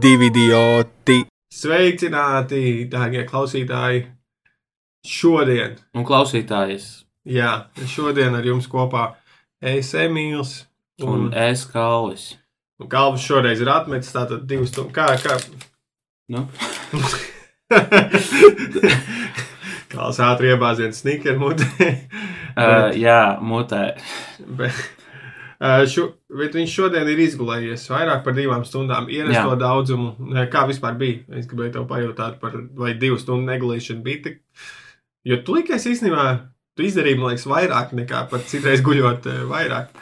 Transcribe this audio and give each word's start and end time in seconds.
divi 0.00 0.30
idioti. 0.30 1.20
Sveicināti, 1.50 2.62
dārgie 2.90 3.24
klausītāji! 3.28 4.04
Šodien, 5.06 5.78
Un 5.96 6.04
klausītājs, 6.04 6.86
jā, 7.24 7.52
šodien 7.88 8.34
ar 8.36 8.44
jums 8.44 8.66
kopā 8.68 9.14
es 9.60 9.94
Emīls. 9.96 10.66
un 11.00 11.08
Un, 11.08 11.32
es 11.32 11.64
kalvis. 11.64 12.36
un 12.80 12.88
Kalvis 12.92 13.24
šoreiz 13.24 13.60
ir 13.64 13.68
atmetis 13.72 14.12
tātad 14.12 14.44
divas 14.48 14.68
stundas. 14.68 14.92
Kā, 14.92 15.16
kā? 15.24 15.38
Nu, 16.28 16.46
Kalvis 19.90 20.20
ātri 20.22 20.52
iebāziens 20.52 21.00
snickeru 21.02 21.40
mutē. 21.40 21.66
uh, 22.60 22.90
jā, 22.94 23.20
mutē. 23.42 23.82
Bet, 24.60 24.76
šo, 25.60 26.06
bet 26.32 26.54
viņš 26.56 26.72
šodien 26.72 27.08
ir 27.12 27.18
izgulējies 27.20 27.82
vairāk 27.92 28.22
par 28.24 28.36
divām 28.36 28.62
stundām. 28.64 29.10
Ierasto 29.12 29.52
Jā. 29.52 29.58
daudzumu, 29.60 30.14
Eh, 30.32 30.46
kā 30.48 30.64
vispār 30.68 30.96
bija. 30.96 31.20
Es 31.36 31.46
gribēju 31.46 31.72
tev 31.74 31.88
pajautāt, 31.90 32.38
par, 32.40 32.54
vai 32.74 32.94
divu 32.94 33.18
stundu 33.18 33.50
negulēšana 33.50 34.02
bija 34.02 34.22
tik. 34.22 34.40
Jo 35.24 35.42
tu 35.44 35.58
likies 35.58 35.84
īstenībā, 35.84 36.24
tu 36.76 36.82
izdarīji, 36.82 37.18
man 37.18 37.34
liekas, 37.34 37.44
vairāk 37.50 37.92
nekā 37.92 38.22
pat 38.30 38.48
citreiz 38.48 38.80
guļot 38.80 39.26
eh, 39.26 39.42
vairāk. 39.50 39.92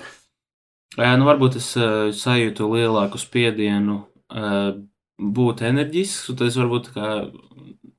Uh, 0.98 1.14
nu, 1.18 1.26
varbūt 1.26 1.58
es 1.58 1.76
uh, 1.78 2.10
sajūtu 2.14 2.66
lielāku 2.72 3.18
spiedienu 3.18 4.00
uh, 4.34 4.72
būt 5.18 5.62
enerģisks, 5.66 6.30
un 6.30 6.38
tad 6.38 6.48
es 6.48 6.56
varbūt 6.58 6.88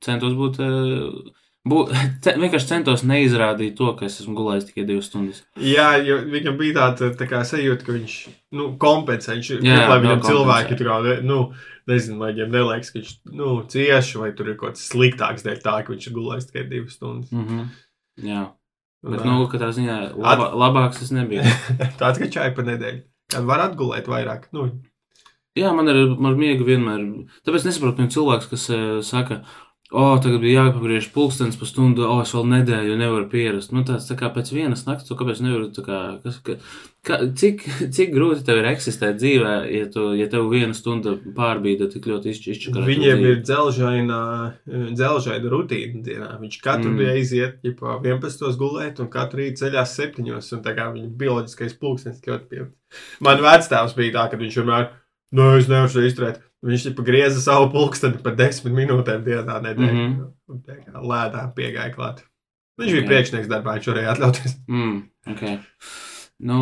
centos 0.04 0.34
būt. 0.36 0.58
Uh, 0.64 1.36
būt 1.70 1.90
ce, 2.24 2.34
vienkārši 2.40 2.68
centos 2.68 3.04
neizrādīt 3.06 3.76
to, 3.78 3.90
ka 3.98 4.06
es 4.08 4.18
esmu 4.22 4.36
gulējis 4.38 4.68
tikai 4.68 4.84
divas 4.88 5.08
stundas. 5.10 5.42
Jā, 5.62 5.92
jo 6.04 6.20
viņam 6.30 6.58
bija 6.60 6.76
tāda 6.78 7.10
tā 7.18 7.28
kā 7.30 7.42
sajūta, 7.46 7.86
ka 7.86 7.96
viņš 7.96 8.16
nu, 8.58 8.68
kompensē. 8.82 9.36
Viņš 9.38 9.52
Jā, 9.56 9.60
ir 9.60 9.92
lai 9.92 10.00
viņam 10.02 10.20
kompensē. 10.20 10.34
cilvēki 10.34 10.78
tur 10.80 10.90
kādā, 10.90 11.16
nu, 11.26 11.40
nezinu, 11.90 12.18
lai 12.22 12.32
viņam 12.34 12.54
neliekas, 12.56 12.92
ka 12.92 13.00
viņš 13.00 13.14
nu, 13.40 13.54
cieši 13.74 14.22
vai 14.22 14.32
tur 14.36 14.52
ir 14.52 14.58
kaut 14.60 14.76
kas 14.76 14.88
sliktāks 14.92 15.46
dēļ 15.46 15.62
tā, 15.64 15.78
ka 15.86 15.94
viņš 15.94 16.10
ir 16.10 16.16
gulējis 16.18 16.50
tikai 16.50 16.66
divas 16.74 16.98
stundas. 16.98 17.32
Mm 17.34 17.46
-hmm. 17.46 17.72
Jā, 18.30 18.44
bet, 19.06 19.24
nu, 19.24 19.40
katrā 19.52 19.72
ziņā 19.76 19.98
laba, 20.18 20.52
labāks 20.66 21.02
es 21.06 21.14
nebiju. 21.14 21.46
Tāds 22.00 22.20
kā 22.20 22.28
čai 22.30 22.52
pa 22.54 22.66
nedēļu. 22.66 23.02
Kad 23.30 23.44
var 23.46 23.68
atgulēt 23.68 24.10
vairāk. 24.10 24.50
Nu, 24.52 24.68
Jā, 25.58 25.72
man 25.74 25.90
ir 25.90 25.96
ar 26.14 26.36
miegu 26.38 26.66
vienmēr. 26.66 27.02
Tāpēc 27.46 27.64
nesaprotu, 27.66 27.98
ka 27.98 28.14
cilvēks, 28.14 28.46
kas 28.52 28.68
uh, 28.70 29.00
saka, 29.02 29.40
o, 29.90 30.04
tagad 30.22 30.40
bija 30.42 30.66
jāpagriež 30.66 31.08
pulkstenis 31.14 31.58
pa 31.58 31.66
stundu, 31.66 32.04
o, 32.06 32.20
es 32.22 32.30
vēl 32.34 32.46
nedēļu 32.52 32.96
nevaru 33.00 33.26
pierast. 33.32 33.72
Man 33.74 33.84
tāds 33.88 34.06
tā 34.10 34.14
kā 34.20 34.30
pēc 34.34 34.52
vienas 34.54 34.86
naktas, 34.86 35.08
to 35.08 35.16
kāpēc 35.18 35.42
nevaru, 35.42 35.70
tā 35.74 35.82
kā, 35.86 35.98
kas, 36.22 36.38
ka, 36.46 36.56
ka, 37.06 37.18
cik, 37.40 37.64
cik 37.96 38.12
grūti 38.14 38.44
tev 38.46 38.60
ir 38.62 38.68
eksistēt 38.70 39.18
dzīvē, 39.18 39.54
ja, 39.74 39.88
tu, 39.90 40.10
ja 40.18 40.28
tev 40.30 40.46
viena 40.52 40.76
stunda 40.76 41.16
pārbīda 41.36 41.90
tik 41.90 42.06
ļoti 42.10 42.30
izšķirta. 42.34 42.84
viņiem 42.86 43.24
ir 43.32 43.42
dzelžaina, 43.42 44.20
dzelžaina 44.94 45.50
rutīna 45.52 46.02
dienā. 46.06 46.30
Viņš 46.40 46.60
katru 46.62 46.90
Mm. 46.90 46.98
reizi 47.06 47.40
iet 47.42 47.58
ģipā, 47.64 47.98
11. 48.04 48.56
gulēt 48.60 49.00
un 49.00 49.08
katru 49.10 49.42
rītu 49.42 49.64
ceļās 49.64 49.96
7. 49.98 50.54
Un 50.56 50.62
tā 50.64 50.74
kā 50.76 50.90
viņa 50.94 51.10
bioloģiskais 51.18 51.74
pulkstenis 51.80 52.22
ļoti 52.26 52.48
pie. 52.50 52.66
Man 53.20 53.38
vectēvs 53.42 53.94
bija 53.96 54.12
tā, 54.16 54.30
ka 54.30 54.36
viņš 54.40 54.56
vienmēr, 54.62 54.88
nu, 55.36 55.50
es 55.58 55.68
nevaru 55.70 55.92
šo 55.92 56.06
izturēt. 56.06 56.40
Viņš 56.66 56.90
ir 56.90 57.04
grieza 57.06 57.40
savu 57.40 57.70
pulksteni 57.72 58.20
par 58.24 58.34
10 58.36 58.68
minūtēm 58.76 59.22
dienā 59.24 59.60
nedēļā. 59.64 59.92
Mm. 59.92 60.10
-hmm. 60.16 60.32
Un 60.50 60.64
tā 60.66 60.76
kā 60.82 61.00
lētā 61.00 61.46
piegāja 61.56 61.94
klāt. 61.94 62.24
Viņš 62.80 62.96
bija 62.96 63.04
Jā. 63.04 63.08
priekšnieks 63.10 63.48
darbā, 63.50 63.76
viņš 63.76 63.88
varēja 63.90 64.12
atļauties. 64.14 64.56
Mm, 64.68 64.96
ok. 65.34 65.42
Nu, 66.48 66.60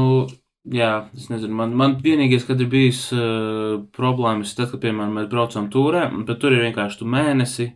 jā, 0.75 0.93
es 1.15 1.29
nezinu, 1.31 1.55
man, 1.61 1.75
man 1.79 1.97
vienīgais, 2.03 2.47
kad 2.49 2.61
ir 2.61 2.71
bijis 2.73 3.05
uh, 3.15 3.79
problēmas, 3.95 4.55
tad, 4.59 4.73
kad, 4.73 4.83
piemēram, 4.83 5.15
mēs 5.21 5.29
braucam 5.31 5.69
turē, 5.71 6.09
bet 6.27 6.41
tur 6.43 6.57
ir 6.57 6.65
vienkārši 6.67 7.01
tu 7.03 7.11
mēnesi, 7.11 7.69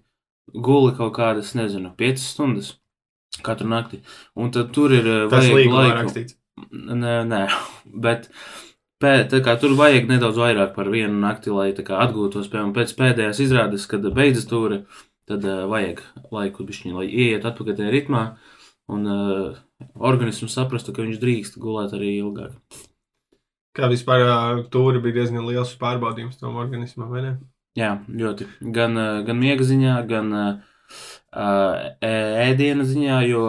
guli 0.52 0.94
kaut 0.98 1.14
kādas, 1.18 1.54
nezinu, 1.58 1.94
piecas 1.98 2.26
stundas 2.34 2.72
katru 3.46 3.70
nakti. 3.70 4.02
Un 4.36 4.50
tad 4.54 4.74
tur 4.74 4.92
ir 4.94 5.06
uh, 5.06 5.22
Tas 5.32 5.46
vajag 5.48 5.72
laiku. 5.72 6.26
Nē, 6.72 7.22
nē, 7.30 7.44
bet 8.04 8.28
pē, 8.28 8.71
tā 9.02 9.40
kā, 9.44 9.56
tur 9.60 9.74
vajag 9.78 10.08
nedaudz 10.10 10.38
vairāk 10.38 10.74
par 10.76 10.90
vienu 10.92 11.18
nakti, 11.22 11.52
lai 11.54 11.70
kā, 11.74 11.98
atgūtos. 12.04 12.48
Piemēram, 12.52 12.72
pēc 12.76 12.94
pēdējās 12.98 13.40
izrādes, 13.44 13.86
kad 13.90 14.06
beidzas 14.14 14.46
tūri, 14.50 14.82
tad 15.30 15.44
uh, 15.48 15.64
vajag 15.70 16.02
laiku, 16.34 16.66
bišķiņ, 16.68 16.94
lai 16.98 17.08
ieiet 17.08 17.46
atpakaļ 17.48 17.78
tajā 17.78 17.92
ritmā. 17.94 18.22
Un 18.92 19.06
uh, 19.08 19.60
organisms 19.98 20.54
saprastu, 20.54 20.94
ka 20.94 21.04
viņš 21.04 21.20
drīkst 21.22 21.60
gulēt 21.62 21.94
arī 21.96 22.16
ilgāk. 22.20 22.56
Kā 23.76 23.88
vispār 23.88 24.26
ā, 24.28 24.40
tūri 24.72 25.00
bija 25.02 25.22
diezgan 25.22 25.46
liels 25.48 25.72
pārbaudījums 25.80 26.40
tam 26.40 26.58
organismam, 26.60 27.08
vai 27.12 27.24
ne? 27.24 27.32
Jā, 27.78 27.94
ļoti. 28.08 28.50
Gan, 28.74 28.98
uh, 29.00 29.22
gan 29.26 29.40
miega 29.40 29.64
ziņā, 29.64 29.96
gan 30.10 30.34
uh, 30.36 30.71
ēdiena 31.32 32.84
ziņā, 32.84 33.18
jo 33.24 33.42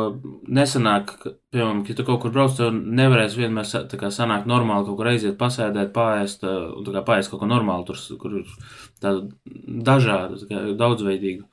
nesanāk, 0.48 1.18
piemēram, 1.52 1.82
ja 1.90 1.96
tu 1.98 2.06
kaut 2.08 2.22
kur 2.24 2.32
brauc, 2.32 2.54
tad 2.56 2.72
nevarēsi 2.72 3.42
vienmēr 3.42 3.68
tā 3.92 4.00
kā 4.00 4.12
sanākt 4.14 4.48
normāli 4.48 4.88
kaut 4.88 5.00
kur 5.02 5.10
aiziet, 5.12 5.36
pasēdēt, 5.40 5.92
pāriest, 5.96 6.46
un 6.48 6.86
tā 6.88 6.94
kā 6.96 7.04
pāriest 7.10 7.34
kaut 7.34 7.44
ko 7.44 7.50
normālu, 7.52 7.84
tur, 7.90 8.00
kur 8.22 8.38
ir 8.40 8.54
tādu 9.04 9.34
dažādu, 9.90 10.40
tā 10.44 10.48
kā 10.52 10.64
daudzveidīgu. 10.80 11.44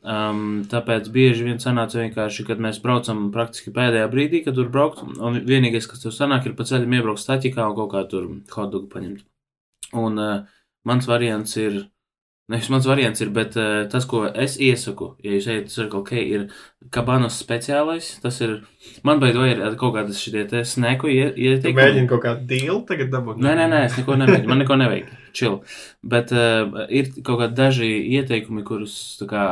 Um, 0.00 0.62
tāpēc 0.64 1.10
bieži 1.12 1.44
vien 1.44 1.58
sanāca 1.60 2.00
vienkārši, 2.00 2.46
kad 2.48 2.60
mēs 2.64 2.78
braucam 2.80 3.26
praktiski 3.34 3.70
pēdējā 3.76 4.06
brīdī, 4.10 4.40
kad 4.46 4.56
tur 4.56 4.70
braukt, 4.72 5.04
un 5.04 5.36
vienīgais, 5.44 5.86
kas 5.86 6.00
tev 6.02 6.14
sanāk, 6.16 6.48
ir 6.48 6.56
pa 6.56 6.64
ceļam 6.66 6.96
iebraukt 6.96 7.20
staķikā 7.20 7.66
un 7.68 7.76
kaut 7.76 7.90
kā 7.92 8.02
tur 8.08 8.30
hotdogu 8.54 8.88
paņemt. 8.90 9.26
Un 10.00 10.16
uh, 10.18 10.38
mans 10.88 11.06
variants 11.10 11.52
ir, 11.60 11.82
nevis 12.50 12.68
mans 12.72 12.86
variants 12.88 13.22
ir, 13.22 13.30
bet 13.34 13.56
uh, 13.58 13.84
tas, 13.90 14.06
ko 14.10 14.24
es 14.28 14.56
iesaku, 14.60 15.12
ja 15.24 15.36
jūs 15.36 15.48
ejat 15.50 15.70
uz 15.70 15.76
Circle 15.76 16.02
K, 16.06 16.20
ir 16.20 16.46
kabanas 16.94 17.38
speciālais. 17.40 18.08
Tas 18.22 18.40
ir, 18.44 18.56
man 19.06 19.22
beidzot, 19.22 19.46
ir 19.46 19.76
kaut 19.80 19.94
kādas 19.96 20.20
šitie 20.22 20.46
te 20.50 20.64
sneku 20.66 21.10
ieteikumi. 21.10 21.76
mēģini 21.78 22.10
kaut 22.10 22.24
kādu 22.24 22.46
dīlu 22.50 22.80
tagad 22.88 23.12
dabūt. 23.14 23.40
Nē, 23.44 23.54
nē, 23.60 23.68
nē, 23.72 23.82
es 23.88 23.98
neko 24.00 24.18
nemēģinu. 24.20 24.50
Man 24.50 24.62
neko 24.64 24.78
nevajag. 24.80 25.14
Chill. 25.36 25.60
Bet 26.02 26.34
uh, 26.34 26.84
ir 26.90 27.12
kaut 27.20 27.44
kādi 27.44 27.58
daži 27.58 27.90
ieteikumi, 28.18 28.66
kurus 28.66 28.96
tā 29.20 29.30
kā, 29.30 29.46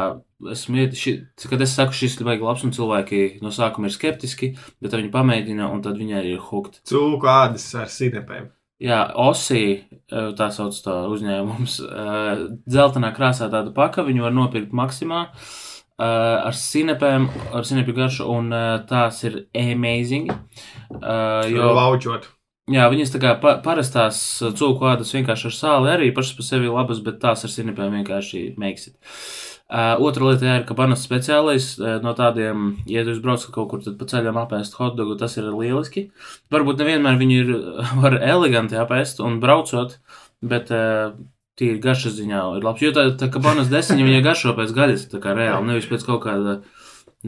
esmu 0.57 0.83
iet, 0.83 0.99
ši, 0.99 1.17
kad 1.47 1.63
es 1.63 1.77
saku, 1.79 1.95
šis 1.95 2.19
ir 2.19 2.27
baigi 2.29 2.47
labs, 2.49 2.67
un 2.67 2.75
cilvēki 2.75 3.39
no 3.45 3.55
sākuma 3.55 3.91
ir 3.91 3.95
skeptiski, 3.95 4.55
bet 4.83 4.99
viņi 4.99 5.15
pamēģina, 5.15 5.71
un 5.71 5.85
tad 5.87 6.01
viņi 6.01 6.19
arī 6.19 6.35
ir 6.35 6.47
hooked. 6.51 6.83
Cūku 6.89 7.31
ādas 7.31 7.71
ar 7.79 7.93
sinepēm. 7.95 8.51
Jā, 8.79 8.99
Osī, 9.19 9.63
eh, 9.91 10.29
tā 10.39 10.53
sauc 10.55 10.77
tā 10.85 11.01
uzņēmums, 11.11 11.81
eh, 11.83 12.43
dzeltenā 12.63 13.11
krāsā 13.17 13.49
tāda 13.51 13.73
paka, 13.75 14.05
viņu 14.07 14.23
var 14.23 14.31
nopirkt 14.37 14.71
maksimā 14.71 15.25
eh, 15.99 16.05
ar 16.05 16.55
sinepēm, 16.55 17.27
ar 17.59 17.67
sinepju 17.67 17.95
garšu, 17.97 18.29
un 18.31 18.51
tās 18.87 19.25
ir 19.27 19.47
amazing. 19.53 20.31
Jo 20.31 21.49
Jo, 21.51 21.73
laučot. 21.75 22.29
jā, 22.71 22.87
viņas 22.87 23.11
tā 23.17 23.19
kā 23.19 23.35
pa, 23.41 23.57
parastās 23.65 24.39
cūku 24.39 24.87
ādas 24.87 25.11
vienkārši 25.11 25.51
ar 25.51 25.57
sāli 25.59 25.91
arī 25.97 26.15
pašas 26.15 26.37
par 26.39 26.47
sevi 26.47 26.71
labas, 26.71 27.03
bet 27.03 27.19
tās 27.19 27.43
ar 27.43 27.51
sinepēm 27.51 27.99
vienkārši 27.99 28.57
makes 28.57 28.87
it. 28.87 28.95
Uh, 29.03 29.58
otra 29.69 30.31
lieta 30.31 30.47
jā, 30.49 30.55
ir, 30.61 30.67
ka 30.69 30.77
banas 30.77 31.03
speciālais 31.05 31.75
uh, 31.77 31.99
no 32.05 32.15
tādiem, 32.17 32.71
ja 32.89 33.03
jūs 33.05 33.21
braucat 33.25 33.53
kaut 33.53 33.69
kur, 33.69 33.83
pa 34.01 34.09
ceļam 34.09 34.41
apēst 34.41 34.79
hotdogu, 34.81 35.19
tas 35.21 35.37
ir 35.37 35.51
lieliski. 35.53 36.07
Varbūt 36.55 36.81
nevienmēr 36.81 37.19
viņi 37.21 37.37
ir, 37.43 37.53
var 38.03 38.17
eleganti 38.17 38.81
apēst 38.81 39.21
un 39.25 39.37
braucot, 39.45 39.99
bet 40.41 40.73
uh, 40.73 41.13
tīri 41.59 41.83
garšas 41.85 42.17
ziņā 42.17 42.43
ir 42.57 42.65
labs. 42.65 42.85
Jo 42.87 42.95
tā, 42.97 43.09
tā 43.21 43.29
kā 43.33 43.43
banas 43.45 43.69
desiņa, 43.73 44.09
viņa 44.09 44.25
garšo 44.25 44.57
pēc 44.57 44.75
gaļas, 44.77 45.09
tā 45.13 45.21
kā 45.23 45.37
reāli, 45.37 45.69
nevis 45.69 45.89
pēc 45.91 46.07
kaut 46.07 46.25
kāda, 46.25 46.61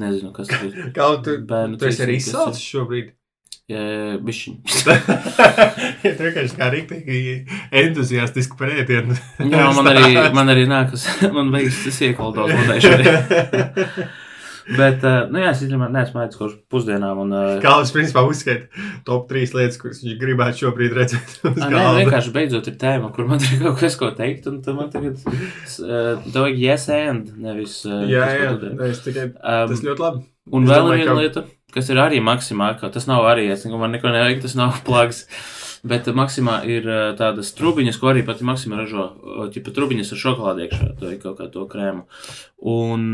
nezinu, 0.01 0.33
kas 0.37 0.49
tas 0.49 0.65
ir. 0.69 0.93
Kaut 0.97 1.27
tu, 1.27 1.37
Bērnu 1.45 1.81
tu 1.81 1.91
esi 1.91 2.07
arī 2.07 2.17
izsalcis 2.23 2.65
šobrīd. 2.65 3.13
Bišķiņ. 4.27 4.57
ja 6.07 6.13
tu 6.17 6.25
vienkārši 6.27 6.57
kā 6.59 6.71
rīktīgi 6.75 7.35
entuziastiski 7.83 8.59
par 8.59 8.73
ēdienu. 8.75 9.17
Jā, 9.47 9.69
man 9.77 9.93
arī, 9.93 10.09
man 10.37 10.53
arī 10.55 10.65
nākas, 10.71 11.07
man 11.37 11.53
beigas 11.55 11.83
tas 11.87 12.01
iekaldos 12.09 12.51
monēšu. 12.57 12.97
Bet, 14.71 15.03
nu 15.33 15.41
jā, 15.41 15.49
es 15.51 15.63
īstenībā 15.65 15.89
neesmu 15.91 16.21
ēdis 16.23 16.39
kopš 16.39 16.53
pusdienām. 16.71 17.19
Un, 17.25 17.33
Kalvis 17.65 17.91
principā 17.91 18.23
uzskaita 18.29 18.69
top 19.09 19.25
3 19.33 19.55
lietas, 19.57 19.79
kuras 19.81 19.99
viņš 20.05 20.19
gribētu 20.21 20.61
šobrīd 20.63 20.95
redzēt. 20.95 21.33
Nē, 21.57 21.81
vienkārši 21.97 22.31
beidzot 22.37 22.69
ir 22.71 22.77
tēma, 22.79 23.09
kur 23.17 23.27
man 23.27 23.43
ir 23.43 23.57
kaut 23.65 23.81
kas, 23.81 23.97
ko 23.99 24.13
teikt. 24.15 24.47
Un 24.47 24.61
tad 24.63 24.77
man 24.79 24.93
tagad 24.93 25.19
vajag 25.27 26.61
yes 26.61 26.87
and, 26.95 27.33
nevis. 27.43 27.81
Jā, 27.89 28.29
jā, 28.37 28.53
tu 28.63 28.71
nē, 28.77 28.93
es 28.93 29.03
tikai 29.09 29.31
Um, 29.41 29.73
tas 29.73 29.83
ļoti 29.89 30.05
labi. 30.05 30.23
un 30.55 30.69
es 30.69 30.71
vēl 30.71 30.89
viena 30.93 31.09
ka- 31.09 31.19
lieta, 31.19 31.43
kas 31.75 31.91
ir 31.93 32.01
arī 32.03 32.21
maksimā, 32.25 32.73
ka 32.81 32.91
tas 32.93 33.09
nav 33.11 33.27
arī, 33.31 33.49
es 33.53 33.65
neko, 33.67 33.81
man 33.81 33.95
neko 33.95 34.13
nevajag, 34.13 34.45
tas 34.45 34.57
nav 34.59 34.81
plāgs. 34.87 35.25
Bet 35.81 36.09
uh, 36.11 36.17
maksimā 36.17 36.61
ir 36.69 36.89
uh, 36.89 37.03
tādas 37.17 37.55
trubiņas, 37.57 37.99
ko 38.01 38.11
arī 38.11 38.25
pati 38.27 38.45
maksimā 38.45 38.83
ražo, 38.83 39.07
uh, 39.17 39.45
tipa 39.53 39.73
trubiņas 39.77 40.13
ar 40.13 40.23
šokolādi 40.25 40.67
iekšā, 40.67 40.89
to 41.01 41.13
ir 41.13 41.21
kaut 41.23 41.39
kā 41.41 41.49
to 41.53 41.65
krēmu. 41.71 42.05
Un 42.69 43.07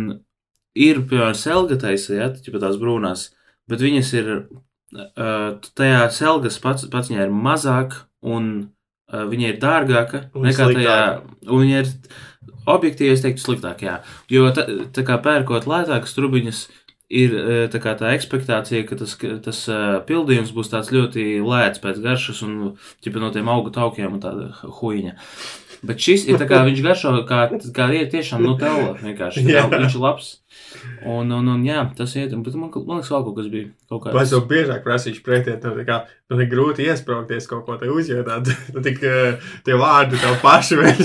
ir, 0.75 1.03
piemēram, 1.07 1.37
selga 1.39 1.79
taisa, 1.87 2.17
ja, 2.17 2.31
tipa 2.35 2.61
tās 2.63 2.79
brūnās, 2.81 3.29
bet 3.71 3.85
viņas 3.87 4.15
ir, 4.19 4.33
uh, 4.99 5.69
tajā 5.79 6.07
selgas 6.15 6.59
pats, 6.63 6.89
pats 6.91 7.13
viņai 7.13 7.29
ir 7.29 7.37
mazāk 7.47 8.01
un 8.27 8.51
uh, 8.67 9.27
viņa 9.31 9.53
ir 9.53 9.61
dārgāka 9.63 10.27
Un 10.35 10.49
nekā 10.51 10.71
tajā, 10.75 10.99
un 11.47 11.63
viņa 11.63 11.85
ir 11.85 11.93
objektīvi, 12.67 13.15
es 13.15 13.23
teiktu, 13.23 13.45
sliktāk, 13.45 13.85
jā. 13.87 14.01
Jo 14.33 14.51
tā, 14.55 14.67
tā 14.95 15.07
kā 15.07 15.19
pērkot 15.23 15.69
lētākas 15.71 16.17
trubiņas, 16.17 16.65
ir 17.13 17.37
uh, 17.37 17.67
tā, 17.73 17.81
tā 17.99 18.15
ekspektācija, 18.17 18.87
ka 18.89 18.99
tas, 18.99 19.15
tas 19.45 19.61
uh, 19.71 19.99
pildījums 20.09 20.55
būs 20.57 20.73
tāds 20.73 20.91
ļoti 20.95 21.39
lēts 21.45 21.83
pēc 21.83 22.01
garšas 22.05 22.43
un 22.47 22.57
ķipa 23.05 23.23
no 23.23 23.31
tiem 23.35 23.53
augu 23.53 23.75
taukiem 23.75 24.19
un 24.19 24.23
tāda 24.23 24.51
huīņa. 24.81 25.15
Bet 25.87 26.01
šis 26.03 26.25
ir 26.27 26.41
tā 26.41 26.49
kā 26.49 26.63
viņš 26.67 26.83
garšo, 26.83 27.13
kā, 27.29 27.47
kā 27.77 27.91
ir 27.95 28.09
tiešām 28.11 28.43
Nutella, 28.47 28.97
vienkārši. 29.03 29.45
Jā. 29.55 29.67
viņš 29.71 29.99
ir 29.99 30.03
labs. 30.03 30.33
Un, 31.07 31.31
un, 31.31 31.49
un 31.53 31.63
jā, 31.65 31.83
tas 31.97 32.13
iet, 32.19 32.33
un, 32.35 32.43
bet 32.45 32.55
man, 32.59 32.71
man 32.75 32.99
liekas, 32.99 33.11
vēl 33.13 33.25
kaut 33.27 33.37
kas 33.39 33.49
bija. 33.53 33.69
Kaut 33.91 34.03
kā 34.03 34.13
Es 34.23 34.33
jau 34.35 34.41
biežāk 34.49 34.83
prasīšu 34.85 35.23
pretī, 35.25 35.55
tev 35.63 35.77
tā 35.79 35.85
kā 35.87 35.99
ir 36.35 36.49
grūti 36.51 36.87
iesprāgties 36.89 37.47
kaut 37.51 37.65
ko 37.69 37.77
te 37.81 37.89
uzjūtāt. 37.93 38.51
Tu 38.75 38.83
tik 38.87 39.03
eh, 39.07 39.49
tie 39.67 39.77
vārdi 39.79 40.19
tev 40.23 40.39
paši 40.43 40.79
vēl 40.81 41.03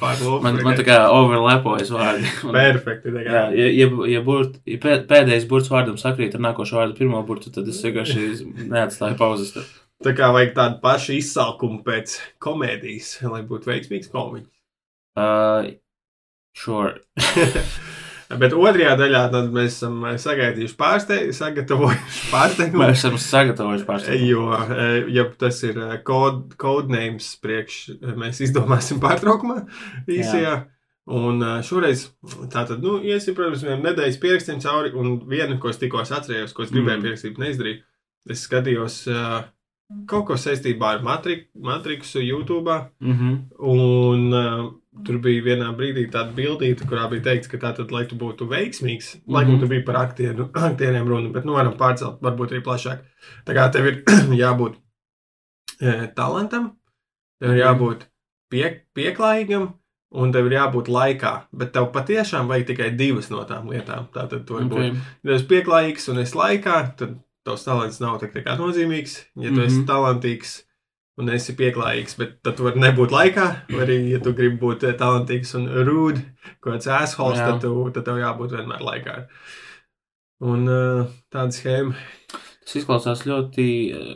pārlūk. 0.00 0.44
Man, 0.44 0.60
man 0.66 0.78
tā 0.78 0.86
kā 0.86 0.98
overlapojas 1.12 1.92
vārdi. 1.94 2.28
Un, 2.46 2.54
Perfekti. 2.58 3.14
jā, 3.24 3.46
ja, 3.54 3.70
ja, 3.80 3.88
ja, 4.14 4.24
burt, 4.24 4.60
ja 4.68 4.80
pē- 4.82 5.00
pēdējais 5.10 5.48
burts 5.50 5.72
vārdam 5.72 5.98
sakrīt 6.00 6.36
ar 6.38 6.44
nākošo 6.50 6.80
vārdu 6.80 6.98
pirmo 7.00 7.22
burtu, 7.26 7.52
tad 7.54 7.70
es 7.70 7.80
vienkārši 7.84 8.28
neatstāju 8.70 9.18
pauzes. 9.20 9.54
Tad. 9.56 9.72
Tā 10.04 10.12
kā 10.18 10.28
vajag 10.34 10.54
tādu 10.56 10.80
pašu 10.82 11.14
izsalkumu 11.16 11.80
pēc 11.86 12.18
komēdijas, 12.42 13.16
lai 13.30 13.42
būtu 13.48 13.70
veiksmīgs 13.70 14.12
komiķis. 14.12 14.50
Uh, 15.14 15.74
sure. 16.58 16.98
Bet 18.40 18.52
otrajā 18.56 18.96
daļā 18.98 19.22
tad 19.32 19.50
mēs 19.54 19.76
esam 19.78 20.02
sagaidījuši 20.20 20.76
pārsteigumu, 20.80 21.36
sagatavojuši 21.38 22.28
pārsteigumu. 22.34 22.82
Mēs 22.82 22.98
esam 23.02 23.18
sagatavojuši 23.18 23.88
pārsteigumu. 23.88 24.28
Jo, 24.28 24.44
eh, 24.74 25.08
ja 25.14 25.24
tas 25.38 25.62
ir 25.66 25.80
kod, 26.08 26.54
codenames 26.60 27.32
priekš, 27.44 27.80
eh, 27.96 28.14
mēs 28.20 28.40
izdomāsim 28.46 29.00
pārtraukumā 29.04 29.62
īsajā. 30.08 30.54
Un 31.14 31.42
eh, 31.44 31.58
šoreiz 31.66 32.06
tātad, 32.52 32.78
nu, 32.80 32.96
iesim, 33.04 33.34
protams, 33.36 33.62
vienam 33.66 33.82
nedēļas 33.84 34.20
pierakstiem 34.22 34.60
cauri, 34.64 34.94
un 34.96 35.18
vienu, 35.28 35.58
ko 35.60 35.68
es 35.68 35.80
tikko 35.82 36.00
atcerējos, 36.04 36.54
ko 36.56 36.62
es 36.64 36.70
gribēju 36.72 36.96
Mm. 36.98 37.02
pierakstīt, 37.04 37.42
neizdarīju. 37.42 37.82
Es 38.30 38.46
skatījos 38.48 38.94
uh, 39.12 39.42
kaut 40.08 40.24
ko 40.30 40.38
saistībā 40.40 40.94
ar 40.94 41.02
Matri 41.04 41.42
Matrixu 41.60 42.22
YouTube, 42.24 42.72
Mm 43.00 43.12
-hmm. 43.18 43.34
un 43.58 44.32
uh, 44.32 44.72
tur 45.04 45.18
bija 45.18 45.42
vienā 45.42 45.72
brīdī 45.76 46.04
tāda 46.10 46.32
bildīte, 46.36 46.86
kurā 46.88 47.08
bija 47.10 47.22
teikts, 47.22 47.48
ka 47.50 47.58
tātad, 47.58 47.90
lai 47.90 48.04
tu 48.06 48.14
būtu 48.16 48.46
veiksmīgs, 48.48 49.14
mm 49.16 49.20
-hmm. 49.20 49.34
lai 49.34 49.44
Mhm. 49.44 49.60
tu 49.60 49.66
bija 49.66 49.82
par 49.86 49.96
aktieru, 49.96 50.50
aktieriem 50.70 51.08
runa, 51.08 51.28
bet 51.32 51.44
nu 51.44 51.52
varam 51.52 51.76
pārcelt 51.76 52.20
varbūt 52.22 52.50
arī 52.52 52.62
plašāk. 52.62 52.98
Tā 53.46 53.52
kā 53.54 53.70
tev 53.72 53.86
ir 53.86 54.02
jābūt 54.42 54.74
e, 55.80 56.06
talantam, 56.16 56.72
tev 57.40 57.50
ir 57.50 57.56
Mhm. 57.56 57.64
jābūt 57.66 58.00
pie, 58.50 58.80
pieklājīgam, 58.94 59.72
un 60.12 60.32
tev 60.32 60.46
ir 60.46 60.52
jābūt 60.52 60.88
laikā. 60.88 61.32
Bet 61.52 61.72
tev 61.72 61.90
patiešām 61.92 62.46
vajag 62.46 62.66
tikai 62.66 62.90
divas 62.96 63.30
no 63.30 63.44
tām 63.44 63.68
lietām. 63.70 64.06
Tātad, 64.14 64.44
tu 64.46 64.54
vari 64.54 64.66
būt, 64.66 64.78
Okay. 64.78 64.94
ja 65.24 65.30
tu 65.30 65.34
esi 65.34 65.46
pieklājīgs 65.46 66.08
un 66.12 66.18
esi 66.18 66.34
laikā, 66.38 66.96
tad 66.96 67.16
tavs 67.44 67.64
talants 67.64 68.00
nav 68.00 68.20
tik 68.20 68.32
nozīmīgs. 68.34 69.24
Ja 69.36 69.48
tu 69.48 69.54
mm 69.54 69.58
-hmm. 69.58 69.66
esi 69.66 69.76
Mhm. 69.78 69.86
talantīgs 69.86 70.62
un 71.20 71.30
esi 71.34 71.54
pieklājīgs, 71.58 72.16
bet 72.18 72.38
tad 72.44 72.56
tu 72.58 72.66
vari 72.66 72.82
nebūt 72.82 73.14
laikā, 73.14 73.46
arī, 73.78 73.98
ja 74.10 74.20
tu 74.22 74.34
gribi 74.36 74.58
būt 74.62 74.86
eh, 74.88 74.96
talantīgs 74.98 75.54
un 75.58 75.68
rude, 75.86 76.24
kāds 76.64 76.90
assholes, 76.90 77.38
tad, 77.38 77.60
tu, 77.62 77.74
tad 77.94 78.06
tev 78.08 78.18
jābūt 78.22 78.56
vienmēr 78.56 78.82
laikā. 78.82 79.20
Un 80.44 80.66
uh, 80.66 81.04
tāda 81.32 81.54
schēma. 81.54 81.94
Tas 82.64 82.78
izklausās 82.80 83.22
ļoti. 83.28 83.66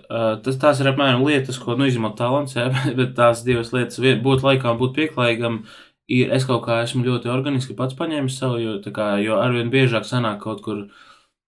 Uh, 0.08 0.32
tas, 0.44 0.56
tās 0.60 0.80
ir 0.82 0.90
apmēram 0.90 1.22
lietas, 1.22 1.60
ko, 1.62 1.76
nu, 1.78 1.86
izņemot 1.88 2.16
talants, 2.18 2.56
jā, 2.58 2.66
bet 2.98 3.14
tās 3.16 3.44
divas 3.46 3.70
lietas, 3.76 4.00
būt 4.24 4.44
laikā 4.44 4.74
un 4.74 4.80
būt 4.80 4.96
pieklājīgam, 4.98 5.62
ir. 6.10 6.32
Es 6.34 6.48
kaut 6.48 6.64
kā 6.66 6.80
esmu 6.82 7.04
ļoti 7.06 7.30
organiski 7.32 7.76
pats 7.78 7.96
paņēmis 7.98 8.40
savu, 8.40 8.58
jo, 8.64 8.78
kā, 8.94 9.12
jo 9.22 9.38
arvien 9.38 9.70
biežāk 9.72 10.08
sanāk 10.08 10.42
kaut 10.42 10.64
kur 10.64 10.88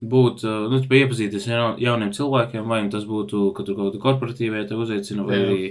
būt, 0.01 0.45
uh, 0.49 0.67
nu, 0.73 0.81
iepazīties 0.81 1.47
ar 1.49 1.57
jaun- 1.57 1.81
jauniem 1.81 2.13
cilvēkiem, 2.17 2.67
vai 2.69 2.83
nu 2.85 2.93
tas 2.93 3.05
būtu, 3.05 3.51
ka 3.57 3.65
tur 3.67 3.77
kaut 3.77 3.93
kāda 3.93 4.03
korporatīvā 4.05 4.67
te 4.69 4.79
uzaicina, 4.79 5.27
vai 5.27 5.41
arī 5.45 5.63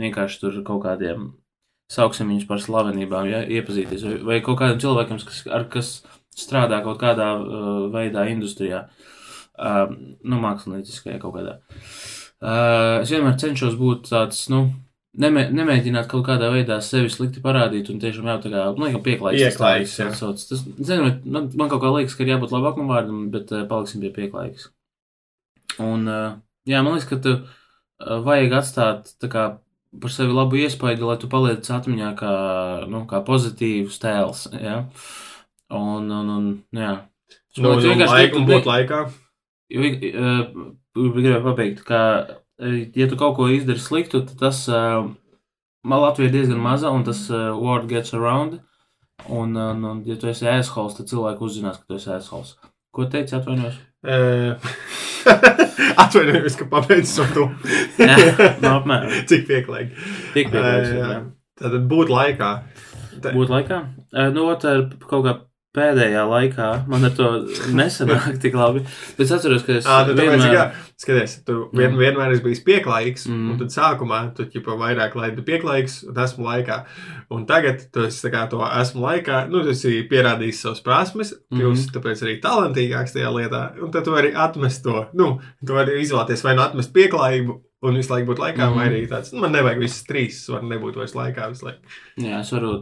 vienkārši 0.00 0.40
tur 0.40 0.62
kaut 0.66 0.84
kādiem 0.84 1.30
sauksim 1.90 2.28
viņus 2.30 2.46
par 2.46 2.60
slavenībām, 2.62 3.26
ja, 3.30 3.40
iepazīties, 3.42 4.04
vai, 4.06 4.18
vai 4.28 4.40
kaut 4.44 4.60
kādiem 4.60 4.78
cilvēkiem, 4.82 5.22
kas, 5.26 5.40
ar, 5.50 5.66
kas 5.72 5.94
strādā 6.36 6.82
kaut 6.84 7.00
kādā 7.00 7.32
uh, 7.40 7.88
veidā 7.92 8.28
industrijā, 8.30 8.84
uh, 9.58 9.88
nu, 9.90 10.38
mākslinieckajā 10.44 11.18
kaut 11.22 11.34
kādā. 11.34 11.58
Uh, 12.40 13.00
es 13.02 13.10
vienmēr 13.12 13.36
cenšos 13.40 13.74
būt 13.80 14.06
tāds, 14.12 14.46
nu, 14.52 14.68
nemē, 15.18 15.46
nemēģināt 15.54 16.06
kaut 16.10 16.26
kādā 16.28 16.50
veidā 16.52 16.80
sevi 16.84 17.10
slikti 17.12 17.42
parādīt, 17.44 17.90
un 17.92 17.98
tiešām 18.02 18.28
jau 18.30 18.36
tā 18.44 18.52
kā, 18.52 18.66
nu, 18.76 18.84
laikam 18.86 19.02
pieklājīgs. 19.06 19.46
Pieklājīgs, 19.56 19.96
jā. 20.02 20.10
sauc. 20.18 20.42
Tas, 20.50 20.62
zinu, 20.90 21.08
man, 21.24 21.48
man 21.58 21.72
kaut 21.72 21.82
kā 21.82 21.90
liekas, 21.96 22.14
ka 22.18 22.24
ir 22.26 22.34
jābūt 22.34 22.54
labākam 22.54 22.90
vārdam, 22.90 23.24
bet 23.34 23.50
uh, 23.54 23.64
paliksim 23.70 24.04
pie 24.04 24.12
pieklājīgs. 24.14 24.68
Un, 25.82 26.06
uh, 26.10 26.38
jā, 26.68 26.82
man 26.84 26.94
liekas, 26.96 27.08
ka 27.10 27.18
tu 27.24 27.34
uh, 27.40 28.20
vajag 28.26 28.56
atstāt, 28.60 29.12
tā 29.22 29.30
kā, 29.32 29.46
par 30.00 30.14
sevi 30.14 30.34
labu 30.36 30.60
iespaidu, 30.60 31.08
lai 31.10 31.18
tu 31.18 31.30
paliec 31.30 31.66
atmiņā 31.66 32.12
kā, 32.18 32.34
nu, 32.90 33.04
kā 33.10 33.22
pozitīvs 33.26 33.98
tēls, 34.02 34.46
jā. 34.54 34.84
Un, 35.70 36.10
un, 36.10 36.30
un, 36.36 36.46
jā. 36.74 36.94
Nu, 37.58 37.74
ka 37.74 37.82
vienkārši 37.82 38.14
laik, 38.14 38.32
tu- 38.34 38.38
un 38.40 38.46
tu- 38.46 38.52
būt 38.54 38.68
laikā. 38.70 39.00
Jo, 39.70 39.86
uh, 39.86 40.70
gribēju 40.98 41.42
pabeigt, 41.44 41.82
ka, 41.86 42.00
ja 42.60 43.08
tu 43.10 43.18
kaut 43.20 43.36
ko 43.38 43.48
izdari 43.52 43.80
sliktu, 43.82 44.24
tad 44.28 44.40
tas 44.42 44.64
man 44.68 46.02
Latvija 46.04 46.28
ir 46.28 46.34
diezgan 46.34 46.60
maza, 46.60 46.90
un 46.92 47.04
tas 47.06 47.22
word 47.30 47.88
gets 47.90 48.12
around. 48.14 48.58
Un, 49.28 49.52
un, 49.56 49.82
un, 49.84 49.98
ja 50.08 50.14
tu 50.16 50.30
esi 50.30 50.46
ēshols, 50.48 50.94
tad 50.96 51.08
cilvēki 51.10 51.44
uzzinās, 51.44 51.80
ka 51.82 51.90
tu 51.90 51.98
esi 51.98 52.08
ēshols. 52.14 52.54
Ko 52.96 53.04
teici, 53.12 53.34
atvainojos? 53.36 53.76
Atvainojos, 56.00 56.54
ka 56.56 56.64
pabeidzu 56.70 57.26
to. 57.34 57.44
Jā, 58.00 58.14
no 58.62 58.70
apmēram. 58.78 59.12
Cik 59.30 59.44
pieklājīgi. 59.50 60.06
Tik 60.36 60.54
jā. 60.56 61.18
Tātad 61.60 61.84
būt 61.90 62.12
laikā. 62.12 62.50
Tā- 63.20 63.34
Būt 63.36 63.52
laikā? 63.52 63.82
Nu, 64.32 64.46
ot, 64.54 64.64
kaut 65.10 65.26
kā 65.26 65.34
pēdējā 65.76 66.22
laikā 66.26 66.68
man 66.90 67.06
ar 67.06 67.12
to 67.14 67.28
nesanāk 67.76 68.40
tik 68.42 68.56
labi. 68.58 68.82
Bet 69.16 69.22
es 69.26 69.34
atceros, 69.36 69.62
ka 69.66 69.76
es 69.78 69.86
Ā, 69.86 70.00
nu, 70.08 70.16
tāpēc, 70.16 70.32
vienmēr- 70.34 70.56
jā, 70.56 70.64
skaties, 70.98 71.36
tu 71.46 71.56
vien, 71.70 71.94
Jā. 71.94 72.00
vienmēr 72.00 72.34
esi 72.34 72.44
bijis 72.44 72.62
pieklājīgs, 72.66 73.28
mm. 73.28 73.36
Mm. 73.36 73.52
un 73.52 73.60
tad 73.62 73.76
sākumā 73.76 74.20
tu 74.36 74.48
ķipa 74.50 74.76
vairāk 74.80 75.14
laidi 75.18 75.46
pieklājīgs, 75.46 76.00
un 76.10 76.20
esmu 76.26 76.48
laikā. 76.48 76.80
Un 77.30 77.46
tagad 77.46 77.86
tu 77.94 78.04
esi 78.08 78.32
kā 78.34 78.44
to 78.50 78.60
esmu 78.66 79.06
laikā, 79.06 79.44
nu, 79.52 79.62
tu 79.62 79.74
esi 79.76 80.02
pierādījis 80.10 80.64
savas 80.66 80.82
prasmes, 80.86 81.34
kļūsi 81.54 81.86
mm. 81.86 81.94
tāpēc 81.96 82.26
arī 82.26 82.36
talantīgāks 82.42 83.14
tajā 83.14 83.30
lietā, 83.38 83.64
un 83.80 83.94
tad 83.94 84.08
tu 84.08 84.16
vari 84.16 84.34
atmest 84.34 84.82
to, 84.86 85.06
nu, 85.14 85.36
tu 85.62 85.78
vari 85.78 86.00
izvēlēties 86.02 86.46
vai 86.46 86.58
nu 86.58 86.66
atmest 86.66 86.94
pieklājību, 86.96 87.60
un 87.82 87.96
visu 87.96 88.12
laiku 88.12 88.28
būt 88.32 88.42
laikā, 88.42 88.66
mm. 88.66 88.76
vai 88.76 88.86
Mhm. 88.86 88.92
arī 88.92 89.04
tāds, 89.08 89.32
nu, 89.32 89.40
man 89.44 89.54
nevajag 89.56 89.80
visas 89.80 90.04
trīs, 90.08 90.40
var 90.52 90.66
nebūt 90.68 90.98
vairs 91.00 91.14
laikā 91.16 91.48
visu 91.52 91.68
laiku. 91.68 91.94
Jā, 92.20 92.40
es 92.42 92.52
varu 92.52 92.74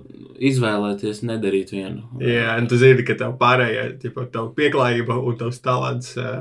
izvēlēties 0.51 1.23
nedarīt 1.29 1.71
vienu. 1.77 2.09
Jā, 2.25 2.57
un 2.59 2.67
tu 2.71 2.81
zini, 2.81 3.07
ka 3.07 3.15
tev 3.21 3.37
pārējā, 3.39 3.87
ķipa, 4.03 4.27
tev 4.35 4.51
pieklājība 4.59 5.21
un 5.23 5.39
tavs 5.39 5.63
talants 5.63 6.17
ā, 6.19 6.33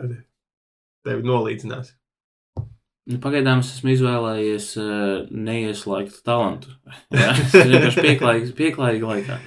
tevi 1.05 1.27
nolīdzinās. 1.27 1.93
Nu, 3.07 3.21
Pagaidām 3.23 3.61
es 3.63 3.69
esmu 3.77 3.93
izvēlējies 3.93 4.65
uh, 4.81 5.27
neieslēgt 5.31 6.17
talantu. 6.27 6.73
Jā, 7.15 7.29
es 7.39 7.53
vienkārši 7.55 8.03
pieklājīgs, 8.03 8.55
pieklājīgi 8.57 9.07
laikā. 9.07 9.37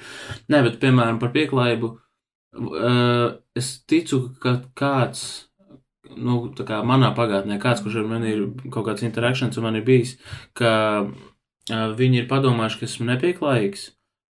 Nē, 0.49 0.63
bet, 0.65 0.79
piemēram, 0.81 1.19
par 1.21 1.29
pieklājību. 1.35 1.91
Uh, 2.57 3.37
es 3.55 3.75
ticu, 3.87 4.23
ka 4.41 4.57
kāds, 4.75 5.21
nu, 6.17 6.51
tā 6.57 6.65
kā 6.67 6.81
manā 6.87 7.13
pagātnē, 7.15 7.59
kāds, 7.61 7.81
kurš 7.83 7.99
ar 8.03 8.07
mani 8.09 8.31
ir 8.35 8.43
kaut 8.73 8.85
kāds 8.89 9.03
interakcijas, 9.07 9.57
un 9.57 9.63
man 9.67 9.75
ir 9.79 9.83
bijis, 9.87 10.17
ka 10.57 10.71
uh, 11.07 11.89
viņi 11.97 12.23
ir 12.23 12.29
padomājuši, 12.31 12.79
ka 12.79 12.85
esmu 12.89 13.09
nepieklājīgs. 13.13 13.89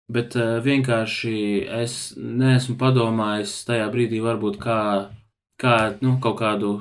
Bet 0.09 0.35
uh, 0.39 0.57
vienkārši 0.63 1.37
es 1.83 2.13
neesmu 2.17 2.77
padomājis 2.79 3.57
tajā 3.67 3.89
brīdī, 3.91 4.21
varbūt 4.23 4.59
kā, 4.63 4.79
kā 5.59 5.75
nu, 6.01 6.17
kaut 6.23 6.39
kādu 6.39 6.75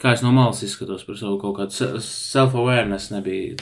kā 0.00 0.12
es 0.12 0.22
no 0.24 0.30
malas 0.32 0.62
izskatos 0.64 1.04
par 1.08 1.16
savu 1.16 1.38
kaut 1.40 1.56
kādu 1.56 1.72
se- 1.72 2.00
self-awareness, 2.04 3.10
nebija 3.14 3.56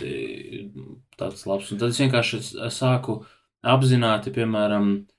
tāds 1.19 1.45
labs. 1.47 1.71
Un 1.73 1.79
tad 1.79 1.91
es 1.95 2.01
vienkārši 2.03 2.41
s- 2.43 2.55
sāku 2.79 3.21
apzināti, 3.65 4.33
piemēram, 4.35 4.89
eh, 4.99 5.14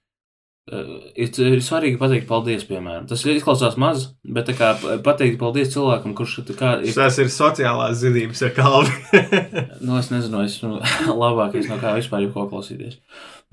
ir, 0.65 1.29
ir 1.45 1.61
svarīgi 1.61 1.99
pateikt 2.01 2.27
paldies, 2.29 2.65
piemēram. 2.65 3.05
Tas 3.09 3.21
izklausās 3.29 3.77
maz, 3.81 4.07
bet 4.25 4.49
kā 4.57 4.71
pateikt 5.05 5.37
paldies 5.41 5.71
cilvēkam, 5.75 6.15
kurš 6.17 6.39
kā 6.57 6.75
ir, 6.81 6.93
Tas 6.95 7.19
ir 7.21 7.29
sociālās 7.33 7.99
zinības 8.01 8.41
ar 8.47 8.55
kalvi. 8.57 8.95
nu, 9.85 9.99
es 9.99 10.09
nezinu, 10.13 10.41
es 10.45 10.55
esmu 10.57 10.79
labākais 11.21 11.69
no 11.69 11.77
kā 11.81 11.93
vispār 11.97 12.25
jau 12.25 12.33
ko 12.33 12.47
klausīties. 12.53 12.97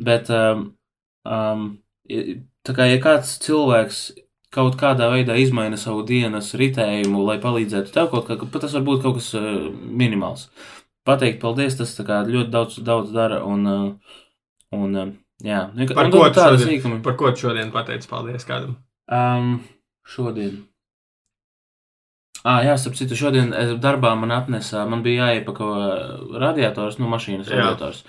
Bet, 0.01 0.33
um, 0.33 0.71
um, 1.29 1.67
tā 2.65 2.77
kā, 2.77 2.89
ja 2.89 3.01
kāds 3.05 3.37
cilvēks 3.45 4.05
kaut 4.53 4.77
kādā 4.81 5.09
veidā 5.13 5.37
izmaina 5.41 5.79
savu 5.81 6.05
dienas 6.09 6.53
ritējumu, 6.61 7.25
lai 7.29 7.39
palīdzētu 7.41 7.93
tev 7.93 8.09
kaut 8.13 8.29
kā, 8.29 8.37
pat 8.41 8.65
tas 8.65 8.77
var 8.77 8.85
būt 8.89 9.05
kaut 9.05 9.21
kas 9.21 9.33
uh, 9.37 9.69
minimāls. 9.73 10.49
pateikt 11.09 11.41
paldies, 11.45 11.77
tas 11.77 11.93
kā 12.07 12.23
ļoti 12.29 12.53
daudz, 12.53 12.81
daudz 12.85 13.13
dara. 13.13 13.43
Un, 13.45 13.69
uh, 13.69 14.17
un, 14.77 14.97
uh, 14.97 15.13
jā, 15.43 15.61
vienkār- 15.77 15.95
Par 15.99 16.07
un 16.07 16.13
ko 16.13 16.25
šodien- 16.31 16.69
sīkuma. 16.69 17.03
Par 17.03 17.17
ko 17.17 17.31
tu 17.33 17.47
šodien 17.47 17.73
pateici 17.75 18.09
paldies 18.09 18.45
kādam? 18.49 18.77
Um, 19.11 19.65
šodien. 20.07 20.63
Ah, 22.45 22.63
jā, 22.67 22.75
starp 22.81 22.97
citu, 22.99 23.15
šodien 23.15 23.53
darbā 23.81 24.17
man 24.19 24.33
atnesa, 24.35 24.83
man 24.91 25.03
bija 25.05 25.29
jāiepako 25.31 25.69
radiators, 26.43 26.97
nu, 26.99 27.07
mašīnas 27.13 27.47
Jā. 27.47 27.61
radiators. 27.61 28.01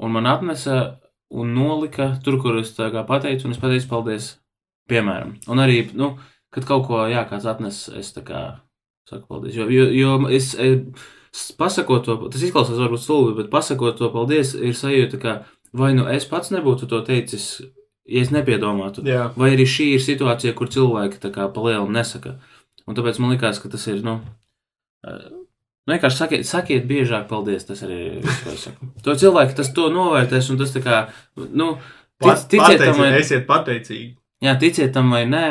Un 0.00 0.12
man 0.14 0.24
atnesa 0.30 0.96
un 1.30 1.50
nolika 1.54 2.14
tur, 2.24 2.38
kur 2.40 2.56
es 2.62 2.72
tā 2.76 2.88
kā 2.94 3.02
pateicu, 3.06 3.44
un 3.44 3.52
es 3.52 3.58
pateicu 3.60 3.88
paldies, 3.90 4.30
piemēram. 4.88 5.34
Un 5.52 5.60
arī, 5.60 5.82
nu, 5.94 6.14
kad 6.54 6.64
kaut 6.64 6.86
ko, 6.86 7.02
jā, 7.12 7.26
kāds 7.28 7.44
atnes, 7.44 7.82
es 7.98 8.14
tā 8.16 8.22
kā 8.24 8.40
saku 9.10 9.26
paldies. 9.28 9.54
Jo, 9.58 9.68
jo, 9.68 9.84
jo 9.92 10.14
es, 10.32 10.54
es 10.54 11.44
pasakot 11.60 12.06
to, 12.08 12.16
tas 12.32 12.40
izklausās 12.48 12.80
varbūt 12.80 13.04
stulbi, 13.04 13.36
bet 13.42 13.50
pasakot 13.52 13.98
to 14.00 14.08
paldies, 14.14 14.54
ir 14.56 14.72
sajūta, 14.72 15.20
ka 15.20 15.34
vai 15.72 15.92
nu 15.96 16.06
es 16.10 16.26
pats 16.28 16.52
nebūtu 16.54 16.88
to 16.90 17.00
teicis, 17.06 17.60
ja 18.08 18.22
es 18.24 18.30
nepiedomātu. 18.34 19.04
Jā, 19.06 19.28
Vai 19.36 19.52
arī 19.54 19.66
šī 19.68 19.92
ir 19.96 20.04
situācija, 20.04 20.54
kur 20.56 20.70
cilvēki 20.72 21.20
tā 21.22 21.32
kā 21.34 21.48
palielināt 21.52 21.94
nesaka. 22.00 22.38
Un 22.88 22.96
tāpēc 22.96 23.20
man 23.20 23.34
liekas, 23.34 23.60
ka 23.60 23.68
tas 23.68 23.84
ir. 23.90 24.00
Nu, 24.06 24.20
eh, 25.06 25.26
nu 25.86 25.92
vienkārši 25.94 26.22
sakiet, 26.22 26.46
sakiet 26.48 26.86
biežāk, 26.88 27.26
paldies. 27.28 27.66
Tas 27.68 27.82
arī 27.84 27.98
ir 28.06 28.20
viss, 28.24 28.44
ko 28.44 28.54
es 28.54 28.64
saku. 28.68 28.92
To 29.04 29.16
cilvēki 29.24 29.58
tas 29.58 29.72
to 29.76 29.90
novērtēs, 29.92 30.48
un 30.50 30.60
tas 30.60 30.72
tā 30.72 30.84
kā. 30.84 31.02
Nu, 31.36 31.74
tic, 32.22 32.46
ticiet 32.56 32.80
tam, 32.84 33.02
vai, 33.02 33.12
esiet 33.20 33.44
pateicīgi. 33.48 34.14
jā, 34.44 34.56
ticiet 34.60 34.94
tam 34.96 35.12
vai 35.12 35.26
nē. 35.28 35.48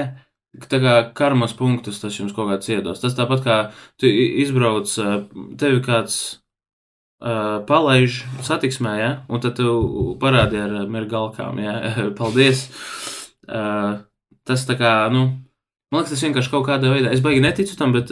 Tā 0.58 0.80
kā 0.82 0.94
karmas 1.14 1.54
punktus 1.54 2.00
tas 2.02 2.16
jums 2.18 2.34
kaut 2.34 2.50
kāds 2.50 2.70
iedos. 2.74 3.02
Tas 3.04 3.14
tāpat 3.14 3.44
kā 3.46 3.58
tu 4.02 4.10
izbrauc, 4.10 4.90
eh, 4.98 5.20
tevi 5.62 5.84
kāds 5.86 6.40
uh, 7.24 7.66
palaiž 7.68 8.22
satiksmē, 8.46 8.94
ja? 9.00 9.12
un 9.30 9.42
tad 9.44 9.58
tu 9.60 10.14
parādi 10.22 10.62
ar 10.62 10.78
mirgalkām, 10.92 11.60
ja? 11.64 11.76
paldies. 12.20 12.68
Uh, 13.48 14.04
tas 14.48 14.66
tā 14.68 14.78
kā, 14.80 14.94
nu, 15.14 15.28
man 15.92 16.02
liekas, 16.02 16.16
tas 16.16 16.26
vienkārši 16.28 16.54
kaut 16.54 16.68
kādā 16.68 16.92
veidā, 16.94 17.12
es 17.16 17.24
baigi 17.24 17.44
neticu 17.44 17.78
tam, 17.80 17.96
bet 17.96 18.12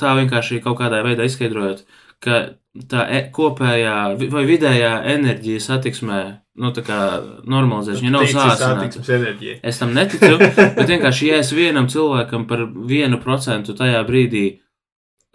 tā 0.00 0.16
vienkārši 0.18 0.62
kaut 0.64 0.78
kādā 0.80 1.02
veidā 1.06 1.26
izskaidrojot, 1.26 1.84
ka 2.22 2.42
tā 2.90 3.06
e 3.12 3.22
kopējā 3.32 3.94
vai 4.32 4.42
vidējā 4.48 4.92
enerģija 5.14 5.62
satiksmē, 5.64 6.20
nu, 6.60 6.72
tā 6.76 6.84
kā 6.86 6.98
normalizēs, 7.48 8.02
viņa 8.02 8.12
nav 8.14 8.26
enerģija. 9.16 9.58
Es 9.66 9.80
tam 9.80 9.94
neticu, 9.96 10.36
bet 10.40 10.92
vienkārši, 10.92 11.30
ja 11.30 11.40
es 11.44 11.52
vienam 11.56 11.88
cilvēkam 11.92 12.46
par 12.50 12.66
vienu 12.88 13.20
procentu 13.22 13.76
tajā 13.76 14.02
brīdī, 14.08 14.46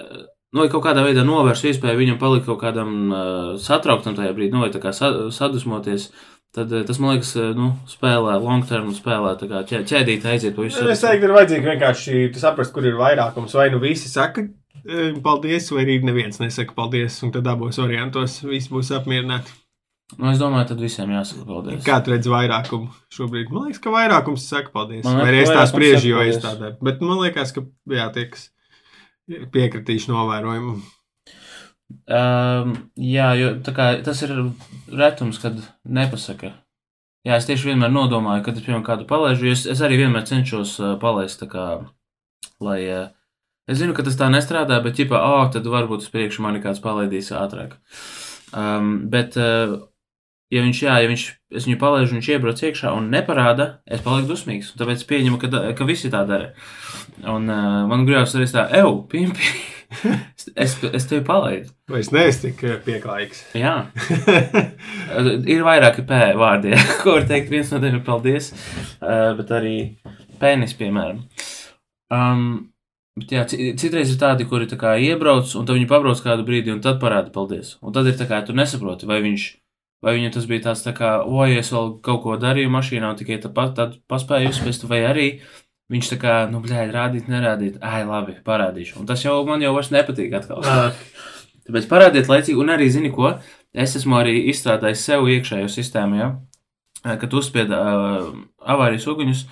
eh, 0.02 0.22
nu, 0.52 0.64
vai 0.64 0.70
kaut 0.72 0.84
kādā 0.86 1.06
veidā 1.06 1.24
novērstu 1.28 1.72
iespēju 1.72 2.00
viņam 2.02 2.20
palikt 2.22 2.48
kaut 2.50 2.62
kādam 2.64 2.94
uh, 3.08 3.56
satrauktam 3.62 4.18
tajā 4.18 4.36
brīdī, 4.36 4.54
nu, 4.56 4.66
vai 4.66 4.72
tā 4.74 4.82
kā 4.84 4.94
sa 4.96 5.12
sadusmoties, 5.34 6.10
tad 6.56 6.72
eh, 6.76 6.84
tas, 6.88 7.00
man 7.00 7.16
liekas, 7.16 7.34
eh, 7.40 7.52
nu, 7.56 7.72
spēlē 7.90 8.36
long 8.44 8.66
term, 8.68 8.92
spēlē 8.96 9.38
tā 9.40 9.48
kā 9.52 9.64
ķē, 9.68 9.84
ķēdīt 9.88 10.28
aiziet 10.28 10.58
pa 10.58 10.66
visu. 10.66 10.84
Es 10.92 11.04
teiktu, 11.04 11.30
ir 11.30 11.36
vajadzīgi 11.38 11.72
vienkārši 11.72 12.26
saprast, 12.42 12.76
kur 12.76 12.88
ir 12.88 13.00
vairākums. 13.00 13.56
Vai 13.56 13.70
nu 13.72 13.80
visi 13.84 14.12
saka 14.12 14.44
paldies, 15.24 15.72
vai 15.72 15.86
arī 15.86 16.00
neviens 16.04 16.42
nesaka 16.42 16.76
paldies, 16.76 17.22
un 17.24 17.32
tad 17.32 17.48
abos 17.48 17.80
variantos 17.80 18.42
visi 18.44 18.72
būs 18.74 18.92
apmierināti. 18.98 19.56
Nu, 20.18 20.28
es 20.34 20.42
domāju, 20.42 20.74
tad 20.74 20.82
visiem 20.84 21.12
jāsaka 21.14 21.46
paldies. 21.48 21.84
Kā 21.86 22.02
tu 22.04 22.12
redz 22.12 22.28
vairākumu 22.28 22.90
šobrīd? 23.16 23.52
Man 23.56 23.70
liekas, 23.70 23.80
ka 23.80 23.94
vairākums 23.94 24.44
saka 24.44 24.74
paldies. 24.74 25.06
Vai 25.08 25.30
arī 25.30 25.46
es 25.46 25.54
tā 25.54 25.64
spriežu, 25.70 26.10
jo 26.12 26.26
es 26.26 26.36
paldies. 26.36 26.44
tā 26.44 26.52
daru. 26.60 26.76
Bet 26.84 27.00
man 27.06 27.22
liekas, 27.22 27.54
ka 27.56 27.64
jā, 27.96 28.10
tie, 28.18 28.26
kas 28.34 28.50
piekritīšu 29.28 30.12
novērojumu. 30.14 30.80
Um, 32.08 32.74
jā, 32.96 33.32
jo 33.36 33.54
kā, 33.76 33.94
tas 34.06 34.22
ir 34.26 34.34
retums, 34.92 35.40
kad 35.44 35.60
nepasaka. 35.84 36.54
Jā, 37.28 37.38
es 37.38 37.46
tieši 37.46 37.72
vienmēr 37.72 37.92
nodomāju, 37.94 38.46
kad 38.48 38.58
es 38.58 38.66
piemēram 38.66 38.86
kādu 38.86 39.06
palaidu, 39.10 39.46
jo 39.46 39.56
es, 39.56 39.68
es 39.70 39.82
arī 39.86 40.00
vienmēr 40.02 40.26
cenšos 40.26 40.78
uh, 40.82 40.94
palaist 41.02 41.44
kā, 41.52 41.68
lai. 42.64 42.80
Uh, 42.88 43.44
es 43.70 43.78
zinu, 43.82 43.94
ka 43.98 44.06
tas 44.08 44.18
tā 44.18 44.32
nestrādā, 44.34 44.80
bet, 44.84 45.00
ja 45.00 45.20
oh, 45.20 45.46
tad 45.54 45.68
varbūt 45.70 46.08
uz 46.08 46.10
priekšu 46.14 46.42
mani 46.46 46.64
kāds 46.64 46.82
palaidīs 46.82 47.30
ātrāk. 47.38 47.78
Um, 48.58 48.96
bet, 49.12 49.38
uh, 49.38 49.78
ja 50.52 50.62
viņš, 50.66 50.80
jā, 50.86 50.96
ja 51.04 51.10
viņš, 51.12 51.26
es 51.60 51.68
viņu 51.70 51.80
palaidu, 51.82 52.12
viņš 52.16 52.30
iebrauc 52.36 52.62
iekšā 52.68 52.94
un 52.98 53.10
neparāda, 53.14 53.70
es 53.88 54.04
palieku 54.06 54.30
dusmīgs. 54.34 54.74
Tāpēc 54.80 55.06
pieņemu, 55.10 55.40
ka, 55.42 55.50
da- 55.52 55.68
ka 55.78 55.88
visi 55.88 56.12
tā 56.14 56.26
dara. 56.28 56.52
Un 57.24 57.48
uh, 57.50 57.84
man 57.92 58.06
gribās 58.08 58.34
arī 58.36 58.48
tā, 58.52 58.66
eju, 58.82 58.96
pimpi, 59.12 59.52
es, 60.56 60.78
es 60.92 61.08
tevi 61.10 61.24
palaidu. 61.28 61.70
Vai 61.92 62.00
es 62.04 62.12
neesmu 62.16 62.50
tik 62.50 62.64
pieklājīgs? 62.88 63.42
Jā. 63.60 63.76
Ir 65.52 65.64
vairāki 65.68 66.06
P 66.08 66.20
vārdi, 66.40 66.72
ja, 66.76 66.82
ko 67.04 67.18
var 67.18 67.28
teikt. 67.30 67.52
Viens 67.52 67.72
no 67.74 67.80
tiem 67.84 67.98
ir 68.00 68.04
paldies, 68.08 68.52
uh, 69.02 69.32
bet 69.40 69.52
arī 69.58 69.76
pēnis, 70.42 70.76
piemēram. 70.80 71.24
Um, 72.12 72.46
bet 73.20 73.32
jā, 73.36 73.44
ci- 73.52 73.72
citreiz 73.80 74.12
ir 74.14 74.20
tādi, 74.22 74.48
kuri 74.50 74.68
tā 74.72 74.80
kā 74.82 74.96
iebrauc, 75.00 75.52
un 75.60 75.68
tad 75.68 75.78
viņi 75.78 75.90
pabrauc 75.92 76.22
kādu 76.24 76.46
brīdi, 76.48 76.74
un 76.74 76.82
tad 76.84 77.00
parāda 77.04 77.32
paldies. 77.36 77.76
Un 77.84 77.94
tad 77.96 78.08
ir 78.10 78.18
tā 78.20 78.28
kā 78.30 78.42
tu 78.48 78.56
nesaproti, 78.58 79.08
vai 79.10 79.22
viņš. 79.24 79.48
Vai 80.02 80.16
viņam 80.18 80.32
tas 80.34 80.48
bija 80.50 80.66
tāds, 80.66 80.82
tā 80.82 80.96
kā, 80.98 81.12
oi, 81.30 81.60
es 81.60 81.70
vēl 81.74 81.92
kaut 82.06 82.24
ko 82.24 82.38
darīju 82.42 82.72
mašīnā, 82.74 83.12
un 83.14 83.20
tikai 83.20 83.38
tāpat 83.44 83.76
tad 83.78 83.98
paspēju 84.10 84.50
uzspēst, 84.50 84.88
vai 84.90 85.04
arī 85.06 85.28
viņš 85.94 86.14
tā 86.14 86.18
kā, 86.22 86.38
nu, 86.50 86.62
blēd, 86.64 86.94
rādīt, 86.96 87.28
nerādīt, 87.30 87.78
ai, 87.86 88.02
labi, 88.08 88.40
parādīšu. 88.46 88.98
Un 89.02 89.10
tas 89.10 89.22
jau 89.22 89.36
man 89.46 89.62
jau 89.62 89.76
vairs 89.76 89.92
nepatīk 89.94 90.34
atkal. 90.40 90.66
Tāpēc 91.68 91.90
parādiet 91.92 92.32
laicīgi, 92.32 92.58
un 92.58 92.74
arī 92.74 92.88
zini, 92.90 93.12
ko 93.14 93.36
es 93.72 93.94
esmu 94.00 94.18
arī 94.18 94.40
izstrādājis 94.50 95.06
sev 95.06 95.30
iekšējo 95.30 95.70
sistēmu, 95.70 96.18
ja? 96.18 96.32
kad 97.04 97.34
uzspied 97.34 97.70
uh, 97.74 98.32
avārijas 98.74 99.08
uguņus, 99.10 99.46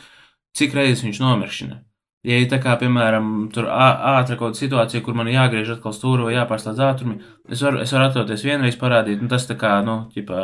cik 0.58 0.74
reizes 0.78 1.06
viņš 1.06 1.22
nomiršķina. 1.24 1.80
Ja 2.28 2.36
ir 2.36 2.50
tā 2.52 2.58
kā, 2.60 2.74
piemēram, 2.82 3.28
tur 3.56 3.70
ā- 3.72 4.18
ātra 4.20 4.36
kaut 4.36 4.52
kāda 4.52 4.60
situācija, 4.60 5.00
kur 5.06 5.16
man 5.16 5.30
jāgriež 5.32 5.70
atkal 5.78 5.94
stūri 5.96 6.26
vai 6.28 6.34
jāpārstāv 6.36 6.82
ātrumi, 6.84 7.22
es 7.48 7.62
varu, 7.64 7.80
es 7.86 7.94
varu 7.96 8.10
atļauties 8.10 8.44
vienreiz 8.44 8.76
parādīt, 8.76 9.22
un 9.24 9.30
tas 9.32 9.46
tā 9.48 9.56
kā, 9.56 9.78
nu, 9.88 9.96
ķipā, 10.16 10.42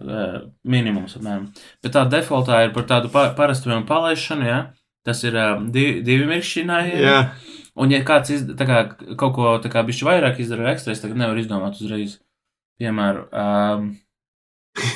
uh, 0.00 0.38
minimums, 0.64 1.18
apmēram. 1.18 1.50
Bet 1.84 1.92
tā 1.98 2.06
defaultā 2.08 2.62
ir 2.64 2.72
par 2.72 2.86
tādu 2.88 3.10
pa, 3.12 3.26
parastu 3.36 3.68
vienu 3.68 3.84
palaišanu, 3.88 4.46
ja? 4.48 4.60
Tas 5.04 5.20
ir 5.28 5.36
uh, 5.36 5.60
divi, 5.74 5.98
divi 6.06 6.24
miršķināji. 6.30 6.96
Jā, 7.02 7.18
Un, 7.76 7.88
ja 7.92 8.02
kāds 8.04 8.28
iz, 8.34 8.42
tā 8.56 8.66
kā, 8.68 8.80
kaut 9.16 9.32
ko 9.36 9.52
tā 9.64 9.70
kā 9.72 9.80
bišķi 9.88 10.04
vairāk 10.04 10.40
izdara 10.44 10.74
ekstra, 10.74 10.92
es 10.92 11.00
tagad 11.00 11.16
nevaru 11.16 11.40
izdomāt 11.40 11.78
uzreiz. 11.80 12.18
Piemēram, 12.80 13.28
um, 13.32 13.86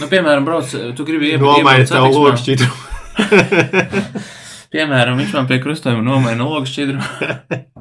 nu, 0.01 0.09
piemēram, 0.13 0.45
brauc, 0.45 0.73
tu 0.97 1.07
gribi 1.09 1.33
iebraukt 1.33 1.65
satiksmē. 1.89 2.11
logu 2.13 2.37
šķidrumu. 2.41 2.77
Piemēram, 4.75 5.19
viņš 5.21 5.35
man 5.37 5.51
pie 5.51 5.59
krustojuma 5.63 6.05
nomaina 6.05 6.47
logu 6.47 6.69
šķidru. 6.71 7.03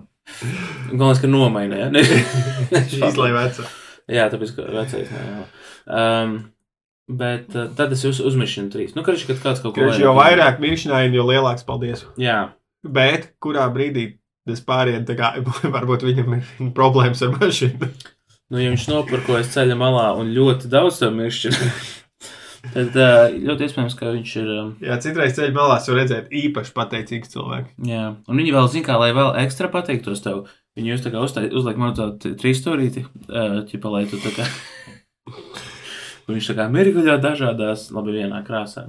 Galvenais, 0.95 1.21
ka 1.21 1.29
nomaina, 1.31 1.85
ja? 1.85 1.87
Ne, 1.95 2.81
Izlai 2.81 3.31
veca. 3.35 3.65
jā, 4.11 4.27
tāpēc, 4.33 4.51
ka 4.57 4.67
vecais, 4.73 5.09
nē, 5.13 5.23
jā. 5.29 5.45
Um, 5.85 6.35
bet 7.21 7.53
uh, 7.53 7.69
tad 7.77 7.93
es 7.93 8.03
uz, 8.09 8.19
uzmiršanu 8.25 8.73
trīs. 8.73 8.93
Nu, 8.97 9.05
karš, 9.05 9.27
kad 9.29 9.41
kāds 9.43 9.61
kaut 9.63 9.75
ko 9.75 9.85
Kurš 9.85 10.01
jo 10.01 10.13
vairāk 10.17 10.61
miršķināji, 10.63 11.13
jo 11.17 11.25
lielāks 11.29 11.65
paldies. 11.67 12.05
Jā, 12.21 12.39
Bet 12.85 13.31
kurā 13.41 13.65
brīdī 13.73 14.05
tas 14.45 14.61
pāriet, 14.61 15.07
tā 15.07 15.15
kā 15.17 15.31
varbūt 15.75 16.05
viņam 16.05 16.35
ir 16.37 16.71
problēmas 16.77 17.23
ar 17.25 17.33
mašīnu. 17.39 17.89
nu, 18.53 18.59
ja 18.61 18.69
viņš 18.73 18.87
nopirkojas 18.91 19.49
ceļa 19.55 19.77
malā 19.79 20.11
un 20.19 20.29
ļoti 20.35 20.69
daudz 20.69 20.99
tam 21.01 21.17
miršķina, 21.21 21.69
tad 22.73 22.95
ļoti 23.35 23.67
iespējams, 23.67 23.95
ka 23.99 24.11
viņš 24.15 24.33
ir. 24.41 24.51
Jā, 24.87 24.97
citreiz 25.03 25.35
ceļā 25.37 25.53
malās 25.55 25.87
var 25.91 25.99
redzēt 26.01 26.31
īpaši 26.31 26.73
pateicīgus 26.75 27.33
cilvēkus. 27.35 27.73
Jā, 27.89 28.05
un 28.27 28.41
viņi 28.41 28.53
vēl 28.55 28.69
zina, 28.73 28.87
kā 28.89 28.97
lai 29.01 29.11
vēl 29.15 29.33
ekstra 29.45 29.69
pateiktos 29.73 30.23
tev. 30.25 30.45
Viņi 30.75 30.91
jūs 30.93 31.05
tā 31.05 31.11
kā 31.13 31.21
uztai- 31.23 31.51
uzliek 31.55 31.77
man 31.79 31.93
tādu 31.95 32.33
trīs 32.39 32.59
stūrīti, 32.59 33.05
ķipa, 33.71 33.91
lai 33.93 34.05
tu 34.11 34.17
tā 34.19 34.33
kā. 34.35 34.47
Un 36.27 36.33
viņš 36.35 36.49
tā 36.51 36.55
kā 36.57 36.65
mirguļo 36.73 37.15
dažādās, 37.23 37.89
labi, 37.95 38.17
vienā 38.19 38.41
krāsā. 38.47 38.87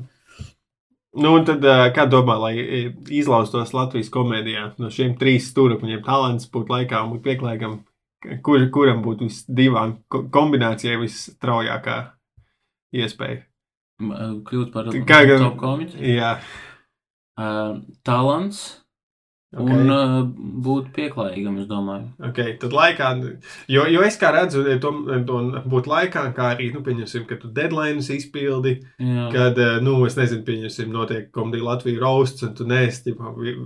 Nu, 1.17 1.31
un 1.39 1.47
tad, 1.49 1.63
kā 1.97 2.05
domā, 2.13 2.35
lai 2.37 2.55
izlaustos 3.09 3.71
Latvijas 3.73 4.11
komēdijā, 4.13 4.75
no 4.83 4.91
šiem 4.93 5.15
trīs 5.17 5.47
stūrakmeņiem 5.53 6.03
talants 6.05 6.51
būtu 6.53 6.75
laikā 6.75 7.01
un 7.07 7.23
pieklājīgam, 7.25 7.79
kur, 8.45 8.67
kuram 8.75 9.01
būtu 9.07 9.31
visdivām 9.31 9.95
ko- 10.13 10.27
kombinācijai 10.35 10.99
visstraujākā 11.01 11.97
iespēja? 13.01 13.47
M- 14.01 14.41
Kļūt 14.47 14.73
par 14.75 14.91
top 14.93 15.61
komiķi. 15.61 16.01
Jā, 16.17 16.37
Uh, 17.37 17.83
talants 18.01 18.87
Okay. 19.57 19.73
Un 19.73 19.89
uh, 19.89 20.15
būt 20.61 20.89
pieklājīgam, 20.93 21.55
es 21.63 21.69
domāju. 21.71 22.11
Okay, 22.29 22.57
tad 22.61 22.75
laikā, 22.77 23.13
jo, 23.71 23.85
jo 23.89 24.03
es 24.05 24.19
kā 24.21 24.33
redzu, 24.35 24.65
to, 24.83 24.91
to 25.25 25.39
būt 25.71 25.87
laikā, 25.89 26.25
kā 26.37 26.51
arī, 26.57 26.67
nu, 26.75 26.83
pieņemsim, 26.85 27.25
ka 27.31 27.39
tu 27.41 27.49
deadlines 27.55 28.11
izpildi, 28.13 28.75
Jā. 29.01 29.29
kad, 29.33 29.61
eh, 29.63 29.79
nu, 29.87 29.95
es 30.05 30.19
nezinu, 30.19 30.43
pieņemsim, 30.45 30.91
notiek 30.93 31.31
komedija 31.33 31.65
Latvija 31.71 32.03
roasts, 32.03 32.45
un 32.45 32.53
tu 32.59 32.67
nēsti, 32.69 33.15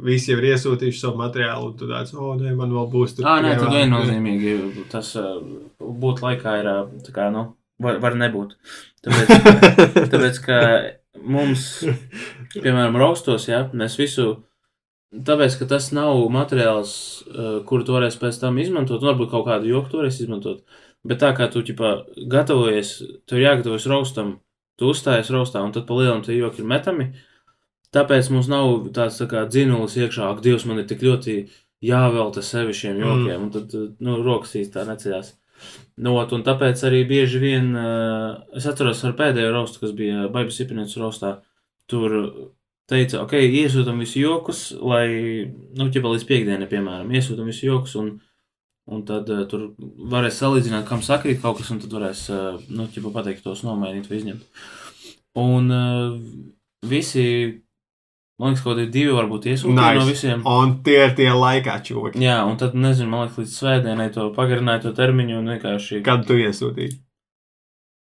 visi 0.04 0.30
jau 0.30 0.38
ir 0.38 0.50
iesūtījuši 0.52 1.00
savu 1.00 1.18
materiālu, 1.25 1.72
un 1.72 1.80
tu 1.80 1.88
tāds, 1.90 2.14
o, 2.14 2.28
oh, 2.28 2.38
nē, 2.38 2.52
man 2.60 2.76
vēl 2.76 2.87
būs 2.92 3.16
tur. 3.16 3.26
Ā, 3.26 3.40
nē, 3.42 3.56
tad 3.58 3.75
viennozīmīgi 3.75 4.84
tas 4.92 5.16
būt 5.80 6.22
laikā 6.28 6.58
ir, 6.60 6.70
tā 7.08 7.16
kā, 7.16 7.32
nu, 7.34 7.49
var, 7.82 7.99
var 8.02 8.18
nebūt. 8.20 8.54
Tāpēc, 9.06 9.32
tāpēc, 10.12 10.44
ka 10.44 10.60
mums, 11.20 11.66
piemēram, 12.54 12.99
roastos, 13.00 13.49
jā, 13.50 13.64
ja, 13.64 13.66
mēs 13.76 13.99
visu 14.00 14.37
Tāpēc, 15.10 15.56
ka 15.58 15.66
tas 15.66 15.88
nav 15.90 16.20
materiāls, 16.30 16.92
uh, 17.26 17.54
kuru 17.66 17.82
tu 17.87 17.96
varēsi 17.96 18.20
pēc 18.20 18.37
tam 18.44 18.60
izmantot, 18.62 19.02
varbūt 19.02 19.32
kaut 19.32 19.49
kādu 19.49 19.66
joku 19.66 19.90
tu 19.90 19.99
varēsi 19.99 20.22
izmantot. 20.22 20.60
Bet 21.02 21.18
tā 21.18 21.32
kā 21.34 21.49
tu 21.50 21.64
ģipā, 21.66 21.90
gatavojies, 22.30 22.92
tev 23.26 23.40
jāgatavojas 23.42 23.88
raustam, 23.90 24.37
tu 24.78 24.92
uzstājies 24.92 25.32
raustā, 25.34 25.64
un 25.66 25.75
tad 25.75 25.88
pa 25.88 25.96
lielam 25.99 26.22
tie 26.22 26.37
joki 26.37 26.62
ir 26.62 26.70
metami. 26.70 27.08
Tāpēc 27.90 28.30
mums 28.30 28.46
nav 28.52 28.87
tāds 28.94 29.18
tā 29.18 29.26
kā 29.32 29.42
dzinulis 29.50 29.99
iekšā, 29.99 30.30
ak, 30.30 30.44
Dievs, 30.44 30.68
man 30.70 30.78
ir 30.78 30.87
tik 30.87 31.02
ļoti 31.02 31.37
jāvelta 31.82 32.44
sevi 32.46 32.76
šiem 32.76 33.02
jokiem, 33.02 33.34
mm. 33.34 33.42
un 33.49 33.50
tad, 33.56 33.75
nu, 33.99 34.20
rokas 34.22 34.54
īstā 34.62 34.87
neceļās. 34.87 35.34
Nu, 36.00 36.14
un 36.16 36.42
tāpēc 36.47 36.80
arī 36.87 37.02
bieži 37.09 37.40
vien, 37.42 37.73
uh, 37.76 38.40
es 38.56 38.66
atceros 38.68 39.02
ar 39.04 39.16
pēdējo 39.18 39.50
raustu, 39.52 39.82
kas 39.82 39.92
bija 39.97 40.28
Baibas 40.32 40.61
Ipinētas 40.62 40.97
raustā, 41.00 41.35
tur 41.90 42.14
teica, 42.90 43.23
ok, 43.25 43.37
iesūtam 43.44 44.00
visu 44.02 44.23
jokus, 44.23 44.64
lai, 44.80 45.06
nu, 45.76 45.88
ķipa 45.92 46.14
līdz 46.14 46.26
piekdienai, 46.28 46.68
piemēram, 46.70 47.11
iesūtam 47.14 47.50
visu 47.50 47.66
jokus, 47.68 47.97
un, 48.00 48.12
un 48.90 49.02
tad 49.09 49.28
uh, 49.30 49.44
tur 49.50 49.70
varēs 50.12 50.40
salīdzināt, 50.42 50.87
kam 50.88 51.04
sakrīt 51.04 51.42
kaut 51.42 51.61
kas, 51.61 51.73
un 51.75 51.82
tad 51.82 51.94
varēs, 51.99 52.25
uh, 52.35 52.62
nu, 52.70 52.88
ķipa 52.90 53.12
pateikt 53.18 53.44
tos 53.47 53.64
nomainīt 53.66 54.09
vai 54.11 54.23
izņemt. 54.23 54.64
Un 55.40 55.75
uh, 55.75 56.16
visi, 56.90 57.26
man 58.40 58.54
liekas, 58.54 58.64
kaut 58.64 58.75
kādi 58.78 58.88
divi 58.94 59.12
varbūt 59.14 59.50
iesūtīti 59.52 59.76
nice. 59.76 60.00
no 60.00 60.09
visiem. 60.09 60.42
Un 60.49 60.75
tie 60.87 60.97
ir 61.04 61.14
tie 61.18 61.28
laikā 61.37 61.76
čūki. 61.87 62.23
Jā, 62.25 62.40
un 62.49 62.56
tad, 62.61 62.75
nezinu, 62.78 63.12
man 63.12 63.26
liekas, 63.26 63.38
līdz 63.42 63.54
svētdienai 63.61 64.09
to 64.16 64.30
pagarināja 64.37 64.87
to 64.87 64.97
termiņu 64.97 65.38
un 65.42 65.54
vienkārši. 65.54 66.00
Kad 66.06 66.26
tu 66.28 66.40
iesūtīji? 66.40 66.97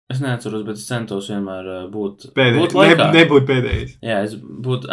Es 0.07 0.21
neatceros, 0.23 0.63
bet 0.63 0.77
es 0.79 0.85
centos 0.87 1.27
vienmēr 1.27 1.89
būt 1.91 2.29
pēdējais. 2.35 2.71
Būt 2.71 2.93
ne, 2.95 3.07
nebūt 3.17 3.47
pēdējais. 3.49 3.97
Jā, 4.07 4.21
es 4.23 4.37
būtu. 4.39 4.87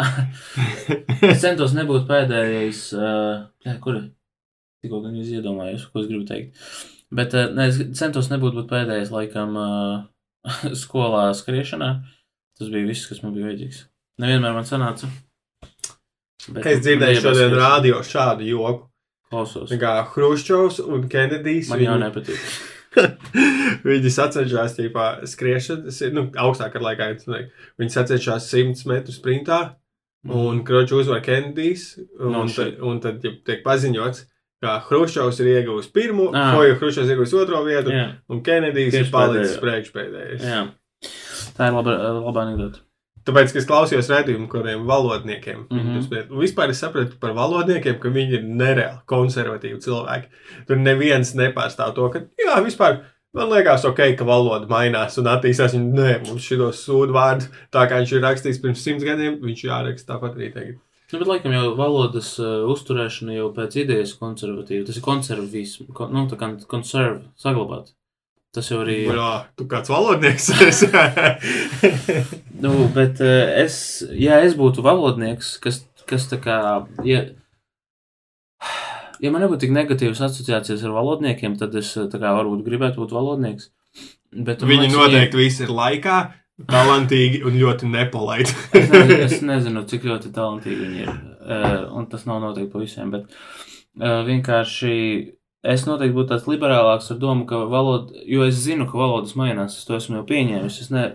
es 1.31 1.39
centos 1.43 1.75
nebūt 1.77 2.03
pēdējais. 2.09 2.81
Uh, 2.97 3.45
jā, 3.63 3.77
kur? 3.83 4.01
Tikko 4.83 4.99
gan 5.05 5.15
jūs 5.15 5.31
iedomājos, 5.37 5.87
ko 5.87 6.03
es 6.03 6.09
gribu 6.09 6.27
teikt. 6.27 6.59
Bet 7.15 7.31
uh, 7.37 7.47
ne, 7.55 7.69
es 7.71 7.79
centos 7.95 8.27
nebūt 8.33 8.59
pēdējais 8.67 9.13
laikam 9.15 9.55
uh, 9.55 10.03
skolā 10.83 11.29
skriešanā. 11.39 11.93
Tas 12.59 12.71
bija 12.71 12.87
viss, 12.87 13.07
kas 13.07 13.23
man 13.23 13.31
bija 13.37 13.53
vajadzīgs. 13.53 13.85
Nevienmēr 14.19 14.55
man 14.55 14.67
sanāca. 14.67 15.07
Bet, 16.53 16.67
es 16.69 16.83
dzirdēju 16.85 17.23
šodien 17.23 17.55
rādio 17.57 18.03
šādu 18.05 18.45
joku. 18.47 18.87
Klausos. 19.33 19.71
Kā 19.81 19.97
Hruščovs 20.13 20.79
un 20.85 21.07
Kenedijs. 21.09 21.71
Man 21.71 21.81
jau 21.81 21.95
nepatīk. 21.99 22.41
viņi 23.89 24.11
sacenšas 24.13 24.77
tīpā 24.77 25.07
skriešanas, 25.27 26.03
nu, 26.15 26.27
augstāk 26.45 26.77
ar 26.77 26.85
laikā. 26.85 27.09
Viņi 27.81 27.95
sacenšas 27.95 28.47
100 28.53 28.85
metru 28.91 29.15
sprintā, 29.15 29.59
mm. 30.25 30.37
un 30.37 30.61
Kročs 30.67 30.95
uzvar 31.01 31.23
Kenedijs, 31.25 31.89
un, 32.19 32.37
no, 32.37 32.45
tad, 32.51 32.79
un 32.85 33.01
tad 33.03 33.25
ja 33.25 33.33
tiek 33.49 33.65
paziņots, 33.65 34.25
ka 34.63 34.77
Hruščovs 34.87 35.41
ir 35.43 35.51
ieguvis 35.57 35.91
pirmo, 35.93 36.29
ah. 36.31 36.53
Foja 36.55 36.77
Hruščovs 36.79 37.09
ir 37.09 37.17
ieguvis 37.17 37.35
otro 37.41 37.65
vietu, 37.67 37.93
jā. 37.93 38.07
un 38.31 38.41
Kenedijs 38.45 39.01
ir 39.01 39.11
palicis 39.13 39.57
priekšpēdējais. 39.63 40.45
Jā. 40.45 40.65
Tā 41.57 41.69
ir 41.69 41.75
laba, 41.75 41.97
laba 42.21 42.45
anekdote. 42.45 42.84
Tāpēc, 43.25 43.51
ka 43.53 43.61
es 43.61 43.65
klausījos 43.65 44.09
redzējumu 44.11 44.47
kādiem 44.51 44.85
valodniekiem. 44.85 45.65
Mm 45.71 45.79
-hmm. 45.79 46.37
Vispār 46.41 46.69
es 46.69 46.79
sapratu 46.83 47.17
par 47.19 47.33
valodniekiem, 47.33 47.97
ka 47.99 48.09
viņi 48.09 48.39
ir 48.39 48.43
nereāli 48.43 49.01
konservatīvi 49.09 49.81
cilvēki. 49.81 50.29
Tur 50.67 50.77
neviens 50.77 51.33
nepārstāv 51.33 51.95
to, 51.95 52.09
ka, 52.09 52.21
jā, 52.45 52.61
vispār 52.63 53.01
man 53.33 53.49
liekas, 53.49 53.85
ok, 53.85 54.01
ka 54.17 54.27
valoda 54.27 54.69
mainās 54.69 55.17
un 55.17 55.25
attīstās. 55.25 55.73
Viņa, 55.73 55.93
nē, 55.99 56.13
mums 56.29 56.45
šitos 56.45 56.85
sūdu 56.85 57.17
vārdu, 57.17 57.49
tā 57.71 57.87
kā 57.89 57.99
viņš 58.01 58.13
ir 58.13 58.21
rakstījis 58.21 58.61
pirms 58.61 58.83
simts 58.83 59.03
gadiem, 59.03 59.41
viņš 59.41 59.65
jāraksta 59.65 60.13
tāpat 60.13 60.37
arī 60.37 60.53
tagad. 60.53 60.75
Nu, 61.13 61.19
bet, 61.19 61.27
laikam, 61.27 61.53
jau 61.53 61.75
valodas 61.77 62.31
uh, 62.41 62.63
uzturēšana 62.73 63.35
jau 63.37 63.51
pēc 63.53 63.75
idejas 63.83 64.15
konservatīva. 64.17 64.85
Tas 64.87 64.97
ir 64.97 65.05
konservatīvs, 65.05 65.77
kon, 65.93 66.13
nu, 66.13 66.25
tā 66.31 66.37
kā 66.39 66.49
konserv, 66.71 67.21
saglabāt. 67.37 67.93
Tas 68.55 68.69
jau 68.71 68.79
arī 68.85 69.01
ir. 69.03 69.17
Jā, 69.17 69.31
tu 69.59 69.67
kāds 69.71 69.91
valodnieks. 69.91 70.51
nu, 72.63 72.75
bet 72.95 73.19
eh, 73.23 73.65
es, 73.65 73.77
ja 74.15 74.39
es 74.45 74.55
būtu 74.55 74.85
valodnieks, 74.85 75.57
kas, 75.63 75.81
kas 76.07 76.29
tā 76.31 76.39
kā. 76.43 76.59
Ja, 77.07 77.25
ja 79.19 79.33
man 79.33 79.43
nebūtu 79.43 79.65
tik 79.65 79.75
negatīvas 79.75 80.23
asociācijas 80.29 80.85
ar 80.87 80.95
valodniekiem, 80.95 81.59
tad 81.59 81.75
es 81.81 81.91
kā, 81.95 82.31
varbūt 82.39 82.63
gribētu 82.67 83.03
būt 83.03 83.15
valodnieks. 83.15 83.69
Bet, 84.35 84.63
Viņi 84.63 84.87
liekas, 84.87 84.97
noteikti 84.97 85.37
ja... 85.37 85.43
visi 85.43 85.63
ir 85.67 85.75
laikā, 85.75 86.17
talantīgi 86.71 87.43
un 87.47 87.59
ļoti 87.59 87.91
nepolaiti. 87.91 88.55
es, 88.79 88.89
nezinu, 88.91 89.21
es 89.27 89.39
nezinu, 89.51 89.85
cik 89.91 90.07
ļoti 90.07 90.31
talantīgi 90.35 90.81
viņi 90.81 91.05
ir. 91.05 91.15
Uh, 91.45 91.79
un 91.99 92.07
tas 92.11 92.23
nav 92.27 92.39
noteikti 92.43 92.71
pa 92.71 92.81
visiem, 92.81 93.11
bet 93.13 93.27
uh, 93.31 94.23
vienkārši 94.27 94.95
es 95.73 95.85
noteikti 95.87 96.15
būtu 96.15 96.31
tāds 96.33 96.47
liberālāks 96.49 97.11
ar 97.13 97.19
domu, 97.21 97.45
ka 97.49 97.63
valoda, 97.71 98.15
jo 98.29 98.45
es 98.47 98.59
zinu, 98.61 98.87
ka 98.89 98.99
valodas 98.99 99.35
mainās, 99.39 99.79
es 99.79 99.87
to 99.87 99.97
esmu 99.97 100.19
jau 100.19 100.25
pieņēmis. 100.29 100.81
Es, 100.83 100.91
ne, 100.93 101.05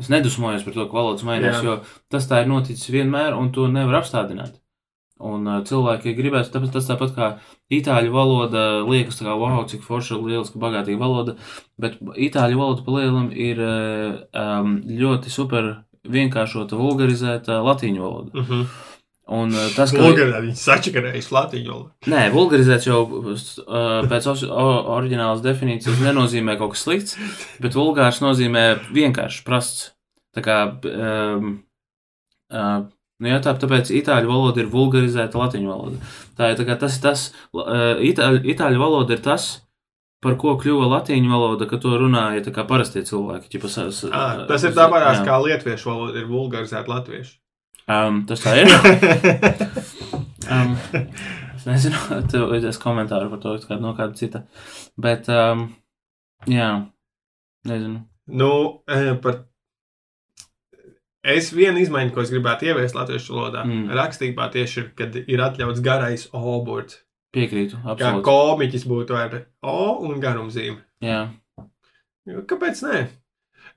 es 0.00 0.10
nedusmojos 0.12 0.66
par 0.66 0.76
to, 0.76 0.88
ka 0.88 0.98
valodas 0.98 1.26
mainās, 1.26 1.60
Jā. 1.60 1.62
jo 1.66 1.76
tas 2.12 2.28
tā 2.30 2.42
ir 2.42 2.50
noticis 2.50 2.92
vienmēr, 2.92 3.36
un 3.38 3.52
to 3.54 3.68
nevar 3.72 4.02
apstādināt. 4.02 4.58
Un 5.22 5.46
uh, 5.46 5.60
cilvēki 5.62 6.16
gribēs, 6.18 6.50
tāpēc 6.50 6.72
tas 6.74 6.88
tāpat 6.88 7.12
kā 7.14 7.28
itāļu 7.70 8.10
valoda 8.14 8.64
liekas, 8.88 9.20
tā 9.20 9.28
kā 9.28 9.36
wow, 9.38 9.60
cik 9.70 9.84
forša, 9.86 10.18
lieliska, 10.18 10.58
bagātīga 10.62 10.98
valoda, 10.98 11.36
bet 11.78 12.00
itāļu 12.18 12.58
valoda 12.58 12.82
pa 12.82 12.96
lielam 12.96 13.28
ir 13.30 13.62
um, 13.62 14.80
ļoti 14.88 15.30
super 15.30 15.76
vienkāršota, 16.10 16.78
vulgarizēta 16.78 17.60
latīņu 17.62 18.02
valoda. 18.02 18.32
Uh 18.34 18.42
mhm. 18.42 18.64
-huh. 18.64 18.80
Un 19.32 19.54
uh, 19.54 19.68
tas, 19.72 19.92
ka 19.94 20.02
Bulgarā 20.02 20.42
viņi 20.44 20.58
sačakarējas 20.60 21.30
latīņu. 21.32 21.76
Nē, 22.12 22.26
vulgarizēts 22.34 22.88
jau 22.88 23.00
uh, 23.06 23.36
pēc 24.10 24.28
oriģinālas 24.28 25.44
definīcijas 25.44 26.02
nenozīmē 26.04 26.58
kaut 26.60 26.74
kas 26.74 26.84
slikts, 26.84 27.18
bet 27.62 27.78
vulgārs 27.78 28.20
nozīmē 28.24 28.66
vienkārši 28.92 29.44
prasts. 29.46 29.92
Tā 30.32 30.44
kā, 30.44 30.58
um, 30.88 31.50
uh, 32.52 32.78
nu 33.20 33.28
jā, 33.32 33.40
tā, 33.44 33.52
tāpēc 33.60 33.92
itāļu 34.02 34.30
valoda 34.30 34.62
ir 34.62 34.70
vulgarizēta 34.72 35.40
latīņu 35.40 35.68
valoda. 35.68 36.14
Tā 36.38 36.52
ir 36.52 36.60
tā 36.60 36.68
kā 36.68 36.78
tas, 36.80 36.96
tas 37.04 37.26
uh, 37.52 38.00
itāļu, 38.00 38.40
itāļu 38.54 38.80
valoda 38.80 39.16
ir 39.16 39.24
tas, 39.24 39.50
par 40.22 40.38
ko 40.40 40.54
kļuva 40.60 40.88
latīņu 40.96 41.32
valoda, 41.32 41.68
ka 41.68 41.80
to 41.82 41.96
runāja 42.00 42.44
tā 42.46 42.54
kā 42.54 42.64
parastie 42.68 43.04
cilvēki. 43.06 43.50
Ķipa, 43.56 43.72
sas, 43.72 44.04
à, 44.08 44.46
tas 44.48 44.64
ir 44.64 44.76
tāpēc, 44.76 45.24
kā 45.26 45.38
lietuviešu 45.44 45.90
valoda 45.90 46.22
ir 46.22 46.28
vulgarizēta 46.30 46.92
latviešu. 46.92 47.41
Um, 47.90 48.22
tas 48.28 48.42
tā 48.44 48.54
ir. 48.60 48.70
um, 50.54 50.74
es 51.56 51.66
nezinu, 51.66 51.98
tev 52.30 52.52
ir 52.58 52.68
komentāri 52.82 53.30
par 53.32 53.40
to, 53.42 53.54
kāda 53.66 53.82
no 53.82 53.94
kāda 53.98 54.18
cita. 54.18 54.44
Bet, 55.00 55.30
um, 55.32 55.68
jā, 56.50 56.68
nezinu. 57.68 58.04
Nu, 58.32 58.52
eh, 58.90 59.14
par. 59.22 59.42
Es 61.22 61.52
vienu 61.54 61.78
izmaiņu, 61.78 62.10
ko 62.14 62.22
es 62.24 62.32
gribētu 62.34 62.66
ieviest 62.66 62.96
latviešu 62.98 63.34
valodā, 63.36 63.62
mm. 63.62 63.92
rakstībā 63.94 64.48
tieši 64.50 64.80
ir, 64.80 64.86
kad 64.98 65.18
ir 65.22 65.42
atļauts 65.44 65.82
garais 65.84 66.24
oburts. 66.34 66.98
Piekrītu, 67.32 67.78
absolūti. 67.78 68.24
Kā 68.26 68.26
komiķis 68.26 68.86
būtu 68.90 69.16
ar 69.16 69.36
O 69.64 70.02
un 70.04 70.18
garumzīmi. 70.20 70.80
Jā. 71.06 71.20
Kāpēc 72.50 72.82
nē? 72.84 73.04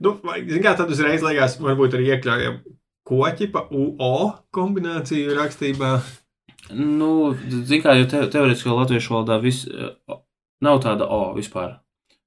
Nu, 0.03 0.15
vai, 0.25 0.41
kā 0.43 0.73
tad 0.75 0.89
uzreiz 0.91 1.23
liekas, 1.23 1.59
varbūt 1.61 1.95
arī 1.95 2.09
iekļaujam 2.15 2.57
koķipa 3.05 3.67
UO 3.75 4.15
kombināciju 4.55 5.35
rakstībā? 5.37 5.95
Nu, 6.73 7.09
zin 7.69 7.83
kā, 7.83 7.93
jo 7.99 8.07
te, 8.09 8.23
teorētiski 8.33 8.73
latviešu 8.73 9.13
valodā 9.13 9.37
vis, 9.43 9.63
nav 10.65 10.81
tāda 10.85 11.09
O 11.13 11.29
vispār. 11.37 11.77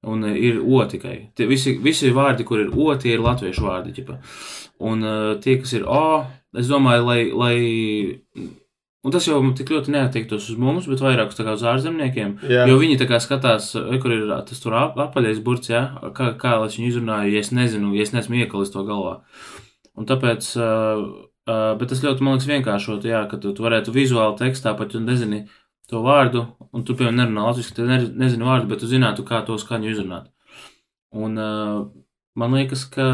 Un 0.06 0.22
ir 0.30 0.60
O 0.62 0.84
tikai. 0.86 1.16
Tie 1.34 1.48
visi, 1.50 1.74
visi 1.82 2.12
vārdi, 2.14 2.46
kur 2.46 2.62
ir 2.62 2.70
O, 2.70 2.92
tie 2.94 3.16
ir 3.16 3.24
latviešu 3.24 3.66
vārdi. 3.66 3.96
Ķipa. 3.96 4.20
Un 4.86 5.02
uh, 5.02 5.34
tie, 5.42 5.58
kas 5.58 5.74
ir 5.74 5.88
O, 5.90 6.22
es 6.54 6.70
domāju, 6.70 7.08
lai, 7.08 7.20
lai 7.34 8.48
Un 9.06 9.14
tas 9.14 9.24
jau 9.24 9.38
tik 9.54 9.70
ļoti 9.70 9.92
neatiektos 9.94 10.48
uz 10.50 10.56
mums, 10.58 10.88
bet 10.90 11.00
vairāk 11.00 11.30
uz 11.30 11.62
ārzemniekiem. 11.70 12.32
Jā. 12.50 12.64
Jo 12.66 12.80
viņi 12.80 12.98
tā 12.98 13.06
kā 13.06 13.20
skatās, 13.22 13.70
kur 14.02 14.12
ir 14.12 14.24
tas 14.48 14.58
tur 14.60 14.74
apaļais 14.76 15.38
burts, 15.44 15.70
ja? 15.70 15.84
kā, 16.16 16.32
kā 16.40 16.56
lai 16.58 16.68
viņu 16.72 16.88
izrunāju, 16.90 17.30
ja 17.32 17.44
es 17.44 17.52
nezinu, 17.54 17.94
ja 17.94 18.02
es 18.02 18.12
neesmu 18.12 18.42
iekalis 18.42 18.74
to 18.74 18.82
galvā. 18.88 19.20
Un 19.98 20.06
tāpēc 20.06 20.52
bet 21.48 21.88
tas 21.90 22.02
ļoti, 22.04 22.24
man 22.24 22.36
liekas, 22.36 22.48
vienkāršot, 22.50 23.06
jā, 23.08 23.22
ka 23.30 23.38
tu, 23.40 23.54
tu 23.56 23.64
varētu 23.64 23.94
vizuāli 23.94 24.36
tekstā 24.40 24.74
pat, 24.78 24.94
ja 24.94 25.00
nezini 25.02 25.46
to 25.88 26.02
vārdu, 26.04 26.44
un 26.76 26.84
tu, 26.84 26.96
piemēram, 26.96 27.22
nerunā 27.22 27.46
latviski, 27.48 27.78
tu 27.78 27.86
ne, 27.88 28.02
nezini 28.20 28.44
vārdu, 28.44 28.68
bet 28.68 28.82
tu 28.82 28.90
zinātu, 28.90 29.24
kā 29.28 29.40
to 29.46 29.56
skaņu 29.60 29.88
izrunāt. 29.88 30.28
Un 31.16 31.38
man 32.38 32.56
liekas, 32.58 32.84
ka 32.92 33.06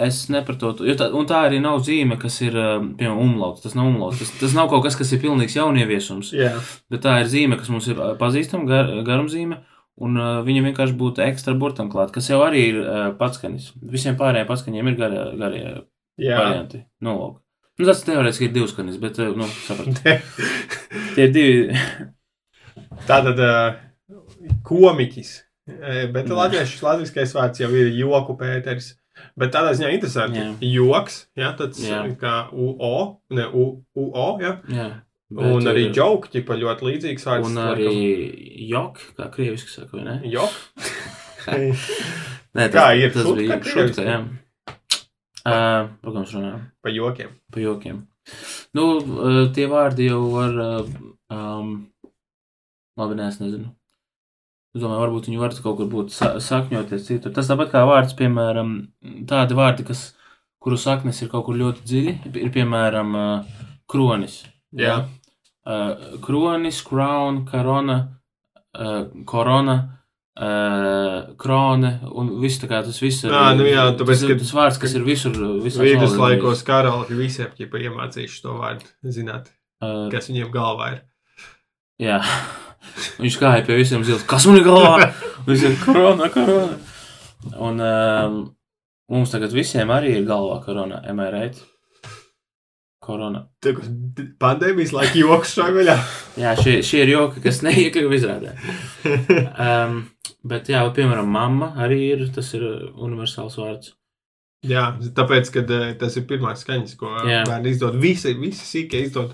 es 0.00 0.22
nepratotu, 0.32 0.86
jo 0.88 0.94
tā, 0.96 1.10
un 1.16 1.26
tā 1.28 1.42
arī 1.48 1.58
nav 1.60 1.82
zīme, 1.84 2.16
kas 2.20 2.38
ir, 2.46 2.54
piemēram, 2.54 3.18
umlauts, 3.24 3.64
tas 3.64 3.74
nav 3.76 3.90
umlauts, 3.90 4.22
tas, 4.22 4.30
tas 4.40 4.54
nav 4.56 4.70
kaut 4.70 4.86
kas, 4.86 4.96
kas 5.00 5.10
ir 5.12 5.20
pilnīgs 5.24 5.58
jaunieviesums, 5.58 6.30
Jā, 6.38 6.54
bet 6.92 7.02
tā 7.04 7.18
ir 7.24 7.28
zīme, 7.32 7.58
kas 7.60 7.68
mums 7.74 7.90
ir 7.90 7.98
pazīstama, 8.20 8.70
gar, 8.70 8.94
garumzīme, 9.04 9.58
un 10.04 10.16
uh, 10.20 10.40
viņa 10.46 10.64
vienkārši 10.68 10.96
būtu 11.00 11.24
ekstra 11.26 11.54
burtam 11.58 11.90
klāt, 11.92 12.12
kas 12.14 12.30
jau 12.30 12.40
arī 12.44 12.64
ir 12.72 12.80
uh, 12.82 13.02
patskaņas. 13.20 13.72
Visiem 13.92 14.16
pārējiem 14.20 14.48
patskaņiem 14.48 14.90
ir 14.90 14.98
garie, 14.98 15.26
garie 15.40 15.64
jā. 15.66 16.38
varianti. 16.40 16.84
Nu, 17.04 17.16
lūk. 17.18 17.36
Nu, 17.80 17.86
tas 17.88 18.02
teorētiski 18.04 18.48
ir 18.48 18.56
divas 18.56 18.74
skaņas, 18.74 18.98
bet, 19.02 19.20
uh, 19.22 19.36
nu, 19.36 19.48
sapratu. 19.66 20.16
Tie 21.14 21.28
ir 21.28 21.34
divi. 21.36 21.78
Tātad 23.08 23.40
uh, 23.40 23.78
komiķis. 24.66 25.36
Bet 26.10 26.26
Jā. 26.26 26.34
latviešu 26.34 26.82
latviskais 26.82 27.30
vārds 27.36 27.60
jau 27.62 27.68
ir 27.78 27.92
joku 27.94 28.34
pēteris. 28.40 28.96
Bet 29.38 29.52
tādā 29.54 29.74
ziņā 29.76 29.92
interesanti. 29.94 30.40
Jā. 30.40 30.72
Joks, 30.74 31.18
jā, 31.38 31.52
tāds 31.58 31.82
Jā. 31.84 32.00
kā 32.20 32.34
UO, 32.50 33.20
ne 33.36 33.46
U, 33.52 33.66
UO, 33.94 34.26
jā. 34.42 34.56
Jā. 35.30 35.46
Un 35.46 35.62
Bet, 35.62 35.68
arī 35.70 35.82
uh, 35.86 35.92
joke, 35.94 36.30
ķipa 36.32 36.56
ļoti 36.58 36.86
līdzīgs 36.88 37.26
vārds. 37.28 37.46
Un 37.46 37.58
arī 37.62 37.90
jok, 38.66 38.98
kā 39.14 39.28
krieviski 39.30 39.70
saka, 39.70 39.94
vai 39.94 40.06
ne? 40.08 40.16
Jok. 40.34 40.56
Nē, 42.58 42.66
Kā 42.74 42.88
ir 42.98 43.12
tas 43.14 43.22
šutka 43.22 43.38
bija 43.38 43.58
šutka, 43.62 44.06
jā. 44.08 44.16
Uh, 45.40 45.86
par 46.02 46.10
ko 46.10 46.16
mēs 46.18 46.32
runājam? 46.34 46.64
Pa 46.82 46.92
jokiem. 46.92 47.36
Pa 47.54 47.62
jokiem. 47.62 48.00
Nu, 48.76 48.86
uh, 48.98 49.38
tie 49.54 49.68
vārdi 49.70 50.10
jau 50.10 50.24
var, 50.34 50.58
uh, 50.58 50.90
um, 51.30 51.70
labi, 52.98 53.16
nē, 53.20 53.30
es 53.30 53.38
nezinu. 53.40 53.70
Es 54.74 54.82
domāju, 54.82 55.04
varbūt 55.04 55.30
viņi 55.30 55.40
var 55.40 55.54
kaut 55.62 55.78
kur 55.78 55.88
būt 55.90 56.12
sa 56.14 56.34
sakņoties 56.42 57.06
citur. 57.06 57.32
Tas 57.34 57.48
tāpat 57.50 57.70
kā 57.72 57.86
vārds, 57.86 58.18
piemēram, 58.18 58.74
tādi 59.30 59.56
vārdi, 59.58 59.86
kas, 59.86 60.08
kuru 60.62 60.78
saknes 60.78 61.22
ir 61.22 61.30
kaut 61.30 61.46
kur 61.46 61.58
ļoti 61.58 61.86
dziļi, 61.86 62.18
ir 62.34 62.52
piemēram 62.54 63.16
uh, 63.18 63.64
kronis. 63.90 64.42
Jā. 64.76 65.00
Uh, 65.70 66.18
kronis, 66.24 66.80
crown, 66.86 67.44
korona, 67.46 67.96
uh, 68.74 69.04
korona, 69.28 69.74
uh, 70.40 71.34
krone 71.38 71.90
un 72.10 72.32
viss 72.42 72.58
tā 72.62 72.66
kā 72.70 72.80
tas 72.86 72.98
viss 73.02 73.22
ir. 73.26 73.34
Ā, 73.36 73.52
nu 73.58 73.68
jā, 73.68 73.84
tāpēc, 74.00 74.24
tas, 74.24 74.32
ir 74.32 74.40
tas 74.40 74.52
vārds, 74.56 74.80
kas 74.82 74.96
ir 74.98 75.04
visur, 75.06 75.36
visur. 75.62 75.84
Viduslaikos 75.86 76.64
karaļi 76.66 77.18
visiem 77.20 77.52
ķipa 77.58 77.82
iemācījuši 77.86 78.42
to 78.46 78.56
vārdu. 78.60 78.90
Zināt, 79.16 79.52
Uh, 79.80 80.10
kas 80.12 80.26
viņiem 80.28 80.50
galvā 80.52 80.90
ir. 80.92 80.98
jā. 82.04 82.18
Viņš 83.20 83.36
gāja 83.40 83.62
pie 83.64 83.76
visiem 83.78 84.02
zils. 84.04 84.26
Kas 84.28 84.44
man 84.48 84.58
ir 84.58 84.64
galvā? 84.66 85.06
Visiem 85.46 85.72
korona, 85.80 86.26
korona. 86.34 86.74
Un 87.56 87.80
um, 87.80 88.34
mums 89.08 89.32
tagad 89.32 89.52
visiem 89.56 89.88
arī 89.94 90.10
ir 90.18 90.26
galvā 90.28 90.58
korona. 90.66 90.98
Am 91.08 91.20
I 91.24 91.30
right? 91.32 91.62
Korona. 93.00 93.46
Pandēmijas 94.40 94.92
laika 94.92 95.16
joks 95.16 95.54
šai 95.56 95.70
vaļā. 95.72 95.94
Jā, 96.42 96.52
šie, 96.58 96.80
šie 96.84 97.04
ir 97.06 97.14
joki, 97.14 97.40
kas 97.44 97.62
neiekļuva 97.64 98.18
izrādē. 98.18 98.56
Um, 99.04 100.02
bet, 100.44 100.68
jā, 100.72 100.82
piemēram, 100.96 101.30
mamma 101.32 101.72
arī 101.80 102.02
ir, 102.10 102.26
tas 102.34 102.52
ir 102.58 102.66
universāls 102.92 103.56
vārds. 103.60 103.94
Jā, 104.68 104.90
tāpēc, 105.16 105.48
ka 105.54 105.62
tas 106.00 106.18
ir 106.20 106.26
pirmās 106.28 106.60
skaņas, 106.66 106.98
ko 107.00 107.14
bērni 107.24 107.72
izdod. 107.72 107.96
Visi, 108.00 108.34
visi 108.36 108.66
sīkie 108.68 109.00
izdod 109.06 109.32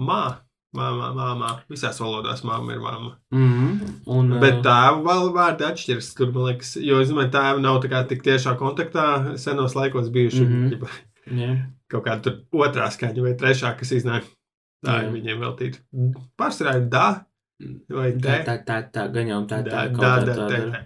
mā, 0.00 0.38
māmā, 0.76 1.10
māmā. 1.16 1.50
Visās 1.68 2.00
valodās 2.00 2.40
māma 2.48 2.72
ir 2.72 2.80
māma. 2.80 3.12
Mm 3.34 3.50
-hmm. 3.52 3.92
Un, 4.06 4.32
Bet 4.40 4.62
uh, 4.62 4.64
tēvu 4.64 5.04
vēl 5.08 5.28
vārdi 5.36 5.68
atšķiras. 5.68 6.14
Tur, 6.16 6.32
man 6.32 6.48
liekas, 6.48 6.76
jo, 6.80 7.00
es 7.04 7.12
domāju, 7.12 7.34
tēvi 7.36 7.60
nav 7.60 7.82
tā 7.84 7.92
kā 7.92 8.02
tik 8.08 8.24
tiešā 8.24 8.56
kontaktā 8.56 9.36
senos 9.36 9.76
laikos 9.76 10.08
bijuši. 10.08 10.44
Mm. 10.44 10.70
-hmm. 10.70 10.88
jā, 11.42 11.56
Kaut 11.92 12.06
kāda 12.06 12.22
tur 12.24 12.64
otrā 12.64 12.88
skaņa 12.92 13.24
vai 13.26 13.34
trešā, 13.38 13.74
kas 13.78 13.92
iznāk. 13.98 14.28
Tā 14.82 15.02
ir 15.04 15.12
viņiem 15.14 15.42
veltīta. 15.44 15.82
Pārsvarā 16.40 16.78
ir 16.80 16.88
da 16.90 17.06
vai 17.92 18.08
tā, 18.18 18.40
tā, 18.46 18.56
tā, 18.66 18.78
tā, 18.90 19.06
gan 19.14 19.28
jau 19.30 19.42
tā, 19.50 19.60
tā, 19.66 19.84
Da, 19.94 20.14
da, 20.26 20.48
ir. 20.56 20.72
te. 20.72 20.80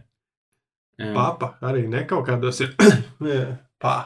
Jā. 1.00 1.12
Papa 1.14 1.52
arī 1.68 1.86
ne 1.92 2.02
kaut 2.08 2.26
kādos 2.28 2.60
ir. 2.64 2.74
Pā. 3.82 3.96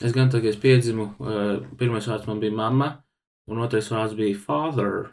Es 0.00 0.14
gan 0.16 0.30
tagad 0.32 0.56
piedzimu, 0.62 1.06
uh, 1.20 1.56
pirmais 1.78 2.06
vārds 2.08 2.26
man 2.30 2.40
bija 2.40 2.54
mamma, 2.56 2.88
un 3.50 3.60
otrais 3.60 3.90
vārds 3.92 4.16
bija 4.18 4.38
father. 4.38 5.10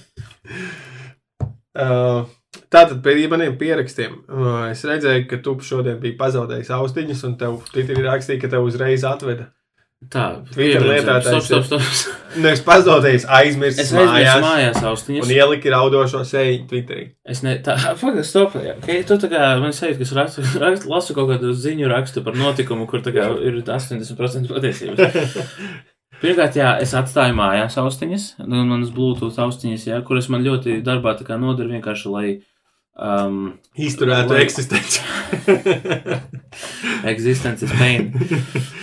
Uh, 1.71 2.27
Tātad 2.71 3.01
pie 3.03 3.27
maniem 3.31 3.57
pierakstiem 3.59 4.21
uh, 4.31 4.69
es 4.71 4.85
redzēju, 4.87 5.25
ka 5.31 5.41
tu 5.43 5.57
šodien 5.67 5.99
biji 6.03 6.15
pazaudējis 6.21 6.71
austiņas, 6.77 7.25
un 7.27 7.33
tev 7.41 7.57
Twitterī 7.73 8.05
rakstīja, 8.07 8.45
ka 8.45 8.53
tev 8.53 8.69
uzreiz 8.69 9.03
atveda. 9.09 9.49
Tā, 10.01 10.39
Twitter 10.49 10.81
piebraucam. 10.81 10.95
lietotājs 10.95 11.45
Stop, 11.45 11.65
stop, 11.67 11.83
stop. 11.83 12.21
Nevis 12.45 12.63
pazaudējis, 12.65 13.27
aizmirsis 13.37 13.83
Es 13.83 13.91
aizmirsu 13.93 14.39
mājās, 14.47 14.79
austiņas. 14.89 15.27
un 15.27 15.33
ielika 15.35 15.73
raudošo 15.75 16.23
seju 16.25 16.63
Twitterī. 16.71 17.03
Es 17.29 17.43
ne, 17.45 17.59
tā, 17.67 17.75
pagaidi, 18.01 18.25
stop. 18.25 18.55
Okay, 18.57 19.03
tu 19.05 19.19
tā 19.21 19.29
kā 19.35 19.51
man 19.61 19.75
sajūt, 19.77 19.99
ka 19.99 20.07
es 20.07 20.15
rakstu, 20.17 20.45
rakstu, 20.63 20.89
lasu 20.95 21.17
kaut 21.19 21.35
kādu 21.35 21.53
ziņu 21.53 21.91
rakstu 21.91 22.23
par 22.25 22.39
notikumu, 22.39 22.87
kur 22.89 23.03
tā 23.05 23.13
kā 23.13 23.27
ir 23.45 23.61
80% 23.61 24.55
patiesības. 24.55 25.19
Pirmkārt, 26.21 26.57
jā, 26.57 26.71
es 26.81 26.95
atstāju 26.97 27.37
mājās 27.37 27.77
austiņas, 27.81 28.25
nu, 28.45 28.63
manas 28.69 28.95
Bluetooth 28.95 29.37
austiņas, 29.41 29.87
jā, 29.89 30.01
kuras 30.07 30.31
man 30.33 30.45
ļoti 30.45 30.81
darbā 30.85 31.17
noder 31.41 31.69
vienkārši, 31.69 32.13
lai 32.13 32.27
um, 33.01 33.39
Izturētu 33.81 34.35
Lai- 34.35 34.43
eksistenci. 34.45 35.01
existence 37.13 37.65
is 37.65 37.73
pain. 37.79 38.11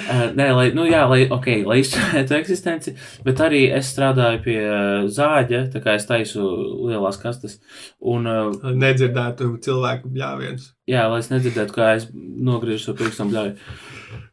Uh, 0.08 0.30
nē, 0.38 0.48
lai, 0.56 0.66
nu 0.76 0.86
jā, 0.88 1.04
lai, 1.10 1.20
ok, 1.34 1.50
lai 1.68 1.80
izturētu 1.84 2.38
eksistenci, 2.40 2.96
bet 3.28 3.42
arī 3.44 3.66
es 3.78 3.92
strādāju 3.94 4.42
pie 4.46 4.58
uh, 4.64 5.10
zāģa, 5.12 5.66
tā 5.74 5.84
kā 5.84 5.98
es 6.00 6.08
taisu 6.10 6.48
lielās 6.88 7.20
kastes, 7.22 7.60
un 8.02 8.28
uh, 8.32 8.74
Nedzirdētu 8.78 9.52
cilvēku 9.66 10.12
bļāvienus. 10.16 10.72
Jā, 10.88 11.06
lai 11.12 11.20
es 11.20 11.30
nedzirdētu, 11.34 11.76
kā 11.76 11.94
es 12.00 12.08
nogriežu 12.16 12.92
to 12.92 12.98
pirkstu 13.02 13.28
bļauju. 13.28 13.58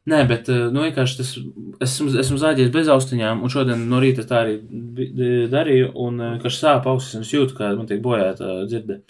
Nē, 0.04 0.18
bet 0.28 0.50
eh, 0.52 0.66
nu, 0.68 0.82
vienkārši 0.84 1.16
tas, 1.16 1.30
esmu, 1.86 2.10
esmu 2.20 2.36
zāģējis 2.40 2.72
bez 2.74 2.90
austiņām, 2.92 3.40
un 3.40 3.52
šodien 3.52 3.86
no 3.88 4.00
rīta 4.02 4.26
tā 4.28 4.42
arī 4.42 4.58
darīju, 5.50 5.94
un 6.04 6.20
eh, 6.20 6.34
vienkārši 6.36 6.60
sāp 6.60 6.88
ausis, 6.92 7.14
un 7.16 7.24
es 7.24 7.32
jūtu, 7.32 7.56
kā 7.56 7.70
man 7.72 7.88
tiek 7.88 8.02
bojāta 8.04 8.60
dzirde. 8.68 9.00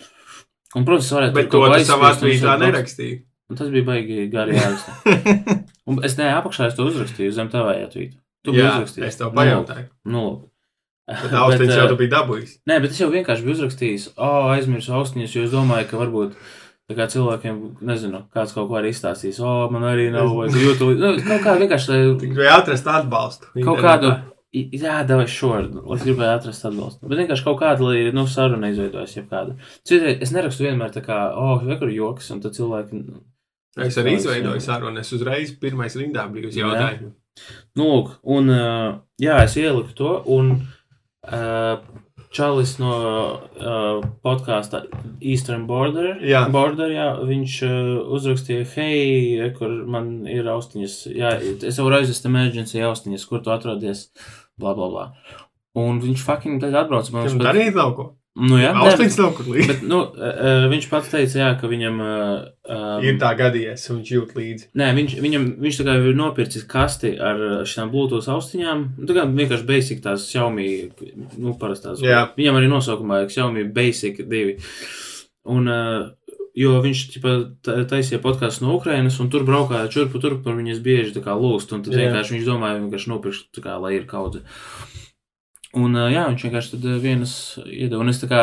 Un, 0.75 0.87
protams, 0.87 1.13
varētu 1.15 1.37
Bet 1.37 1.51
tur 1.53 1.69
to 1.69 1.79
tu 1.79 1.89
savā 1.89 2.11
tvītā 2.19 2.57
nerakstīji. 2.63 3.21
Un 3.53 3.61
tas 3.61 3.69
bija 3.71 3.87
baigi 3.87 4.27
gari 4.33 4.57
jāraksta. 4.57 4.97
Un 5.91 6.01
es 6.07 6.17
ne 6.19 6.31
apakšā 6.33 6.71
es 6.71 6.79
to 6.79 6.89
uzrakstīju 6.89 7.35
zem 7.37 7.53
tavējā 7.53 7.91
tvīta. 7.93 8.19
Tu 8.45 8.55
biji 8.57 8.67
uzrakstījis. 8.67 9.07
es 9.07 9.21
tev 9.21 9.33
pajautāju. 9.37 9.87
Nu, 10.09 10.25
lūk. 10.25 10.43
Bet 11.05 11.33
austiņas 11.37 11.73
eh, 11.77 11.81
jau 11.83 11.89
tu 11.93 11.97
biji 12.01 12.13
dabūjis. 12.15 12.53
Nē, 12.69 12.81
bet 12.81 12.95
es 12.95 13.01
jau 13.03 13.11
vienkārši 13.13 13.45
biju 13.45 13.57
uzrakstījis, 13.59 14.11
oh, 14.17 14.51
aizmirsu 14.55 14.95
austiņas, 14.97 15.35
jo 15.37 15.47
es 15.47 15.53
domāju, 15.53 15.89
ka 15.91 16.01
varbūt 16.01 16.37
tā 16.89 16.97
kā 16.97 17.07
cilvēkiem, 17.13 17.59
nezinu, 17.85 18.23
kāds 18.33 18.53
kaut 18.57 18.71
ko 18.71 18.79
arī 18.81 18.93
izstāstīs, 18.93 19.41
o, 19.41 19.49
oh, 19.49 19.73
man 19.73 19.85
arī 19.89 20.11
nav, 20.13 20.33
vai 20.37 20.49
jūtu, 20.49 20.91
nu, 21.01 21.13
kaut 21.25 21.45
kā 21.45 21.57
vienkārši, 21.61 22.01
Tikai 22.21 22.49
atrast 22.57 22.89
atbalstu. 22.93 23.53
kaut 23.65 23.81
kādu, 23.85 24.15
jā, 24.55 25.01
davai 25.09 25.27
šoru, 25.31 25.83
lai 25.83 25.99
es 25.99 26.07
gribēju 26.07 26.31
atrast 26.39 26.67
atbalstu. 26.69 27.11
Bet 27.11 27.21
vienkārši 27.23 27.47
kaut 27.47 27.61
kādu, 27.61 27.91
lai, 27.91 28.09
nu, 28.15 28.27
saruna 28.31 28.71
izveidojas, 28.73 29.17
jeb 29.19 29.29
kādu. 29.33 29.57
Citreiz 29.87 30.23
es 30.25 30.35
nerakstu 30.35 30.69
vienmēr 30.69 30.95
tā 30.95 31.03
kā, 31.05 31.21
oh, 31.35 31.59
vai 31.67 31.79
kur 31.81 31.93
joks, 31.93 32.31
un 32.35 32.43
tad 32.45 32.57
cilvēki, 32.59 33.03
Es 33.83 33.97
arī 33.99 34.15
izveidoju 34.15 34.63
sarunu. 34.63 35.03
Es 35.03 35.11
uzreiz 35.17 35.51
pirmais 35.59 35.97
rindā 35.99 36.29
biju 36.31 36.53
uz 36.53 36.59
jautājumu. 36.61 37.11
Nu, 37.75 37.89
lūk, 37.89 38.13
un, 38.31 38.51
uh, 38.55 38.91
jā, 39.19 39.41
es 39.43 39.57
ieliku 39.59 39.97
to, 39.99 40.13
un 40.31 40.53
uh, 41.27 41.81
Čalis 42.35 42.73
no 42.81 42.95
uh, 42.99 44.05
podkāsta 44.27 44.81
Eastern 45.23 45.69
Border, 45.69 46.17
Jā. 46.27 46.45
Border 46.51 46.91
jā, 46.91 47.09
viņš 47.27 47.57
uh, 47.67 47.91
uzrakstīja, 48.17 48.65
hei, 48.75 49.51
kur 49.59 49.75
man 49.91 50.25
ir 50.31 50.49
austiņas, 50.51 50.97
jā, 51.15 51.35
es 51.71 51.79
varu 51.79 52.01
aizvest 52.01 52.27
emergency 52.27 52.83
austiņas, 52.83 53.27
kur 53.31 53.43
tu 53.45 53.55
atrodies, 53.55 54.09
bla, 54.61 54.75
bla, 54.75 54.91
bla. 54.91 55.07
Un 55.79 55.99
viņš 56.03 56.23
fucking 56.23 56.61
tagad 56.63 56.85
atbrauc 56.85 57.09
man 57.11 57.27
uz 57.27 57.33
Viņam 57.35 57.49
darīt 57.49 57.75
nav 57.79 57.97
ko. 57.97 58.13
Nu, 58.35 58.57
jā, 58.59 58.73
ne, 58.75 58.81
Austiņas 58.83 59.17
nav 59.21 59.29
kur 59.37 59.47
līdzi. 59.47 59.67
bet, 59.71 59.83
nu, 59.87 60.01
uh, 60.11 60.65
viņš 60.73 60.87
pats 60.91 61.11
teica, 61.13 61.37
jā, 61.39 61.51
ka 61.61 61.69
viņam, 61.71 62.01
uh, 62.03 62.41
um, 62.67 63.05
Ir 63.07 63.21
tā 63.23 63.29
gadījies, 63.39 63.85
un 63.93 64.01
viņš 64.01 64.11
jūt 64.11 64.33
līdzi. 64.35 64.67
Nē, 64.81 64.89
viņš, 64.97 65.15
viņam, 65.23 65.45
viņš 65.63 65.79
tā 65.79 65.87
kā 65.87 65.95
ir 66.01 66.19
nopircis 66.19 66.67
kasti 66.67 67.13
ar 67.15 67.39
šīm 67.71 67.93
Bluetooth 67.95 68.27
austiņām. 68.35 68.83
Nu, 68.99 69.07
Tā 69.07 69.15
kā 69.21 69.29
vienkārši 69.31 69.69
basic 69.69 70.03
tās 70.03 70.27
Xiaomi, 70.33 70.67
nu, 71.39 71.55
parastās. 71.61 72.03
Jā. 72.03 72.25
Viņam 72.35 72.59
arī 72.59 72.73
nosaukumā 72.75 73.23
ir 73.23 73.31
Xiaomi 73.31 73.69
Basic 73.77 74.19
2. 74.27 74.59
Un 75.55 75.71
uh, 75.71 76.11
jo 76.55 76.75
viņš 76.85 77.01
ķipa, 77.15 77.33
ta- 77.67 77.81
taisīja 77.91 78.21
podkāstu 78.23 78.65
no 78.65 78.77
Ukrainas, 78.79 79.19
un 79.21 79.31
tur 79.31 79.43
braukāja 79.47 79.91
čurpu 79.91 80.21
turpu, 80.23 80.53
un 80.53 80.63
viņas 80.63 80.83
bieži 80.85 81.15
un 81.75 81.83
tad 81.83 81.95
Jā. 81.95 82.05
vienkārši 82.05 82.37
viņš 82.37 82.47
domāja, 82.47 82.79
vienkārši 82.79 83.11
nopirkt, 83.11 83.49
tā 83.57 83.65
kā, 83.65 83.75
lai 83.83 83.97
ir 83.99 84.07
kaudze. 84.07 84.45
Un 85.75 85.99
jā, 85.99 86.29
viņš 86.31 86.45
vienkārši 86.47 86.77
tad 86.77 86.87
vienas 87.03 87.59
iedeva, 87.67 88.05
un 88.05 88.13
es 88.13 88.21
tā 88.23 88.29
kā, 88.31 88.43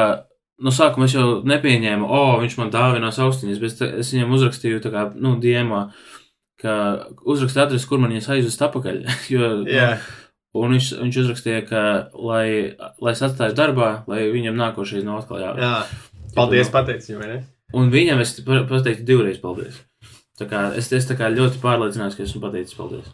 no 0.60 0.74
sākuma 0.76 1.08
es 1.08 1.15
jau 1.15 1.41
nepieņēmu, 1.47 2.04
o, 2.04 2.24
viņš 2.43 2.58
man 2.60 2.74
dāvinās 2.74 3.19
austiņas, 3.24 3.62
bet 3.63 3.86
es 4.04 4.12
viņam 4.12 4.36
uzrakstīju, 4.36 4.82
tā 4.84 4.91
kā, 4.91 5.06
nu, 5.15 5.38
diemā, 5.39 5.86
ka 6.60 7.08
uzraksta 7.24 7.63
adresi, 7.63 7.88
kur 7.88 8.04
man 8.04 8.12
viņas 8.12 8.28
aizvest 8.36 8.67
apakaļ, 8.67 9.00
jo, 9.34 9.54
Jā, 9.71 9.95
un 10.60 10.76
viņš, 10.76 10.91
viņš 11.00 11.21
uzrakstīja, 11.24 11.63
ka, 11.71 11.86
lai, 12.19 12.76
lai 13.00 13.15
es 13.15 13.24
atstāju 13.24 13.56
darbā, 13.56 14.04
lai 14.12 14.28
viņam 14.36 14.60
nākošais 14.60 15.08
nav 15.08 15.24
atkal 15.24 15.39
jā. 15.39 15.56
jā. 15.63 15.74
Paldies, 16.36 16.67
pateicu 16.71 17.15
viņam, 17.15 17.28
ne? 17.32 17.41
Un 17.74 17.92
viņam 17.94 18.20
es 18.24 18.36
pa- 18.46 18.66
pateiktu 18.70 19.06
divreiz 19.08 19.40
paldies. 19.42 19.80
Tā 20.40 20.48
kā 20.50 20.66
es, 20.76 20.92
es 20.92 21.06
tā 21.10 21.16
kā 21.20 21.30
ļoti 21.32 21.62
pārliecināts, 21.64 22.18
ka 22.18 22.24
esmu 22.28 22.42
pateicis 22.48 22.76
paldies. 22.78 23.10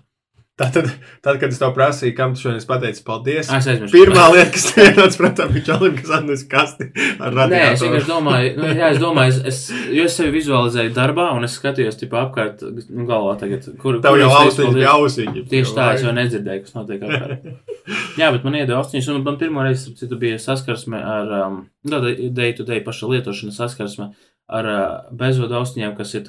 Tātad, 0.58 0.88
tad, 1.22 1.36
kad 1.38 1.52
es 1.54 1.60
tev 1.62 1.70
prasīju, 1.76 2.16
kam 2.18 2.32
tu 2.34 2.42
šodien 2.42 2.64
pateici 2.66 3.04
paldies, 3.06 3.46
Ah, 3.54 3.60
Es 3.62 3.68
aizmirsu. 3.70 3.94
pirmā 3.94 4.24
lieta, 4.34 4.50
kas 4.56 4.64
tev 4.74 4.88
ienāca 4.88 5.20
prātā, 5.22 5.46
bija 5.54 5.66
čalim, 5.68 5.94
kas 6.00 6.10
atnes 6.18 6.42
kasti 6.50 6.88
ar 7.22 7.36
Nē, 7.38 7.60
es 7.76 7.84
vienkārši 7.84 7.92
radiatoru. 7.92 8.08
domāju, 8.10 8.56
nu, 8.58 8.72
jā, 8.80 8.88
es 8.90 8.98
domāju, 9.04 9.36
es, 9.36 9.38
es, 9.52 9.60
jo 9.94 10.08
es 10.10 10.16
sevi 10.18 10.32
vizualizēju 10.40 10.96
darbā, 10.96 11.28
un 11.38 11.46
es 11.46 11.60
skatījos, 11.60 12.00
tipā, 12.02 12.24
apkārt, 12.26 12.64
nu, 12.90 13.06
galvā 13.06 13.36
tagad, 13.44 13.68
kur, 13.78 14.00
Tev 14.02 14.16
kur 14.16 14.24
jau 14.24 14.32
austiņas 14.40 14.74
bija 14.80 14.96
ausiņi. 14.98 15.44
Tieši 15.54 15.76
tā, 15.78 15.86
es 15.94 16.02
jau 16.08 16.16
nedzirdēju, 16.18 16.64
kas 16.66 16.74
notiek 16.80 17.06
apkārt. 17.06 17.46
Jā, 18.24 18.32
bet 18.34 18.44
man 18.50 18.58
iedeva 18.58 18.80
austiņas, 18.82 19.12
un 19.14 19.22
man 19.30 19.38
pirmo 19.38 19.62
reizi, 19.62 19.94
citu, 20.02 20.18
bija 20.18 20.40
saskarsme 20.42 20.98
ar, 20.98 21.36
um, 21.44 21.62
no, 21.86 22.02
day 22.34 22.58
to 22.58 22.66
day 22.66 22.82
paša 22.82 23.06
lietošana 23.14 23.54
saskarsme 23.54 24.10
ar 24.48 24.68
uh, 24.72 24.84
bezvadu 25.20 25.58
austiņām, 25.60 25.96
kas 25.98 26.14
ir 26.16 26.28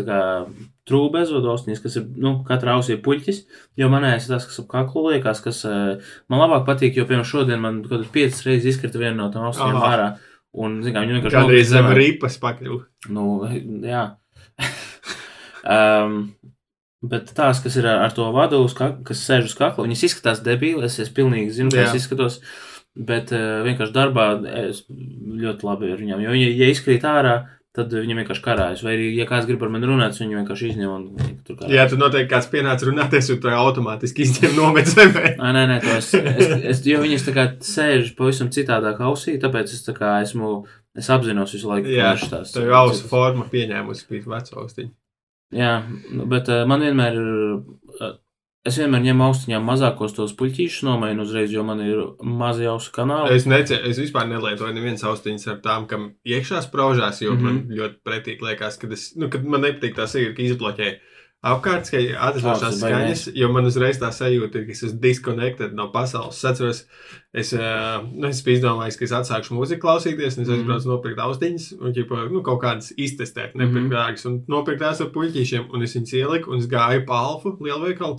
trūku 0.88 1.10
bezvadu 1.14 1.52
austiņas, 1.52 1.82
kas 1.84 1.98
ir, 2.00 2.06
nu, 2.18 2.34
katra 2.46 2.74
ausī 2.74 2.96
ir 2.96 3.02
puļķis, 3.04 3.44
jo 3.78 3.90
manējais 3.92 4.26
ir 4.26 4.34
tas, 4.34 4.46
kas 4.48 4.58
ap 4.64 4.70
kaklu 4.72 5.04
liekas, 5.12 5.42
kas 5.44 5.62
uh, 5.68 6.14
man 6.30 6.42
labāk 6.42 6.66
patīk, 6.66 6.98
jo, 6.98 7.06
piemēram, 7.06 7.28
šodien 7.28 7.62
man 7.62 7.84
kaut 7.84 7.94
kādas 7.94 8.10
piecas 8.14 8.42
reizes 8.48 8.72
izkrita 8.74 8.98
viena 8.98 9.14
no 9.20 9.28
tām 9.34 9.46
austiņām 9.50 9.86
ārā, 9.86 10.08
un, 10.58 10.80
zin 10.82 10.96
kā, 10.96 11.04
viņi 11.04 11.18
vienkārši 11.18 11.38
Kādreiz 11.38 11.70
nokrita 11.70 11.76
zem 11.76 11.90
ripas 12.00 12.38
pakļuva. 12.42 12.80
Nu, 13.14 13.28
jā. 13.86 14.04
um, 15.76 16.16
bet 17.06 17.30
tās, 17.36 17.60
kas 17.62 17.78
ir 17.78 17.86
ar, 17.90 18.10
to 18.14 18.26
vadu, 18.34 18.64
kas 18.74 19.22
sēž 19.22 19.52
uz 19.52 19.54
kakla, 19.58 19.86
viņas 19.86 20.08
izskatās 20.08 20.42
debīli. 20.46 20.88
Es, 20.88 20.98
pilnīgi 21.14 21.54
zinu, 21.60 21.70
kā 21.74 21.86
es 21.86 22.00
izskatos. 22.00 22.40
Bet 22.98 23.30
uh, 23.30 23.60
vienkārši 23.62 23.94
darbā 23.94 24.26
es 24.64 24.82
ļoti 24.90 25.66
labi 25.68 25.92
ar 25.94 26.00
viņiem. 26.02 26.24
Jo, 26.24 26.34
ja, 26.34 26.48
ja 26.64 26.70
izkrīt 26.72 27.04
ārā, 27.06 27.36
tad 27.78 27.94
viņi 27.94 28.16
vienkārši 28.18 28.42
karājas. 28.44 28.82
Vai 28.84 28.96
arī, 28.96 29.08
ja 29.16 29.26
kāds 29.28 29.46
grib 29.48 29.62
ar 29.64 29.72
mani 29.72 29.88
runāt, 29.88 30.18
viņi 30.18 30.38
vienkārši 30.40 30.70
izņem 30.72 30.92
un 30.92 31.32
tur 31.46 31.58
kā. 31.58 31.70
Jā, 31.72 31.86
tad 31.90 32.02
noteikti 32.02 32.32
kāds 32.32 32.50
pienāca 32.52 32.88
runāties, 32.88 33.30
un 33.34 33.40
tu 33.42 33.52
automātiski 33.54 34.26
izņem 34.26 34.56
nomet 34.58 34.90
zemē. 34.92 35.34
Nē, 35.42 35.50
nē, 35.56 35.64
nē, 35.70 35.80
to 35.84 35.96
es, 35.96 36.12
es, 36.18 36.54
es, 36.74 36.84
jo 36.90 37.00
viņas 37.04 37.26
tā 37.28 37.34
kā 37.36 37.48
sēž 37.64 38.12
pavisam 38.18 38.52
citādāk 38.54 39.02
ausī, 39.06 39.38
tāpēc 39.40 39.72
es 39.72 39.86
tā 39.86 39.96
kā 39.96 40.18
esmu, 40.24 40.62
es 40.98 41.10
apzinos 41.14 41.54
visu 41.56 41.70
laiku, 41.70 41.90
Jā, 41.94 42.14
kurš 42.16 42.32
tās. 42.34 42.54
Tev 42.56 42.68
jau 42.68 42.84
ausu 42.84 43.10
forma 43.10 43.46
pieņēmusi 43.52 44.08
bija 44.10 44.34
veco 44.36 44.64
austiņu. 44.64 44.92
Jā, 45.56 45.78
nu, 46.12 46.26
bet 46.28 46.50
uh, 46.52 46.66
man 46.68 46.82
vienmēr 46.84 47.14
ir. 47.16 47.28
Es 48.68 48.76
vienmēr 48.80 49.00
ņemu 49.06 49.24
austiņām 49.28 49.64
mazākos 49.70 50.14
tos 50.16 50.34
puķīšus, 50.38 50.82
nomainu 50.88 51.24
uzreiz, 51.24 51.52
jo 51.54 51.62
man 51.64 51.80
ir 51.84 52.00
mazi 52.22 52.66
ausu 52.68 52.90
kanāli. 52.92 53.34
Es, 53.38 53.46
nece, 53.48 53.78
es 53.88 54.00
vispār 54.02 54.26
nelietoju 54.30 54.74
nevienas 54.76 55.04
austiņas 55.08 55.46
ar 55.54 55.60
tām, 55.64 55.86
kam 55.90 56.08
iekšā 56.26 56.60
spraužās, 56.66 57.22
jo 57.24 57.32
mm 57.32 57.38
Mhm. 57.38 57.46
-hmm. 57.46 57.68
man 57.68 57.78
ļoti 57.78 57.96
pretīgi 58.04 58.42
liekas, 58.50 58.76
kad, 58.82 58.92
es, 58.92 59.12
nu, 59.16 59.28
kad 59.30 59.44
man 59.44 59.62
nepatīk 59.62 59.94
tā 59.96 60.04
sajūta, 60.10 60.36
ka 60.36 60.42
izbloķē 60.42 60.90
apkārt, 61.48 61.90
ka 61.90 61.98
atverošās 62.28 62.60
Tas 62.60 62.74
ir 62.74 62.80
skaņas, 62.82 63.20
jo 63.38 63.48
man 63.54 63.64
uzreiz 63.68 63.98
tā 64.02 64.08
sajūta 64.10 64.58
ir, 64.58 64.64
ka 64.66 64.72
es 64.72 64.82
esmu 64.82 65.00
disconnected 65.00 65.72
no 65.72 65.88
pasaules. 65.94 66.36
Es 66.36 66.44
atceros, 66.44 66.80
es, 67.32 67.52
uh, 67.54 68.02
nu, 68.12 68.26
es 68.28 68.42
biju 68.42 68.58
izdomājis, 68.58 68.98
ka 68.98 69.04
es 69.04 69.12
atsākšu 69.12 69.54
mūziku 69.54 69.80
klausīties, 69.86 70.36
un 70.36 70.42
es 70.42 70.48
Mhm. 70.48 70.56
aizbraucu 70.58 70.88
nopirkt 70.90 71.18
austiņas, 71.18 71.68
un 71.80 71.92
ķipa, 71.94 72.30
nu, 72.32 72.42
kaut 72.42 72.60
kādas 72.62 72.92
iztestēt, 72.98 73.54
nepirkt 73.54 73.86
Mhm. 73.86 73.92
dārgas, 73.94 74.26
un 74.26 74.44
nopirkt 74.48 74.80
tās 74.82 75.00
ar 75.00 75.06
puļķīšiem, 75.14 75.70
un 75.72 75.82
es 75.82 75.94
viņas 75.94 76.12
ieliku, 76.12 76.50
un 76.52 76.58
es 76.58 76.66
gāju 76.66 77.06
pa 77.06 77.14
alfu 77.14 77.56
lielveikalu. 77.60 78.18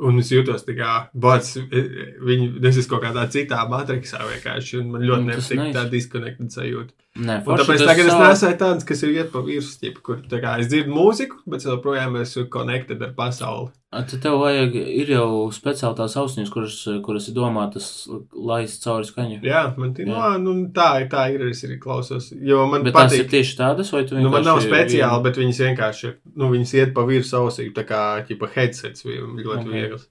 Un 0.00 0.18
es 0.18 0.30
jūtos 0.32 0.64
tā 0.64 0.74
kā 0.74 0.92
bats, 1.14 1.56
viņi, 1.60 2.46
es 2.66 2.78
esmu 2.80 2.94
kaut 2.94 3.02
kādā 3.04 3.26
citā 3.30 3.60
matricā 3.68 4.18
vienkārši, 4.24 4.80
man 4.88 5.02
ļoti 5.02 5.22
Mm, 5.22 5.28
nepatīk 5.30 5.58
nice. 5.60 5.74
tā 5.76 5.84
disconnected 5.90 6.48
sajūta. 6.50 6.92
Nē, 7.12 7.42
Un 7.44 7.58
tāpēc 7.60 7.82
tagad 7.84 8.06
es 8.06 8.12
savā- 8.14 8.30
nesēju 8.32 8.56
tādas, 8.56 8.86
kas 8.88 9.02
ir 9.04 9.10
iet 9.12 9.32
pa 9.32 9.42
virsmu, 9.44 9.90
kur 10.02 10.16
tā 10.30 10.40
kā 10.40 10.58
es 10.60 10.68
dzirdu 10.68 10.88
mūziku, 10.96 11.42
bet 11.46 11.60
es 11.60 11.66
joprojām 11.66 12.16
esmu 12.22 12.48
connected 12.48 13.02
ar 13.02 13.12
pasauli. 13.12 13.68
Tad 13.92 14.08
tev 14.22 14.38
vajag, 14.40 14.72
ir 14.74 15.10
jau 15.12 15.50
speciāli 15.52 15.94
tās 15.98 16.14
austiņas, 16.16 16.48
kuras, 16.50 16.76
kuras 17.04 17.26
ir 17.28 17.34
domātas 17.36 18.08
laist 18.32 18.80
cauri 18.82 19.04
skaņu. 19.04 19.42
Jā, 19.44 19.76
man 19.76 19.92
tī, 19.92 20.06
Jā. 20.08 20.38
no, 20.40 20.54
nu, 20.54 20.68
tā 20.72 21.02
ir, 21.02 21.08
tā 21.12 21.26
ir, 21.34 21.44
es 21.50 21.60
arī 21.68 21.76
klausos, 21.78 22.30
jo 22.40 22.64
man 22.66 22.82
Bet 22.84 22.94
tās 22.94 23.12
ir 23.12 23.26
patīk. 23.26 23.30
tieši 23.34 23.56
tādas, 23.58 23.92
vai 23.92 24.04
tu 24.08 24.14
Nu, 24.16 24.30
man 24.30 24.42
nav 24.44 24.60
vienkārši 24.60 24.70
speciāli, 24.72 25.12
vienu- 25.12 25.22
bet 25.22 25.34
viņas 25.36 25.60
vienkārši 25.66 26.04
ir, 26.08 26.16
nu, 26.34 26.48
viņas 26.48 26.72
iet 26.80 26.94
pa 26.94 27.02
virsmu 27.04 27.44
ausī, 27.44 27.68
tā 27.74 27.84
kā, 27.84 28.00
ķipa, 28.26 28.48
headsets, 28.54 29.04
ļoti 29.04 29.58
Ok. 29.60 29.66
viegls. 29.68 30.06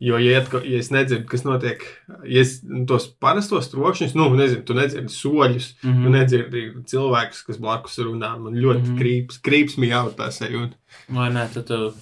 Jo, 0.00 0.16
ja, 0.16 0.40
iet, 0.40 0.50
ja 0.64 0.78
es 0.78 0.88
nedzirdu, 0.90 1.26
kas 1.28 1.42
notiek, 1.44 1.82
ja 2.24 2.40
es 2.40 2.62
nu, 2.64 2.84
tos 2.86 3.06
parastos 3.20 3.68
trokšņus, 3.70 4.14
nu, 4.16 4.30
nezinu, 4.34 4.64
tu 4.64 4.74
nedzirdi 4.74 5.12
soļus, 5.12 5.74
Mhm. 5.84 6.02
Tu 6.04 6.10
nedzirdi 6.10 6.39
cilvēkus, 6.90 7.42
kas 7.46 7.60
blakus 7.62 7.98
runā. 8.02 8.32
Man 8.38 8.56
ļoti 8.56 8.80
mm. 8.80 8.86
-hmm. 8.86 9.00
krīps, 9.00 9.40
krīps 9.44 9.78
mi 9.78 9.90
jau 9.90 10.08
tā 10.16 10.30
sajūta. 10.34 10.76
Vai 11.08 11.28
nē, 11.34 11.46
tad 11.54 11.66
tu, 11.68 11.92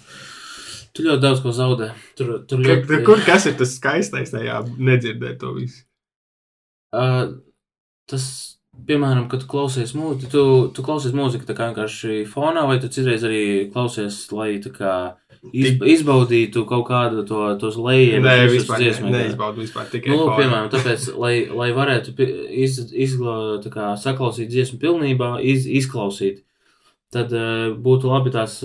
tu 0.93 1.07
ļoti 1.07 1.23
daudz 1.25 1.43
ko 1.45 1.53
zaudē. 1.53 1.93
Tur, 2.17 2.39
tur 2.49 2.63
Ka- 2.63 2.79
ļoti, 2.81 3.05
Kur 3.05 3.25
kas 3.27 3.47
ir 3.47 3.59
tas 3.59 3.77
skaistais 3.77 4.33
tajā 4.35 4.63
nedzirdēt 4.79 5.39
to 5.39 5.55
visu? 5.59 5.85
Uh, 6.95 7.39
tas, 8.09 8.25
piemēram, 8.89 9.29
kad 9.29 9.45
klausies 9.51 9.93
mūziku, 9.97 10.31
tu, 10.33 10.45
tu 10.75 10.85
klausies 10.87 11.13
mūziku 11.17 11.45
tā 11.49 11.57
kā 11.57 11.69
vienkārši 11.69 12.23
fonā, 12.31 12.65
vai 12.69 12.79
tu 12.81 12.89
citreiz 12.89 13.25
arī 13.27 13.71
klausies, 13.73 14.25
lai 14.33 14.57
tā 14.65 14.73
kā 14.73 14.95
iz, 15.53 15.77
izbaudītu 15.97 16.65
kaut 16.69 16.87
kādu 16.89 17.25
to, 17.29 17.43
tos 17.61 17.79
lejiem. 17.81 18.25
Nē, 18.25 18.49
vispār 18.53 18.83
neizbaudu 19.11 19.63
vispār 19.63 19.89
tikai 19.93 20.13
Nu, 20.13 20.25
fonu. 20.25 20.37
piemēram, 20.41 20.71
tāpēc, 20.73 21.11
lai, 21.23 21.35
lai 21.51 21.71
varētu 21.77 22.15
iz, 22.65 22.81
izgla, 22.93 23.37
kā, 23.73 23.93
saklausīt 24.01 24.51
dziesmu 24.53 24.81
pilnībā, 24.83 25.37
iz, 25.45 25.69
izklausīt, 25.81 26.43
tad 27.15 27.33
uh, 27.37 27.69
būtu 27.77 28.11
labi 28.11 28.35
tās 28.35 28.61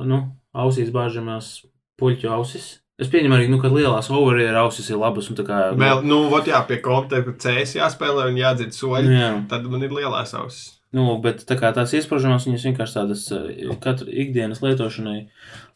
nu, 0.00 0.24
ausīs 0.54 0.94
bāžamās 0.94 1.60
puļķu 2.00 2.32
ausis. 2.34 2.72
Es 3.00 3.08
pieņemu 3.10 3.34
arī, 3.34 3.48
nu, 3.50 3.58
ka 3.58 3.72
lielās 3.72 4.06
overieru 4.14 4.60
ausis 4.68 4.86
ir 4.92 5.00
labas. 5.00 5.26
Un, 5.30 5.38
kā, 5.42 5.64
Vēl, 5.74 6.04
nu, 6.06 6.28
vot 6.30 6.46
jā, 6.46 6.60
pie 6.68 6.78
komputera, 6.82 7.24
kad 7.26 7.40
CS 7.42 7.74
jāspēlē 7.80 8.28
un 8.30 8.38
jādzird 8.38 8.76
soļi, 8.76 9.16
jā. 9.18 9.30
tad 9.50 9.66
man 9.66 9.82
ir 9.82 9.94
lielās 9.96 10.34
ausis. 10.38 10.76
Nu, 10.94 11.04
bet 11.22 11.40
tā 11.48 11.56
kā 11.58 11.72
tās 11.74 11.90
iesprāžamās, 11.98 12.44
viņas 12.46 12.64
vienkārši 12.68 12.94
tādas 13.00 13.22
eh, 13.34 13.70
katru 13.82 14.12
ikdienas 14.12 14.60
lietošanai 14.62 15.24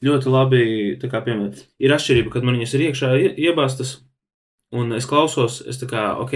ļoti 0.07 0.31
labi, 0.31 0.61
tā 1.03 1.11
kā, 1.11 1.23
piemēram, 1.27 1.57
ir 1.83 1.95
atšķirība, 1.97 2.31
kad 2.37 2.47
man 2.47 2.59
viņas 2.61 2.75
ir 2.79 2.85
iekšā 2.87 3.11
ie- 3.19 3.33
iebāztas, 3.49 3.97
un 4.71 4.93
es 4.95 5.09
klausos, 5.11 5.59
es 5.67 5.81
tā 5.81 5.89
kā, 5.91 6.05
ok, 6.23 6.35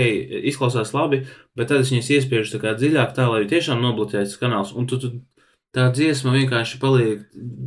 izklausās 0.50 0.94
labi, 0.96 1.22
bet 1.54 1.70
tad 1.70 1.84
es 1.84 1.92
viņas 1.94 2.10
iespiežu 2.16 2.56
tā 2.56 2.62
kā 2.64 2.74
dziļāk 2.80 3.14
tā, 3.14 3.28
lai 3.30 3.44
tiešām 3.50 3.78
nobloķēts 3.84 4.38
kanāls, 4.40 4.74
un 4.74 4.88
tu, 4.90 4.98
tu 4.98 5.12
tā 5.72 5.86
dziesma 5.96 6.34
vienkārši 6.36 6.78
paliek 6.82 7.22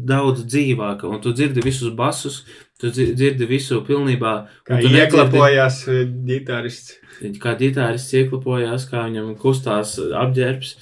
daudz 0.06 0.44
dzīvāka, 0.46 1.10
un 1.10 1.22
tu 1.24 1.32
dzirdi 1.34 1.64
visus 1.66 1.94
basus, 1.98 2.44
tu 2.80 2.92
dzi- 2.94 3.14
dzirdi 3.18 3.48
visu 3.50 3.80
pilnībā, 3.88 4.34
Kā 4.68 4.78
nedzirdi- 4.78 5.00
ieklapojās 5.06 5.80
eh, 5.90 6.04
ģitārists. 6.30 6.94
Kā 7.40 7.54
ģitārists 7.56 8.12
ieklapojās, 8.20 8.84
kā 8.92 9.06
viņam 9.08 9.30
kustās 9.40 9.94
apģērbs. 9.98 10.74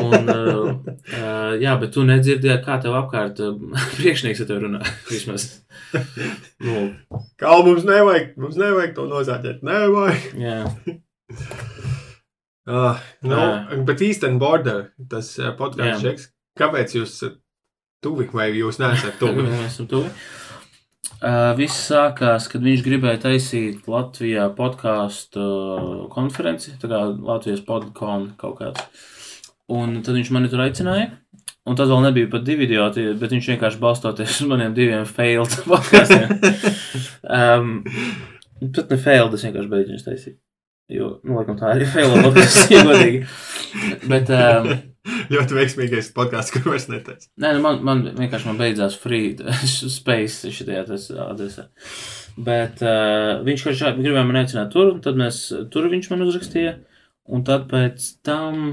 Un, 0.00 0.32
uh, 0.34 0.70
uh, 1.20 1.52
jā, 1.62 1.76
bet 1.80 1.92
tu 1.94 2.02
nedzirdēji, 2.08 2.58
kā 2.66 2.80
tev 2.82 2.96
apkārt 2.98 3.38
priekšnieks 4.00 4.42
ar 4.42 4.48
tevi 4.50 4.64
runā. 4.66 4.80
Vismaz. 5.12 5.46
Nu, 6.60 6.90
Kā 7.40 7.54
mums 7.64 7.86
nevajag, 7.86 8.34
mums 8.42 8.58
nevajag 8.60 8.92
to 8.98 9.06
nozāģēt. 9.14 9.62
Nevajag. 9.66 10.26
jā, 10.42 10.58
Uh, 12.70 12.98
nu, 13.24 13.34
Jā. 13.34 13.78
bet 13.88 14.02
Eastern 14.04 14.36
Border, 14.38 14.90
tas 15.10 15.32
podkāsts 15.58 16.28
kāpēc 16.60 16.96
jūs 16.98 17.16
esat 17.16 17.40
tuvi 18.04 18.28
vai 18.32 18.50
jūs 18.56 18.80
neesat 18.80 19.18
tuvi? 19.20 19.46
mēs 19.48 19.74
esam 19.74 19.88
tuvi. 19.90 20.12
Uh, 21.20 21.50
viss 21.58 21.76
sākās, 21.90 22.46
kad 22.48 22.62
viņš 22.64 22.82
gribēja 22.86 23.20
taisīt 23.26 23.88
Latvijā 23.90 24.46
podkāstu 24.56 25.42
konferenci, 26.14 26.78
tā 26.80 26.88
kā 26.88 27.00
Latvijas 27.12 27.60
podkāstu 27.66 28.36
kaut 28.40 28.60
kāds. 28.62 29.08
Un 29.70 30.00
tad 30.04 30.16
viņš 30.16 30.30
mani 30.34 30.48
tur 30.50 30.62
aicināja. 30.64 31.10
Un 31.68 31.76
tad 31.76 31.90
vēl 31.92 32.00
nebija 32.06 32.30
pat 32.32 32.44
divi 32.46 32.64
idioti, 32.64 33.04
bet 33.20 33.34
viņš 33.34 33.50
vienkārši 33.52 33.80
balstoties 33.82 34.38
uz 34.40 34.48
maniem 34.48 34.72
diviem 34.74 35.04
failed 35.06 35.52
podkāstiem. 35.70 36.32
um, 37.28 37.74
pat 38.64 38.94
ne 38.94 38.98
failed, 39.04 39.36
es 39.36 39.44
vienkārši 39.44 39.70
beidzu 39.74 39.92
viņus 39.92 40.06
taisīt. 40.08 40.38
Jo, 40.90 41.18
nu, 41.22 41.36
laikam 41.36 41.60
tā 41.60 41.74
arī 41.74 41.86
failed 41.86 42.24
podkāsts, 42.24 42.72
godīgi. 42.88 43.20
Bet, 44.08 44.32
um, 44.32 44.72
ļoti 45.34 45.58
veiksmīgais 45.58 46.12
podkāsts, 46.16 46.54
kur 46.54 46.72
vairs 46.72 46.88
neteicu. 46.90 47.30
Nē, 47.40 47.54
nu 47.56 47.64
man, 47.64 47.82
man 47.86 48.04
vienkārši 48.18 48.50
man 48.50 48.60
beidzās 48.60 48.98
free 49.00 49.34
space 49.98 50.52
šajā 50.54 50.84
adresē. 51.26 51.68
Bet 52.40 52.80
uh, 52.84 53.40
viņš 53.46 53.66
vienkārši 53.66 53.98
gribēja 54.00 54.28
man 54.28 54.40
aicināt 54.42 54.72
tur, 54.74 54.94
un 54.94 55.02
tad 55.04 55.18
mēs 55.20 55.42
tur 55.72 55.90
viņš 55.92 56.12
man 56.12 56.24
uzrakstīja. 56.28 56.78
Un 57.30 57.44
tad 57.46 57.68
pēc 57.70 58.06
tam 58.26 58.72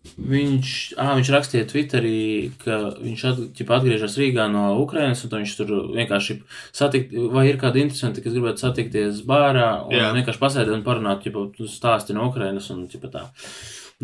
viņš, 0.00 0.70
ah, 1.00 1.12
viņš 1.18 1.30
rakstīja 1.34 1.66
Twitterī, 1.68 2.52
ka 2.62 2.78
viņš 2.96 3.24
at, 3.28 3.40
ķipa, 3.56 3.76
atgriežas 3.76 4.16
Rīgā 4.20 4.46
no 4.52 4.64
Ukrainas, 4.80 5.22
un 5.26 5.34
viņš 5.34 5.56
tur 5.58 5.72
vienkārši 5.96 6.38
satikt, 6.76 7.12
vai 7.34 7.46
ir 7.50 7.60
kādi 7.60 7.84
interesanti, 7.84 8.24
kas 8.24 8.36
gribētu 8.36 8.64
satikties 8.64 9.20
bārā, 9.28 9.68
un 9.86 9.96
Jā. 9.96 10.08
vienkārši 10.16 10.40
pasēdēt 10.40 10.78
un 10.78 10.86
parunāt, 10.86 11.20
ķipa, 11.26 11.44
stāsti 11.68 12.16
no 12.16 12.30
Ukrainas, 12.30 12.70
un 12.72 12.86
ķipa 12.90 13.12
tā. 13.12 13.26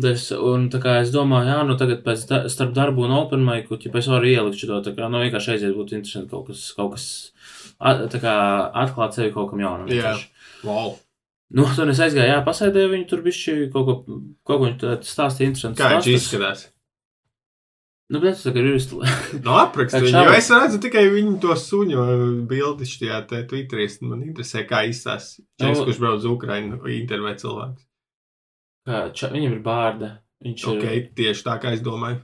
Es, 0.05 0.27
un 0.29 0.67
tā 0.69 0.77
kā 0.77 0.99
es 1.01 1.09
domāju, 1.09 1.49
jā, 1.49 1.61
nu 1.65 1.73
tagad 1.79 2.03
pēc 2.05 2.27
da, 2.29 2.43
starp 2.53 2.75
darbu 2.75 3.07
un 3.07 3.15
open 3.17 3.41
micu, 3.41 3.79
ja 3.81 3.89
es 3.97 4.09
varu 4.11 4.29
ielikt 4.29 4.59
šo, 4.61 4.77
tā 4.85 4.93
kā, 4.93 5.07
nu 5.09 5.23
vienkārši 5.23 5.55
aiziet, 5.55 5.73
būtu 5.73 5.97
interesanti 5.97 6.29
kaut 6.29 6.51
kas, 6.51 6.67
kaut 6.77 6.91
kas, 6.93 7.07
at, 7.81 8.03
tā 8.13 8.21
kā 8.21 8.35
atklāt 8.83 9.17
sevi 9.17 9.33
kaut 9.33 9.49
kam 9.49 9.63
jaunam. 9.63 9.89
Jā. 9.89 10.13
vienkārši. 10.13 10.29
Wow. 10.69 10.93
Nu, 11.57 11.65
tad 11.73 11.89
es 11.89 12.01
aizgāju, 12.03 12.29
jā, 12.29 12.39
pasēdēju 12.45 12.93
viņu 12.93 13.07
tur 13.09 13.25
bišķi 13.25 13.57
kaut 13.73 13.87
ko, 13.89 13.95
kaut 14.45 14.59
ko 14.59 14.63
viņš 14.67 14.77
tā 14.83 14.95
stāstīja 15.07 15.49
interesanti. 15.49 15.81
Kā 15.81 15.95
viņš 15.95 16.11
izskatās? 16.13 16.67
Nu, 18.07 18.21
bet 18.23 18.37
tas 18.39 18.45
ir 18.53 18.69
visu. 18.69 19.01
No 19.45 19.57
apraksta 19.59 19.99
šaubas. 20.05 20.29
jo 20.29 20.37
es 20.37 20.51
redzu 20.53 20.79
tikai 20.85 21.07
viņu 21.11 21.39
to 21.43 21.55
suņu 21.59 22.05
bildi 22.47 22.87
šajā 22.87 23.19
te 23.33 23.41
Twitterī. 23.49 23.89
Man 24.05 24.21
interesē, 24.29 24.63
kā 24.69 24.85
izsās. 24.87 25.33
Čeks, 25.59 25.81
Nu- 25.81 25.89
kurš 25.89 25.99
brauc 26.05 26.21
uz 26.21 26.29
Ukrainu, 26.29 26.79
intervēt 27.01 27.41
cilvēks. 27.43 27.86
Ča, 28.87 29.29
viņam 29.33 29.57
ir 29.57 29.63
bārda. 29.65 30.09
Viņš 30.45 30.63
ir, 30.63 30.77
Ok, 30.77 31.15
tieši 31.17 31.43
tā, 31.43 31.55
kā 31.59 31.73
es 31.75 31.81
domāju. 31.83 32.21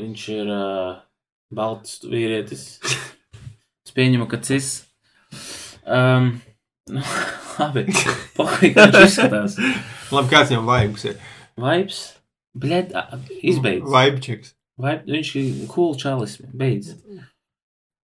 viņš 0.00 0.22
ir 0.32 0.52
uh, 0.54 1.00
balts 1.52 1.98
vīrietis. 2.06 2.62
es 3.84 3.92
pieņemu, 3.96 4.28
ka 4.30 4.38
cis. 4.46 4.70
Um, 5.84 6.38
nu, 6.94 7.02
labi. 7.58 7.84
Pohoj, 8.38 8.72
kā 8.76 8.86
viņš 8.88 9.04
izskatās. 9.08 9.58
Labi, 10.14 10.32
kāds 10.32 10.54
viņam 10.54 10.70
vibes 10.70 11.04
ir? 11.10 11.20
Vibes. 11.60 12.00
Bļed, 12.60 12.96
izbeidz. 13.46 13.84
Vibečeks. 13.86 14.54
Vibe, 14.80 15.04
viņš 15.18 15.34
ir 15.38 15.50
cool 15.70 15.92
čalis. 16.00 16.38
Beidz. 16.56 16.94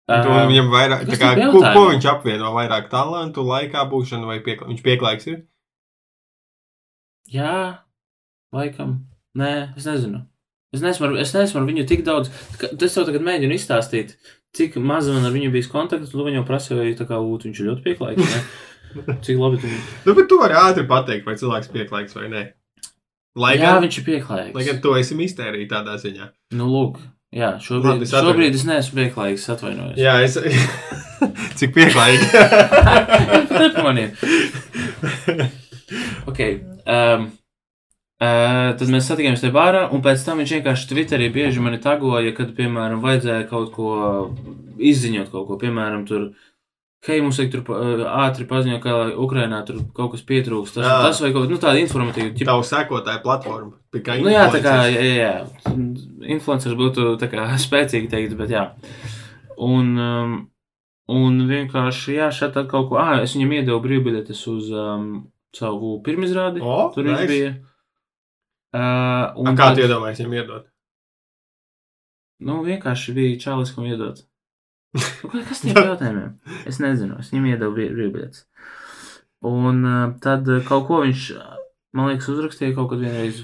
Um, 0.06 0.28
viņam 0.52 0.68
vairāk, 0.70 1.00
tā 1.08 1.16
kā, 1.18 1.32
ko, 1.50 1.64
ko 1.64 1.86
viņš 1.88 2.04
apvieno? 2.12 2.52
Vairāk 2.54 2.86
talantu, 2.92 3.42
laikā 3.42 3.88
būšanu 3.90 4.28
vai 4.28 4.36
piekla... 4.44 4.68
viņš 4.70 4.84
pieklājīgs 4.84 5.26
ir? 5.32 5.40
Jā, 7.32 7.56
laikam. 8.54 8.98
Nē, 9.36 9.52
es 9.76 9.86
nezinu. 9.88 10.22
Es 10.74 10.82
nesmu, 10.84 11.06
ar, 11.08 11.16
es 11.22 11.32
nesmu 11.32 11.60
ar 11.62 11.66
viņu 11.68 11.86
tik 11.88 12.02
daudz. 12.06 12.28
Es 12.60 12.94
tev 12.96 13.06
tagad 13.08 13.22
mēģinu 13.24 13.54
izstāstīt, 13.56 14.16
cik 14.56 14.76
maz 14.82 15.08
man 15.12 15.24
ar 15.24 15.32
viņu 15.34 15.50
bijis 15.54 15.70
kontakts. 15.72 16.10
Tu 16.12 16.24
viņu 16.26 16.42
prasīji, 16.48 16.96
tā 16.98 17.06
kā 17.08 17.16
ūt, 17.22 17.46
viņš 17.48 17.60
ir 17.62 17.68
ļoti 17.70 17.84
pieklājīgs. 17.86 18.36
Cik 19.26 19.36
labi 19.36 19.58
tu 19.60 19.68
viņu. 19.68 19.80
Nu, 20.06 20.12
bet 20.16 20.28
tu 20.30 20.38
vari 20.40 20.54
ātri 20.56 20.86
pateikt, 20.88 21.26
vai 21.28 21.34
cilvēks 21.36 21.68
pieklājīgs 21.74 22.14
vai 22.16 22.28
nē. 22.32 22.42
Lai 23.36 23.50
Jā, 23.58 23.74
gan, 23.76 23.82
viņš 23.84 23.98
ir 24.00 24.04
pieklājīgs. 24.06 24.54
lai 24.56 24.64
gan 24.64 24.78
tu 24.80 24.94
esi 24.96 25.18
mistērija 25.18 25.68
tādā 25.68 25.98
ziņā. 26.00 26.28
Nu, 26.56 26.64
lūk, 26.72 27.02
jā, 27.36 27.50
šobrīd, 27.60 27.90
Labi, 27.90 28.06
es 28.06 28.14
atvainojos. 28.14 28.30
šobrīd 28.32 28.56
es 28.56 28.64
neesmu 28.64 28.96
pieklājīgs. 29.02 29.44
Atvainojos. 29.52 29.98
Jā, 30.00 30.14
es. 30.24 30.38
Cik 31.60 31.74
pieklājīgi. 31.76 32.30
Nepamanīju. 33.60 34.10
ok. 36.32 36.40
Um, 36.86 37.28
Uh, 38.16 38.70
tad 38.80 38.88
mēs 38.88 39.10
satikāmies 39.10 39.42
tajā 39.44 39.52
bārā, 39.52 39.80
un 39.92 40.00
pēc 40.00 40.22
tam 40.24 40.38
viņš 40.40 40.52
vienkārši 40.56 40.86
Twitterī 40.88 41.26
bieži 41.34 41.60
mani 41.60 41.76
tagoja, 41.84 42.30
kad, 42.32 42.54
piemēram, 42.56 43.02
vajadzēja 43.04 43.44
kaut 43.50 43.74
ko 43.74 43.90
izziņot, 44.80 45.28
kaut 45.34 45.44
ko, 45.50 45.58
piemēram, 45.60 46.06
tur, 46.08 46.30
hei, 47.04 47.18
mums 47.20 47.36
vajag 47.42 47.52
tur 47.52 47.62
uh, 47.76 48.06
ātri 48.24 48.46
paziņot, 48.48 48.80
ka 48.86 48.94
Ukrainā 49.20 49.58
tur 49.68 49.82
kaut 49.98 50.14
kas 50.14 50.24
pietrūkst. 50.30 50.78
Tas, 50.78 50.88
Jā. 50.88 50.96
tas 51.04 51.20
vai 51.26 51.30
kaut 51.34 51.44
kas, 51.44 51.52
nu, 51.52 51.60
tāda 51.66 51.82
informatīva. 51.84 52.32
ķip- 52.32 52.48
Tavu 52.48 52.64
sekotāju 52.70 53.22
platformu. 53.26 53.74
Tikai 53.92 54.16
Nu, 54.24 54.32
jā, 54.32 54.46
tā 54.56 54.62
kā, 54.64 54.74
jā, 54.88 55.04
jā. 55.20 55.34
Influencers 56.24 56.74
būtu 56.80 57.18
tā 57.20 57.28
kā 57.36 57.44
spēcīgi 57.68 58.08
teikt, 58.16 58.32
bet 58.40 58.56
jā. 58.56 58.64
Un, 59.60 59.92
um, 60.00 60.34
un 61.12 61.38
vienkārši, 61.52 62.16
jā, 62.16 62.32
šeit 62.32 62.56
tad 62.56 62.72
kaut 62.72 62.88
ko, 62.90 62.96
ah, 63.04 63.20
es 63.28 63.36
viņam 63.36 63.54
iedevu 63.60 63.84
brīvbiļetes 63.84 64.42
uz 64.56 64.72
um, 64.72 65.06
savu 65.56 65.98
pirmizrādi. 66.04 66.64
O, 66.64 66.86
Tur 66.96 67.04
viņš 67.12 67.20
nice. 67.20 67.32
bija. 67.36 67.54
Uh, 68.76 69.52
kā 69.56 69.66
tu 69.76 69.80
iedomājies 69.84 70.18
viņam 70.20 70.34
iedot? 70.40 70.64
Nu, 72.46 72.54
vienkārši 72.66 73.08
bija 73.16 73.38
čalis, 73.46 73.70
kam 73.76 73.84
iedot. 73.88 74.16
Nu, 74.96 75.00
ka- 75.32 75.44
Kas 75.48 75.60
tie 75.64 75.72
par 75.76 75.86
jautājumiem? 75.90 76.32
Es 76.68 76.76
nezinu, 76.82 77.14
es 77.22 77.28
viņam 77.32 77.46
iedevu 77.54 77.72
brīv- 77.76 77.94
brīvbiļetes. 77.96 78.40
Un 79.48 79.74
uh, 79.84 79.92
tad 80.24 80.42
uh, 80.48 80.60
kaut 80.66 80.84
ko 80.88 80.94
viņš, 81.04 81.20
uh, 81.36 81.40
man 81.96 82.04
liekas, 82.10 82.28
uzrakstīja 82.32 82.74
kaut 82.76 82.88
kad 82.92 83.00
vienreiz, 83.04 83.36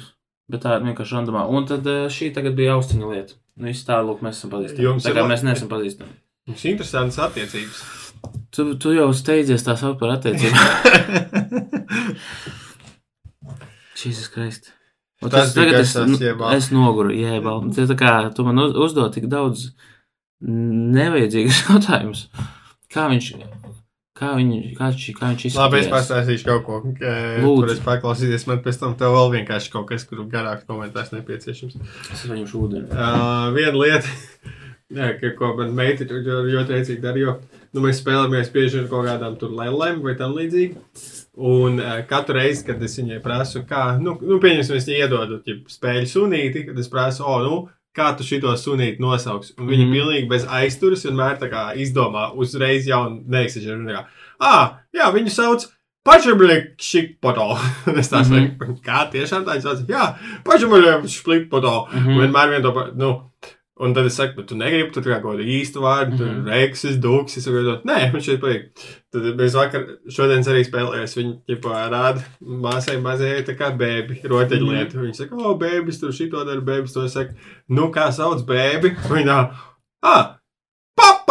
bet 0.53 0.61
tā 0.66 0.71
vienkārši 0.85 1.14
randomā. 1.18 1.42
Un 1.53 1.61
tad 1.68 1.83
uh, 1.88 1.92
šī 2.12 2.27
tagad 2.37 2.53
bija 2.59 2.71
austiņa 2.79 3.07
lieta. 3.14 3.33
Nu, 3.61 3.64
viss 3.68 3.85
tā, 3.88 3.97
lūk, 4.05 4.18
mēs 4.25 4.37
esam 4.40 4.51
pazīstami. 4.55 4.85
Jums 4.87 5.05
Tā 5.05 5.12
kā 5.16 5.23
mēs 5.29 5.42
neesam 5.45 5.68
pazīstami. 5.73 6.12
Mums 6.49 6.62
ir 6.64 6.71
interesantas 6.73 7.18
attiecības. 7.29 7.79
Tu, 8.53 8.61
tu 8.81 8.88
jau 8.97 9.09
steidzies 9.16 9.64
tā 9.66 9.73
saukt 9.79 9.99
par 10.01 10.11
attiecībām. 10.16 10.68
Šis 14.03 14.18
ir 14.25 14.31
Un 15.23 15.31
Tas 15.31 15.53
tas 15.53 15.55
tagad 15.55 15.81
es, 15.81 15.93
tas, 15.95 16.09
nu, 16.11 16.19
es 16.57 16.71
noguru, 16.75 17.13
jēbal. 17.15 17.69
Tā 17.77 17.87
tā 17.87 17.95
kā 17.99 18.13
tu 18.35 18.43
man 18.47 18.59
uz- 18.59 18.75
uzdod 18.89 19.13
tik 19.15 19.29
daudz 19.31 19.69
nevajadzīgas 20.43 21.61
jautājumus. 21.69 22.25
Kā 22.93 23.07
viņš, 23.13 23.29
kā 24.19 24.33
viņš, 24.37 24.65
kā 24.77 24.89
viņš, 24.91 25.05
kā 25.19 25.31
viņš 25.31 25.45
izskatās? 25.49 25.61
Labi, 25.63 25.79
es 25.81 25.91
pastāstīšu 25.93 26.49
kaut 26.49 26.65
ko, 26.67 26.81
ka 26.99 27.13
Lūdzu. 27.45 27.63
tur 27.63 27.73
es 27.77 27.81
paklausīties. 27.87 28.47
Man 28.51 28.61
pēc 28.67 28.81
tam 28.83 28.97
tev 29.01 29.15
vēl 29.17 29.31
vienkārši 29.39 29.73
kaut 29.73 29.87
kas, 29.93 30.05
kur 30.09 30.25
garāk 30.33 30.67
komentārs 30.69 31.15
nepieciešams. 31.15 31.79
Es 32.13 32.27
viņam 32.29 32.49
šūdenu. 32.51 32.91
Uh, 32.91 33.49
viena 33.57 33.73
lieta, 33.79 34.13
jā, 34.99 35.13
ka, 35.23 35.33
ko 35.39 35.55
man 35.61 35.73
meita 35.79 36.05
ļoti, 36.11 36.69
rēcīgi 36.75 37.01
dara, 37.05 37.23
jo 37.23 37.37
nu, 37.73 37.87
mēs 37.87 38.03
spēlējamies 38.03 38.53
bieži 38.53 38.83
ar 38.83 38.91
kaut 38.93 39.07
kādām 39.09 39.39
tur 39.41 39.55
lēlēm 39.57 40.03
vai 40.05 40.19
tam 40.19 40.35
līdzīgi. 40.37 40.77
Un 41.37 41.79
uh, 41.81 42.03
katru 42.09 42.35
reizi, 42.37 42.64
kad 42.66 42.83
es 42.85 42.99
viņai 42.99 43.23
prasu, 43.25 43.62
kā, 43.68 43.99
nu, 44.01 44.18
nu 44.21 44.37
pieņemsim, 44.42 44.77
es 44.77 44.85
viņai 44.88 44.99
iedodu 45.07 45.38
ķip, 45.47 45.62
spēļu 45.73 46.09
sunīti, 46.11 46.66
kad 46.66 46.79
es 46.79 46.88
prasu, 46.92 47.25
o, 47.25 47.38
nu, 47.47 47.61
kā 47.97 48.11
tu 48.16 48.25
šito 48.25 48.53
sunīti 48.57 49.01
nosauks. 49.01 49.55
Un 49.59 49.66
Mhm. 49.66 49.83
mm. 49.87 49.92
pilnīgi 49.97 50.29
bez 50.29 50.45
aizturas 50.49 51.05
vienmēr 51.05 51.38
tā 51.40 51.49
kā 51.53 51.62
izdomā 51.77 52.31
uzreiz 52.37 52.87
jau 52.88 53.07
neizsažģīt. 53.25 54.05
Ah, 54.40 54.79
jā, 54.92 55.09
viņu 55.12 55.31
sauc 55.33 55.66
Pašabrīkšķikpoto. 56.05 57.47
es 58.01 58.09
tā 58.11 58.23
Mhm. 58.23 58.59
saku, 58.59 58.77
kā 58.85 59.05
tiešām 59.12 59.45
tā 59.47 59.61
sauc. 59.62 59.85
Jā, 59.88 60.16
Pašabrīkšķikpoto. 60.45 61.75
Mhm. 61.92 62.09
Mm. 62.11 62.21
Vienmēr 62.23 62.51
vien 62.51 62.62
to, 62.62 62.73
nu, 62.97 63.12
un 63.83 63.95
tad 63.97 64.07
es 64.07 64.16
saku, 64.18 64.37
bet 64.38 64.49
tu 64.51 64.57
negribi 64.59 64.92
tur 64.95 65.03
kaut 65.09 65.25
kādu 65.27 65.45
īstu 65.45 65.83
vārdu, 65.85 66.18
tur 66.21 66.29
Mhm. 66.31 66.45
reksis, 66.49 66.99
dūks, 67.03 67.37
es 67.40 67.45
saku, 67.49 67.62
nē, 67.88 67.99
man 68.12 68.23
šeit 68.25 68.40
patīk. 68.42 68.68
Tad 69.12 69.23
mēs 69.40 69.57
vakar, 69.59 69.87
šodien 70.09 70.45
arī 70.49 70.62
spēlējāmies, 70.64 71.16
viņa 71.18 71.35
ķipā 71.51 71.81
rāda 71.92 72.23
māsai 72.42 72.97
mazajai 73.03 73.42
tā 73.49 73.57
kā 73.59 73.73
bēbi, 73.77 74.23
rotaļlietu. 74.25 74.95
Mhm. 74.97 75.05
Viņa 75.07 75.16
saka, 75.23 75.35
o, 75.37 75.57
bēbis, 75.59 76.01
tur 76.01 76.11
šito 76.16 76.45
dara, 76.47 76.61
bēbis 76.61 76.95
to 76.95 77.07
saka, 77.09 77.35
nu, 77.68 77.90
kā 77.90 78.09
sauc 78.12 78.47
bēbi? 78.47 78.95
Viņa, 79.11 79.38
ah, 80.05 80.37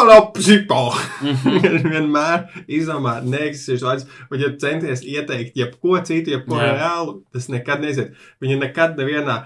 papalopsipo! 0.01 0.79
Mhm. 1.21 1.57
vienmēr 1.93 2.45
izdomā 2.71 3.17
neeksistējušas 3.25 3.85
vārdas, 3.85 4.07
un, 4.29 4.39
ja 4.41 4.49
centies 4.61 5.03
ieteikt 5.07 5.57
jebko 5.57 5.99
citu, 6.07 6.33
jebko 6.35 6.59
Jā. 6.59 6.73
reālu, 6.75 7.15
tas 7.33 7.47
nekad 7.51 7.83
neiziet. 7.83 8.15
Viņa 8.43 8.59
nekad 8.65 8.99
nevienā 8.99 9.37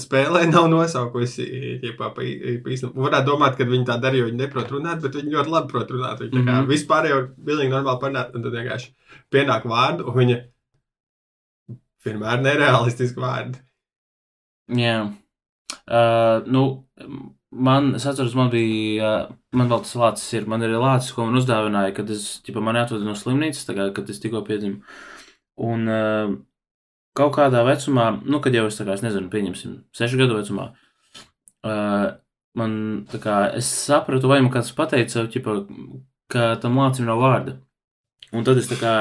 spēlē 0.00 0.44
nav 0.50 0.68
nosaukusi, 0.72 1.46
ja 1.82 1.94
pa 1.98 2.12
īstenībā. 2.22 2.94
Varētu 3.08 3.30
domāt, 3.30 3.58
ka 3.58 3.68
viņa 3.68 3.88
tā 3.92 3.98
dara, 4.02 4.18
jo 4.18 4.28
viņa 4.28 4.40
neprot 4.44 4.72
runāt, 4.74 5.02
bet 5.04 5.18
viņa 5.18 5.36
ļoti 5.36 5.54
labi 5.54 5.72
prot 5.72 5.94
runāt. 5.94 6.24
Viņa 6.24 6.40
mm. 6.40 6.48
-hmm. 6.48 6.70
vispār 6.70 7.10
jau 7.10 7.20
pilnīgi 7.46 7.74
normāli 7.74 8.02
parunāt, 8.02 8.34
un 8.34 8.46
tad 8.46 8.58
vienkārši 8.58 8.92
pienāk 9.32 9.68
vārdu, 9.68 10.08
un 10.10 10.18
viņa 10.20 10.40
vienmēr 12.04 12.42
nerealistiski 12.44 13.20
vārdi. 13.20 13.60
Jā. 14.74 14.98
Uh, 15.84 16.44
nu, 16.48 16.64
man, 17.54 17.94
es 17.94 18.06
atceros, 18.06 18.34
man 18.38 18.50
bija, 18.52 19.12
man 19.56 19.70
vēl 19.70 19.84
tas 19.84 19.94
lācis 19.98 20.34
ir, 20.38 20.48
man 20.50 20.64
ir 20.64 20.74
lācis, 20.80 21.12
ko 21.14 21.26
man 21.26 21.38
uzdāvināja, 21.40 21.94
kad 21.96 22.10
es, 22.12 22.26
ķipa, 22.46 22.62
mani 22.64 22.82
atveda 22.82 23.06
no 23.06 23.14
slimnīcas, 23.18 23.66
tā 23.68 23.76
kā, 23.76 23.88
kad 23.96 24.10
es 24.10 24.20
tikko 24.22 24.42
piedzimu. 24.46 24.82
Un 25.64 25.86
uh, 25.90 26.34
kaut 27.18 27.34
kādā 27.36 27.62
vecumā, 27.66 28.08
nu, 28.26 28.40
kad 28.44 28.56
jau 28.56 28.66
es, 28.70 28.78
tā 28.78 28.86
kā, 28.88 28.96
es 28.98 29.04
nezinu, 29.06 29.30
pieņemsim, 29.32 29.76
sešu 29.94 30.20
gadu 30.20 30.38
vecumā, 30.40 30.70
uh, 31.68 32.08
man, 32.58 32.74
tā 33.10 33.22
kā, 33.22 33.38
es 33.60 33.70
sapratu, 33.70 34.30
vai 34.30 34.40
man 34.42 34.52
kāds 34.54 34.74
pateica, 34.76 35.26
ķipa, 35.30 35.60
ka 36.34 36.54
tam 36.62 36.80
lācim 36.82 37.06
nav 37.08 37.22
vārda. 37.22 37.58
Un 38.34 38.46
tad 38.46 38.58
es 38.58 38.70
tā 38.70 38.80
kā, 38.80 38.94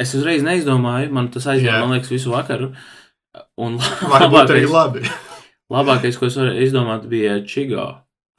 es 0.00 0.14
uzreiz 0.16 0.44
neizdomāju, 0.46 1.12
man 1.12 1.28
tas 1.34 1.48
aizņēma, 1.52 1.76
Jā. 1.76 1.84
man 1.84 1.98
liekas, 1.98 2.12
visu 2.14 2.32
vakaru. 2.32 2.72
Un 3.60 3.76
Varbūt 4.14 4.54
arī 4.54 4.64
labi. 4.64 5.04
Labākais, 5.72 6.18
ko 6.18 6.28
es 6.30 6.36
varēju 6.38 6.66
izdomāt, 6.68 7.08
bija 7.10 7.40
Čigo. 7.46 7.88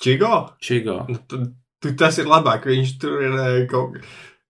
Čigo? 0.03 0.35
Čigo. 0.63 1.01
Nu, 1.09 1.19
tu, 1.27 1.41
tu, 1.83 1.91
tas 1.99 2.17
ir 2.21 2.29
labāk, 2.29 2.69
viņš 2.69 2.95
tur 3.01 3.21
ir 3.25 3.37
eh, 3.43 3.61
kaut 3.71 3.97
kā. 3.97 4.07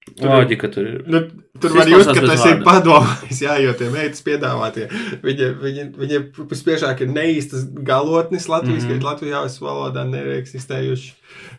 Tur, 0.07 0.29
Loģika 0.31 0.69
tur 0.71 0.85
ir. 0.87 0.99
nu, 1.11 1.19
tur 1.59 1.73
var 1.75 1.89
just, 1.91 2.11
ka 2.15 2.21
tas 2.23 2.43
ir 2.47 2.61
padomājis, 2.63 3.41
jā, 3.43 3.57
jo 3.59 3.73
tie 3.75 3.89
meitas 3.91 4.23
piedāvātie. 4.23 4.85
Viņi, 5.23 5.49
viņi, 5.63 5.83
viņi 5.99 6.19
vispiežāk 6.47 7.03
ir 7.03 7.11
neīstas 7.11 7.65
galotnes 7.87 8.47
Latvijas, 8.47 8.85
mm. 8.85 8.93
-hmm. 8.93 9.03
Latvijas 9.03 9.57
valodā 9.59 10.05
neeksistējuši. 10.07 11.11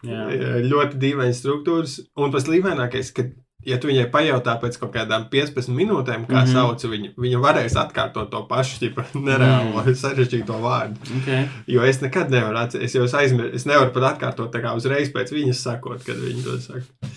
Jā. 0.08 0.24
Ļoti 0.64 1.02
dīvainas 1.02 1.42
struktūras. 1.42 1.98
Un 2.16 2.32
tas 2.32 2.48
līmenākais, 2.48 3.12
ka, 3.12 3.26
ja 3.66 3.78
tu 3.80 3.90
viņai 3.90 4.06
pajautā 4.12 4.54
pēc 4.62 4.76
kaut 4.80 4.92
kādām 4.94 5.26
15 5.32 5.72
minūtēm, 5.74 6.26
kā 6.28 6.42
mm. 6.42 6.44
-hmm. 6.44 6.52
sauc 6.52 6.84
viņu, 6.92 7.12
viņa 7.18 7.40
varēs 7.42 7.78
atkārtot 7.80 8.30
to 8.30 8.42
pašu, 8.50 8.78
ķipa, 8.82 9.06
nereālo, 9.28 9.82
mm. 9.82 9.96
sarežģīto 10.02 10.60
vārdu. 10.62 11.00
Okay. 11.22 11.48
Jo 11.66 11.86
es 11.86 12.00
nekad 12.04 12.30
nevaru 12.34 12.62
atcerēties, 12.62 12.94
es 12.94 12.94
jau 12.94 13.20
aizmirsu, 13.22 13.54
es 13.56 13.66
nevaru 13.66 13.94
pat 13.96 14.12
atkārtot 14.12 14.52
tā 14.54 14.62
kā 14.64 14.74
uzreiz 14.78 15.10
pēc 15.14 15.34
viņas 15.34 15.64
sakot, 15.70 16.04
kad 16.06 16.20
viņi 16.22 16.44
to 16.46 16.60
saka. 16.62 17.10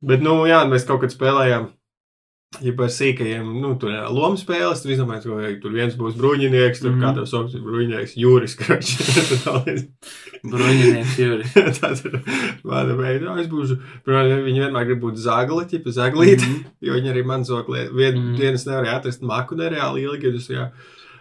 Bet, 0.00 0.22
nu, 0.24 0.46
jā, 0.48 0.62
mēs 0.64 0.86
kaut 0.88 1.02
kad 1.02 1.12
spēlējām. 1.12 1.68
Ja 2.58 2.72
par 2.74 2.88
sīkajiem, 2.90 3.46
nu, 3.62 3.76
tur 3.78 3.92
ir 3.94 4.08
lomu 4.10 4.34
spēles, 4.36 4.80
tur 4.82 4.90
izdomājot, 4.90 5.22
ka 5.22 5.36
vajag, 5.38 5.60
tur 5.62 5.70
viens 5.76 5.94
būs 5.94 6.16
bruņinieks, 6.18 6.80
tur 6.82 6.90
mm. 6.90 6.96
-hmm. 6.98 7.04
katrs 7.14 7.30
sauc 7.30 7.52
bruņinieks, 7.62 8.16
jūris, 8.18 8.56
kroči. 8.58 8.96
Bruņinieks 10.50 11.14
Juris. 11.20 11.52
Tas 11.80 12.02
ir 12.08 12.16
mana 12.66 12.96
veida. 12.98 13.36
Es 13.40 13.46
būšu, 13.52 13.76
protams, 14.06 14.42
viņi 14.48 14.64
vienmēr 14.64 14.86
grib 14.88 15.02
būt 15.04 15.20
zagli, 15.22 15.66
tipa 15.70 15.94
zaglīti, 15.94 16.42
Mhm. 16.48 16.66
jo 16.88 16.98
viņi 16.98 17.12
arī 17.14 17.24
man 17.28 17.44
zoglē. 17.46 17.86
Vien 17.94 18.18
Mhm. 18.18 18.36
dienas 18.40 18.66
nevarēja 18.66 18.98
atrast 18.98 19.22
maku 19.22 19.54
nereāli 19.54 20.02
ilgi, 20.08 20.26
jo 20.26 20.32
tas, 20.38 20.48
jā, 20.50 20.70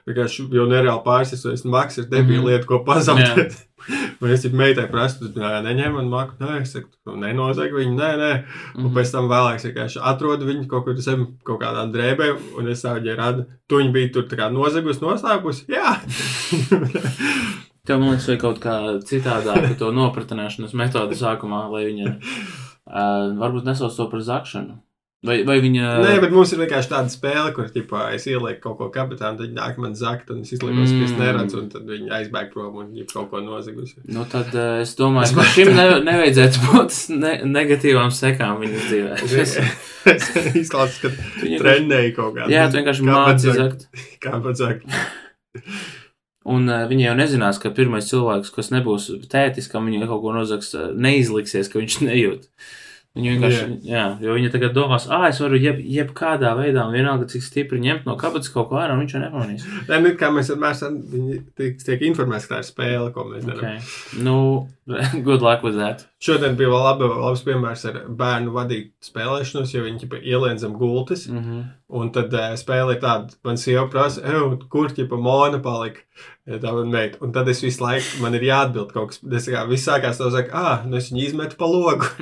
vienkārši 0.10 0.48
jau 0.56 0.66
nereāli 0.72 1.04
pārsēsties, 1.06 1.66
maks 1.66 1.98
ir 2.02 2.06
debīla 2.10 2.42
Mhm. 2.42 2.48
lieta, 2.50 2.66
ko 2.66 2.82
pazaudēt. 2.88 3.54
Un 4.22 4.32
es 4.34 4.44
meitai 4.52 4.88
prasu, 4.92 5.30
tad 5.34 5.64
neņem 5.66 5.94
man 5.96 6.10
maku, 6.12 6.36
nē, 6.42 6.62
es 6.62 6.74
saku, 6.74 6.90
"Tu 7.06 7.16
nenozag 7.16 7.72
viņu, 7.72 7.96
nē, 7.96 8.10
nē. 8.20 8.32
Un 8.76 8.84
Mhm. 8.86 8.94
pēc 8.98 9.12
tam 9.12 9.30
vēlāk 9.30 9.56
es 9.56 9.66
vienkārši 9.66 10.02
atrodu 10.04 10.46
viņu 10.46 10.68
kaut 10.68 10.86
kur 10.86 10.96
zem 10.96 11.38
kaut 11.44 11.62
kādām 11.62 11.94
drēbēm, 11.94 12.38
un 12.58 12.68
es 12.68 12.82
savu 12.82 13.00
ģēru 13.00 13.18
radu. 13.18 13.46
Tu 13.68 13.76
viņu 13.78 13.94
bija 13.94 14.14
tur 14.14 14.24
tā 14.24 14.38
kā 14.38 14.52
nozagus, 14.52 15.00
noslēpus. 15.00 15.66
Jā! 15.68 15.96
Tev, 17.86 18.00
man 18.00 18.10
liekas, 18.12 18.28
vajag 18.28 18.42
kaut 18.42 18.60
kā 18.62 18.76
citādāk 19.02 19.78
to 19.80 19.92
nopratināšanas 19.96 20.74
metodi 20.78 21.16
sākumā, 21.18 21.64
lai 21.72 21.86
viņa 21.88 22.12
uh, 22.90 23.34
varbūt 23.40 23.66
nesauc 23.66 23.96
to 23.96 24.06
par 24.12 24.20
zakšanu. 24.20 24.78
Vai, 25.28 25.42
vai 25.44 25.58
viņa. 25.60 25.88
Nē, 26.00 26.12
bet 26.24 26.32
mums 26.32 26.54
ir 26.56 26.62
vienkārši 26.62 26.88
tāda 26.94 27.12
spēle, 27.12 27.50
kur 27.52 27.66
ķipā, 27.68 28.06
es 28.16 28.24
ielieku 28.32 28.62
kaut 28.64 28.78
ko 28.80 28.86
kapitānu, 28.94 29.36
tad 29.36 29.42
viņi 29.50 29.58
nāk 29.58 29.76
man 29.84 29.92
zakt, 30.00 30.30
un 30.32 30.46
es 30.46 30.54
izliekos, 30.56 30.94
ka 30.96 31.02
es 31.04 31.12
Mm. 31.12 31.20
neredzu, 31.20 31.58
un 31.60 31.68
tad 31.74 31.84
viņi 31.92 32.08
aizbēg 32.16 32.54
prom 32.54 32.78
un 32.80 32.88
viņi 32.94 33.04
kaut 33.12 33.28
ko 33.34 33.42
nozagusi. 33.44 34.00
Nu, 34.08 34.24
tad 34.32 34.56
uh, 34.56 34.80
es 34.80 34.96
domāju, 34.96 35.36
ka 35.36 35.44
šim 35.52 35.74
ne, 35.76 35.86
nevajadzētu 36.08 36.64
būt 36.70 36.96
ne, 37.20 37.34
negatīvām 37.52 38.16
sekām 38.16 38.64
viņas 38.64 38.88
dzīvē. 38.88 39.20
Es 40.10 40.30
izklausās, 40.56 41.02
ka 41.04 41.12
Viņa- 41.44 41.60
trenēju 41.66 42.16
kaut 42.16 42.38
kādā. 42.40 42.48
Jā, 42.56 42.70
tu 42.72 42.80
vienkārši 42.80 43.04
Kā 43.04 43.18
māci 43.20 43.58
zakt. 43.60 43.88
Kā 44.24 44.40
pats 44.48 44.64
zakt. 44.64 44.88
Un 46.50 46.64
uh, 46.72 46.86
viņi 46.90 47.10
jau 47.10 47.16
nezinās, 47.20 47.60
ka 47.62 47.70
pirmais 47.76 48.08
cilvēks, 48.10 48.54
kas 48.56 48.72
nebūs 48.74 49.10
tētis, 49.30 49.68
kam 49.70 49.92
viņa 49.92 50.08
kaut 50.10 50.24
ko 50.24 50.32
nozags, 50.34 50.72
uh, 50.80 50.94
neizliksies, 50.96 51.68
ka 51.70 51.82
viņš 51.84 52.00
nejūt. 52.08 52.48
Viņi 53.20 53.34
vienkārši, 53.36 53.64
jā, 53.84 53.94
jā 53.94 54.04
jo 54.24 54.36
viņi 54.38 54.52
tagad 54.54 54.76
domās, 54.78 55.06
ah, 55.12 55.28
es 55.30 55.42
varu 55.44 55.60
jeb, 55.60 55.82
jebkādā 55.84 56.56
veidā, 56.58 56.88
vienalga, 56.94 57.28
cik 57.30 57.46
stipri 57.46 57.82
ņemt 57.84 58.08
no 58.10 58.16
kabatas 58.20 58.52
kaut 58.54 58.72
ko 58.72 58.80
ārā, 58.82 58.96
un 58.96 59.04
viņš 59.04 59.16
jau 59.18 59.24
nepamanīs. 59.26 59.68
Nē, 59.90 60.02
nu, 60.06 60.14
kā 60.20 60.32
mēs 60.34 60.54
vienmēr 60.54 60.78
esam, 60.78 61.00
viņi 61.14 61.42
tiek, 61.60 61.82
tiek 61.86 62.08
informēti, 62.10 62.50
ka 62.50 62.58
tā 62.58 62.64
ir 62.64 62.70
spēle, 62.72 63.10
ko 63.16 63.28
mēs 63.30 63.46
darām. 63.46 63.62
Okay. 63.62 64.24
Nu, 64.26 64.40
good 65.28 65.46
luck 65.46 65.68
with 65.68 65.78
that. 65.78 66.09
Šodien 66.20 66.58
bija 66.60 66.68
vēl 66.68 66.82
laba, 66.84 67.08
labs 67.24 67.46
piemērs 67.46 67.86
ar 67.88 67.98
bērnu 68.20 68.52
vadītu 68.52 69.08
spēlēšanos, 69.08 69.72
jo 69.72 69.86
viņi 69.86 70.02
ķipa, 70.02 70.20
ielien 70.28 70.58
zem 70.60 70.74
gultas. 70.76 71.30
Mm 71.30 71.44
-hmm. 71.44 71.62
Un 72.00 72.12
tad 72.12 72.34
uh, 72.34 72.58
spēle 72.60 72.98
ir 72.98 73.00
tāda, 73.02 73.32
man 73.44 73.58
sieva 73.58 73.88
prasa, 73.88 74.22
"Ew, 74.22 74.58
kur 74.70 74.92
ķipa 74.92 75.18
mona 75.18 75.60
palika. 75.64 76.02
Tā 76.50 76.74
man 76.74 76.90
meita. 76.90 77.18
Un 77.22 77.32
tad 77.32 77.48
es 77.48 77.62
visu 77.62 77.84
laiku, 77.84 78.22
man 78.22 78.34
ir 78.36 78.42
jāatbild 78.42 78.92
kaut 78.92 79.12
kas. 79.12 79.20
Es 79.38 79.48
kā 79.48 79.68
viss 79.70 79.88
sākās, 79.88 80.18
tā 80.18 80.32
saka, 80.34 80.50
ah, 80.54 80.86
nu 80.86 80.98
es 80.98 81.12
viņu 81.12 81.26
izmetu 81.28 81.56
pa 81.60 81.66
logu. 81.66 82.06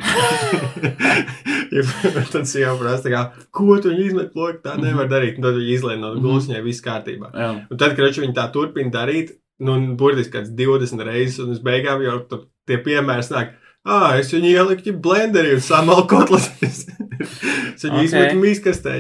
tad 2.34 2.48
sieva 2.48 2.76
prasa, 2.80 3.10
kā, 3.10 3.22
ko 3.52 3.78
tu 3.82 3.94
viņu 3.94 4.06
izmet 4.10 4.34
pa 4.34 4.40
logu, 4.42 4.60
tā 4.66 4.76
nevar 4.82 5.08
darīt. 5.08 5.38
Un 5.40 5.48
tad 5.48 5.56
viņi 5.56 5.74
izlien 5.74 6.04
no 6.04 6.14
gultas, 6.20 6.50
viņai 6.50 6.64
viss 6.66 6.84
kārtībā. 6.86 7.32
Jā. 7.34 7.52
Un 7.72 7.78
tad, 7.78 7.96
kad 7.96 8.20
viņi 8.20 8.36
tā 8.36 8.50
turpina 8.54 8.92
darīt, 8.94 9.38
nu, 9.64 9.78
burtiski 9.98 10.36
kāds 10.38 10.52
20 10.58 11.08
reizes, 11.08 11.40
un 11.44 11.56
uz 11.56 11.64
beigām 11.64 12.04
jau 12.06 12.20
tur 12.30 12.46
tie 12.68 12.78
piemēri 12.84 13.26
nāk. 13.32 13.56
Ah, 13.88 14.18
es 14.20 14.34
viņu 14.34 14.52
ieliku 14.52 14.94
blenderī 15.04 15.54
un 15.56 15.64
samalku 15.64 16.18
kotletes. 16.18 16.86
es 17.76 17.86
viņu 17.86 17.94
Ok. 17.94 18.02
okay. 18.02 18.08
izmetu 18.10 18.40
mīskastē. 18.42 18.96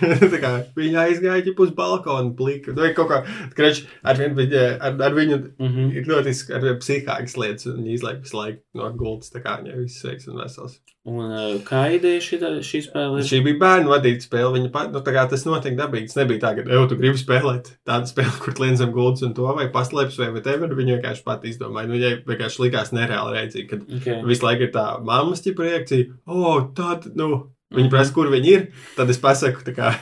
viņa 0.80 1.02
aizgāja 1.04 1.44
ģipa, 1.46 1.66
uz 1.66 1.74
balkonu, 1.76 2.32
plika. 2.38 2.72
Nu, 2.76 2.86
kaut 2.96 3.10
kā, 3.10 3.20
kreč, 3.56 3.82
ar, 4.00 4.20
vien, 4.20 4.32
viņa, 4.38 4.64
ar, 4.80 4.96
ar 5.10 5.16
viņu 5.16 5.40
Mm 5.60 5.68
-hmm. 5.68 5.90
ir 5.96 6.08
ļoti 6.08 6.32
psihākas 6.80 7.36
lietas, 7.36 7.66
un 7.66 7.82
viņa 7.82 7.92
izlaik 7.94 8.22
visu 8.24 8.36
laiku 8.36 8.60
no 8.74 8.88
gultas. 8.96 9.32
Tā 9.34 9.42
kā 9.44 9.58
viņai 9.60 9.76
viss 9.82 10.00
sveiks 10.00 10.28
un 10.28 10.40
vesels. 10.40 10.80
Un 11.08 11.30
uh, 11.32 11.54
kā 11.64 11.86
ideja 11.96 12.20
šī, 12.20 12.36
šī 12.60 12.80
spēle 12.84 13.22
ir? 13.22 13.24
Šī 13.24 13.38
bija 13.46 13.56
bērnu 13.62 13.88
vadīta 13.88 14.26
spēle. 14.26 14.50
Viņa 14.58 14.70
pat, 14.74 14.90
nu, 14.92 15.00
tā 15.00 15.14
kā 15.16 15.22
tas 15.30 15.46
notika 15.48 15.78
dabīgi. 15.78 16.10
Tas 16.10 16.18
nebija 16.20 16.42
tā, 16.42 16.50
ka, 16.58 16.64
ej, 16.68 16.82
tu 16.90 16.98
gribi 17.00 17.16
spēlēt 17.16 17.70
tādu 17.88 18.10
spēli, 18.10 18.34
kur 18.42 18.52
kliedz 18.58 18.82
zem 18.82 18.90
gultas 18.92 19.24
un 19.24 19.32
to, 19.36 19.46
vai 19.56 19.70
paslēpes, 19.72 20.18
vai 20.20 20.28
whatever. 20.34 20.74
Viņa 20.76 20.98
vienkārši 20.98 21.24
pat 21.24 21.46
izdomāja. 21.48 21.88
Nu, 21.88 21.96
viņai 21.96 22.10
vienkārši 22.28 22.60
likās 22.66 22.92
nereāli 22.92 23.32
redzīgi, 23.38 23.68
kad 23.72 23.86
Okay. 24.00 24.18
visu 24.28 24.44
laiku 24.44 24.66
ir 24.68 24.74
tā 24.74 24.84
mammas 25.08 25.40
ķipa 25.46 25.64
reakcija. 25.70 26.10
O, 26.28 26.42
oh, 26.42 26.60
tāda, 26.76 27.14
nu. 27.16 27.30
Viņa 27.70 27.86
Mhm. 27.86 27.90
prasa, 27.92 28.12
kur 28.12 28.26
viņi 28.26 28.48
ir. 28.50 28.62
Tad 28.96 29.10
es 29.10 29.18
pasaku, 29.22 29.62
kā, 29.76 29.92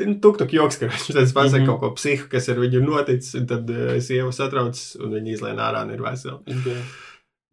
nu, 0.00 0.14
tuk, 0.24 0.38
tuk, 0.40 0.50
joks, 0.56 0.78
ka 0.80 0.86
viņš 0.88 1.06
tad 1.18 1.28
pasaku 1.36 1.60
Mhm. 1.62 1.66
kaut 1.68 1.80
ko 1.80 1.90
psihu, 1.94 2.26
kas 2.32 2.48
ar 2.48 2.56
viņu 2.56 2.80
noticis, 2.80 3.34
un 3.36 3.46
tad 3.46 3.68
uh, 3.70 3.92
es 3.98 4.08
ievu 4.10 4.32
satrauc, 4.32 4.74
un 5.04 5.12
viņi 5.12 5.34
izlien 5.36 5.60
ārā 5.60 5.82
un 5.84 5.92
ir 5.94 6.00
veseli. 6.00 6.40
Okay. 6.48 6.80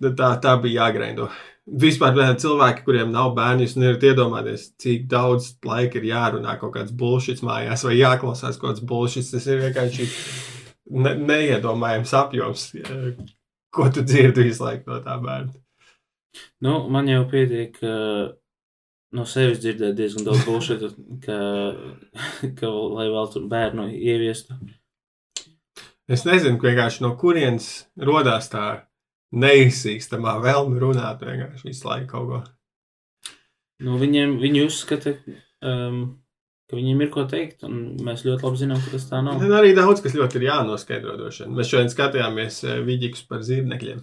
Tad 0.02 0.16
Tā, 0.18 0.30
tā 0.42 0.54
bija 0.64 0.88
jāgraindo. 0.88 1.28
Vispār 1.68 2.16
cilvēki, 2.40 2.86
kuriem 2.86 3.10
nav 3.12 3.34
bērni, 3.36 3.66
jūs 3.66 3.76
nevarat 3.76 4.06
iedomāties, 4.08 4.70
cik 4.80 5.10
daudz 5.12 5.50
laika 5.68 6.00
ir 6.00 6.08
jārunā 6.08 6.56
kaut 6.62 6.78
kāds 6.78 6.94
bullshits 6.96 7.44
mājās, 7.44 7.84
vai 7.84 7.98
jāklausās 7.98 8.56
kaut 8.56 8.72
kāds 8.72 8.86
bullshits. 8.88 9.34
Tas 9.34 9.48
ir 9.52 9.60
vienkārši 9.66 10.08
ne, 10.96 11.14
neiedomājams 11.28 12.14
apjoms, 12.22 12.70
ko 13.76 13.90
tu 13.92 14.06
dzirdi 14.08 14.48
visu 14.48 14.64
laiku 14.64 14.94
no 14.94 15.02
tā 15.04 15.18
bērna. 15.20 15.52
Nu, 16.64 16.80
man 16.94 17.12
jau 17.12 17.26
pietiek 17.28 17.76
no 19.18 19.28
sevis 19.28 19.60
dzirdēt 19.60 19.96
diezgan 20.00 20.28
daudz 20.28 20.48
bullshit, 20.48 20.88
ka, 21.24 21.38
ka 22.60 22.72
lai 22.72 23.12
vēl 23.12 23.32
tur 23.34 23.48
bērnu 23.52 23.90
ieviestu. 23.92 24.56
Es 26.08 26.24
nezinu, 26.24 26.60
vienkārši 26.64 27.04
no 27.04 27.12
kurienes 27.20 27.90
radās 28.00 28.48
tā 28.48 28.87
neizsīkstamā 29.36 30.38
vēlme 30.44 30.80
runāt 30.82 31.26
vienkārši 31.26 31.68
visu 31.70 31.90
laiku 31.90 32.12
kaut 32.14 32.30
ko. 32.32 32.44
Nu, 33.84 33.98
viņiem, 34.02 34.38
viņi 34.42 34.64
uzskata, 34.66 35.14
um, 35.62 36.00
ka 36.70 36.78
viņiem 36.78 37.04
ir 37.06 37.12
ko 37.14 37.26
teikt, 37.30 37.66
un 37.68 37.98
mēs 38.04 38.24
ļoti 38.26 38.48
labi 38.48 38.62
zinām, 38.64 38.80
ka 38.84 38.94
tas 38.96 39.10
tā 39.10 39.20
nav. 39.26 39.42
Un 39.44 39.54
arī 39.54 39.76
daudz, 39.78 40.02
kas 40.06 40.16
ļoti 40.18 40.40
ir 40.40 40.48
jānoskaidro. 40.50 41.18
vien. 41.22 41.54
Mēs 41.58 41.70
šodien 41.72 41.92
skatījāmies 41.94 42.64
eh, 42.66 42.80
vidīgus 42.88 43.22
par 43.30 43.46
zīmekļiem. 43.46 44.02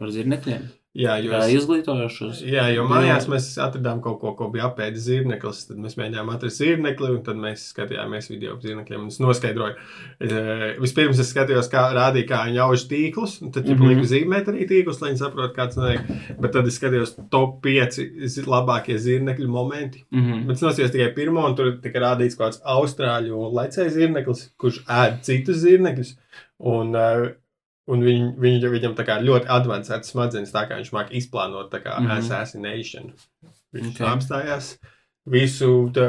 Par 0.00 0.10
zirnekļiem. 0.10 0.66
Jā, 0.94 1.16
jo 1.24 1.32
es- 1.34 1.52
izglītojošos. 1.64 2.40
Jā, 2.46 2.68
jo 2.74 2.84
mājās 2.86 3.24
mēs 3.26 3.48
atradām 3.58 4.00
kaut 4.00 4.20
ko, 4.20 4.32
ko 4.38 4.46
bija 4.52 4.68
apēdis 4.70 5.08
zirneklis. 5.08 5.64
Tad 5.66 5.76
mēs 5.82 5.96
mēģinājām 5.98 6.28
atrast 6.30 6.60
zirnekli, 6.62 7.08
un 7.16 7.22
tad 7.26 7.36
mēs 7.36 7.64
skatījāmies 7.74 8.28
video 8.30 8.52
par 8.54 8.62
zirnekļiem. 8.62 9.00
un 9.00 9.06
Es 9.08 9.18
noskaidroju, 9.18 9.74
e, 10.20 10.76
vispirms 10.78 11.18
es 11.18 11.32
skatījos, 11.34 11.68
kā 11.72 11.82
rādīja, 11.96 12.28
kā 12.28 12.44
viņi 12.46 12.60
auž 12.62 12.86
tīklus, 12.88 13.42
un 13.42 13.50
tad 13.50 13.66
mm 13.66 13.72
Mhm. 13.74 13.82
-hmm. 13.82 13.88
liku 13.88 14.06
zīmēt 14.14 14.44
arī 14.52 14.68
tīklus, 14.70 15.00
lai 15.02 15.10
viņi 15.10 15.18
saprotu, 15.24 15.54
kāds 15.56 15.76
notiek. 15.76 16.40
Bet 16.40 16.52
tad 16.52 16.66
es 16.66 16.78
skatījos 16.78 17.16
top 17.30 17.60
5 17.62 17.90
zi- 18.28 18.42
labākie 18.46 18.94
zirnekļu 18.96 19.48
momenti. 19.48 20.04
Mm 20.12 20.20
-hmm. 20.22 20.46
Bet 20.46 20.56
es 20.56 20.62
nosījos 20.62 20.92
tikai 20.92 21.12
pirmo, 21.14 21.44
un 21.44 21.56
tur 21.56 21.72
tika 21.82 21.98
rādīts 21.98 22.36
kaut 22.38 22.52
kāds 22.52 22.60
austrāļu 22.64 23.52
lecēju 23.52 23.90
zirneklis, 23.90 24.50
kurš 24.56 24.84
ēd 24.86 25.22
citus 25.22 25.56
zirnekļus. 25.56 26.16
Un, 26.60 26.94
uh, 26.94 27.28
un 27.90 28.04
viņ, 28.04 28.28
viņ, 28.40 28.66
viņam 28.72 28.94
tā 28.98 29.04
kā 29.08 29.18
ļoti 29.22 29.50
avansēts 29.52 30.12
smadzenes, 30.14 30.52
tā 30.54 30.66
kā 30.68 30.78
viņš 30.80 30.92
māca 30.96 31.12
izplānot 31.12 31.70
tā 31.72 31.82
kā 31.84 31.98
mm. 31.98 32.06
-hmm. 32.06 32.18
assassination. 32.18 33.12
Viņš 33.74 33.96
Okay. 33.96 34.06
apstājās, 34.06 34.78
visu 35.26 35.90
tā, 35.94 36.06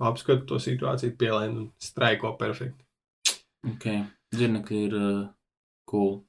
apskatu 0.00 0.46
to 0.46 0.58
situāciju, 0.58 1.16
pielēna 1.16 1.58
un 1.60 1.70
straiko 1.78 2.32
perfekti. 2.40 2.84
Ok. 3.68 3.86
Zirnekļi 4.34 4.84
ir 4.86 4.94
uh, 4.94 5.28
cool. 5.90 6.22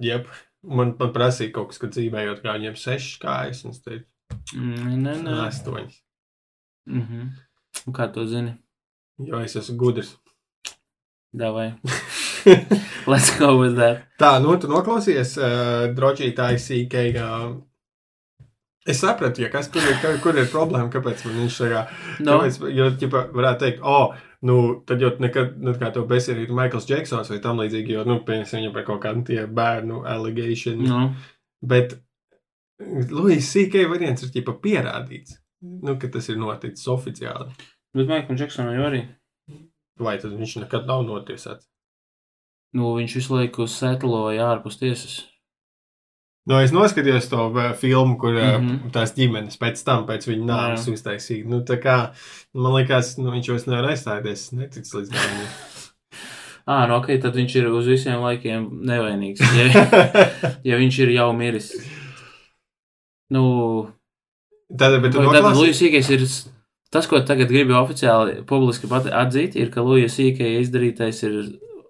Jep. 0.00 0.26
Man, 0.64 0.96
man 0.98 1.12
prasīja 1.12 1.52
kaut 1.52 1.68
kas, 1.68 1.78
kad 1.78 1.90
dzīvējot, 1.90 2.40
kā 2.42 2.56
viņiem 2.56 2.76
sešas 2.76 3.18
kājas, 3.22 3.64
un 3.64 3.70
es 3.70 3.82
teicu, 3.82 4.06
Mm, 4.54 5.02
nē, 5.02 5.12
nē. 5.22 5.34
astoņas. 5.46 6.02
Mm 6.86 7.02
-hmm. 7.02 7.30
Un 7.86 7.92
kā 7.94 8.12
to 8.12 8.26
zini? 8.26 8.54
Jo 9.18 9.40
es 9.40 9.56
esmu 9.56 9.76
gudrs. 9.76 10.16
Davai. 11.32 11.74
Let's 13.10 13.30
go 13.38 13.56
with 13.60 13.76
that. 13.80 14.04
Tā, 14.20 14.36
nu, 14.42 14.54
tu 14.60 14.70
noklausies 14.70 15.36
uh, 15.40 15.88
drošītāju 15.96 16.60
sīkai. 16.62 17.06
Uh, 17.20 18.46
es 18.86 19.00
sapratu, 19.02 19.42
ja 19.44 19.50
kas 19.52 19.70
tur 19.74 19.84
ir, 19.86 19.98
ka- 20.02 20.16
kur 20.22 20.38
ir 20.38 20.48
problēma, 20.52 20.88
kāpēc 20.92 21.26
man 21.26 21.40
viņš 21.42 21.58
kā. 21.72 21.82
No. 22.20 22.38
Kāpēc, 22.38 22.58
jo, 22.76 22.88
ķipa, 23.02 23.24
varētu 23.36 23.64
teikt, 23.64 23.84
oh, 23.86 24.14
nu, 24.46 24.56
tad 24.88 25.02
jau 25.02 25.12
nekad, 25.22 25.56
nu, 25.62 25.74
kā 25.80 25.90
to 25.94 26.06
besierītu 26.08 26.56
Maikls 26.56 26.88
Džeksons 26.88 27.32
vai 27.34 27.40
tam 27.44 27.62
līdzīgi, 27.62 27.96
jo, 27.98 28.06
nu, 28.08 28.20
pieņemsim 28.26 28.62
viņam 28.62 28.76
par 28.76 28.88
kaut 28.90 29.02
kādu 29.04 29.24
tie 29.30 29.46
bērnu 29.60 30.04
allegation. 30.06 30.82
No. 30.86 31.06
Bet 31.66 31.98
Luis 33.10 33.48
C.K. 33.50 33.86
variants 33.90 34.26
ir 34.26 34.34
ķipa 34.34 34.58
pierādīts, 34.62 35.38
nu, 35.64 35.96
ka 35.98 36.10
tas 36.12 36.28
ir 36.30 36.38
noticis 36.40 36.86
oficiāli. 36.92 37.54
Bet 37.96 38.10
Maikam 38.10 38.38
Džeksonam 38.38 38.76
jau 38.76 38.90
arī. 38.90 39.06
Vai 39.96 40.18
tad 40.20 40.34
viņš 40.36 40.58
nekad 40.60 40.84
nav 40.90 41.06
notiesāts? 41.08 41.64
Nu, 42.76 42.92
viņš 42.98 43.14
visu 43.20 43.34
laiku 43.38 43.66
setloja 43.70 44.50
ārpus 44.52 44.76
tiesas. 44.80 45.16
Nu, 46.46 46.60
es 46.62 46.70
noskatījos 46.74 47.26
to 47.30 47.48
filmu, 47.80 48.14
kur 48.20 48.36
uh, 48.38 48.58
Mhm. 48.60 48.90
tās 48.94 49.14
ģimenes 49.16 49.58
pēc 49.58 49.80
tam, 49.86 50.04
pēc 50.06 50.28
viņa 50.28 50.44
nāves 50.46 50.84
uztaisīja. 50.92 51.46
Nu, 51.50 51.62
tā 51.66 51.80
kā, 51.82 51.96
man 52.54 52.76
liekas, 52.76 53.16
nu, 53.18 53.32
viņš 53.34 53.48
vairs 53.50 53.66
nevar 53.66 53.88
aizstāties, 53.90 54.52
netiks 54.54 54.94
līdz 54.94 55.14
galam. 55.14 55.48
Ah, 56.66 56.82
nu, 56.90 56.96
ok, 56.98 57.12
tad 57.22 57.36
viņš 57.38 57.52
ir 57.60 57.66
uz 57.70 57.86
visiem 57.86 58.18
laikiem 58.24 58.64
nevainīgs. 58.88 59.38
Ja, 59.54 59.66
ja 60.72 60.78
viņš 60.80 60.96
ir 61.04 61.12
jau 61.14 61.28
miris. 61.38 61.68
Nu, 63.30 63.42
Tad, 64.66 64.96
bet 65.02 65.14
vai 65.14 65.28
tad? 65.30 65.52
Lujas 65.54 65.78
Sīkais 65.78 66.10
ir. 66.10 66.24
Tas, 66.90 67.06
ko 67.06 67.20
tagad 67.22 67.52
gribu 67.54 67.76
oficiāli 67.78 68.40
publiski 68.50 68.90
atzīt, 68.90 69.54
ir, 69.54 69.70
ka 69.70 69.84
Lujas 69.86 70.18
Sīkai 70.18 70.56
izdarītais 70.64 71.22
ir. 71.28 71.38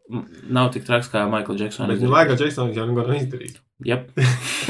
Nav 0.08 0.68
tik 0.74 0.84
traks 0.86 1.08
kā 1.10 1.24
Maikla 1.30 1.56
Džeksona. 1.58 1.88
Bet, 1.96 2.02
Maikls 2.12 2.38
Džeksons 2.40 2.76
jau 2.78 2.84
neko 2.86 3.02
nav 3.08 3.16
izdarījis. 3.18 3.56
Jep. 3.84 4.12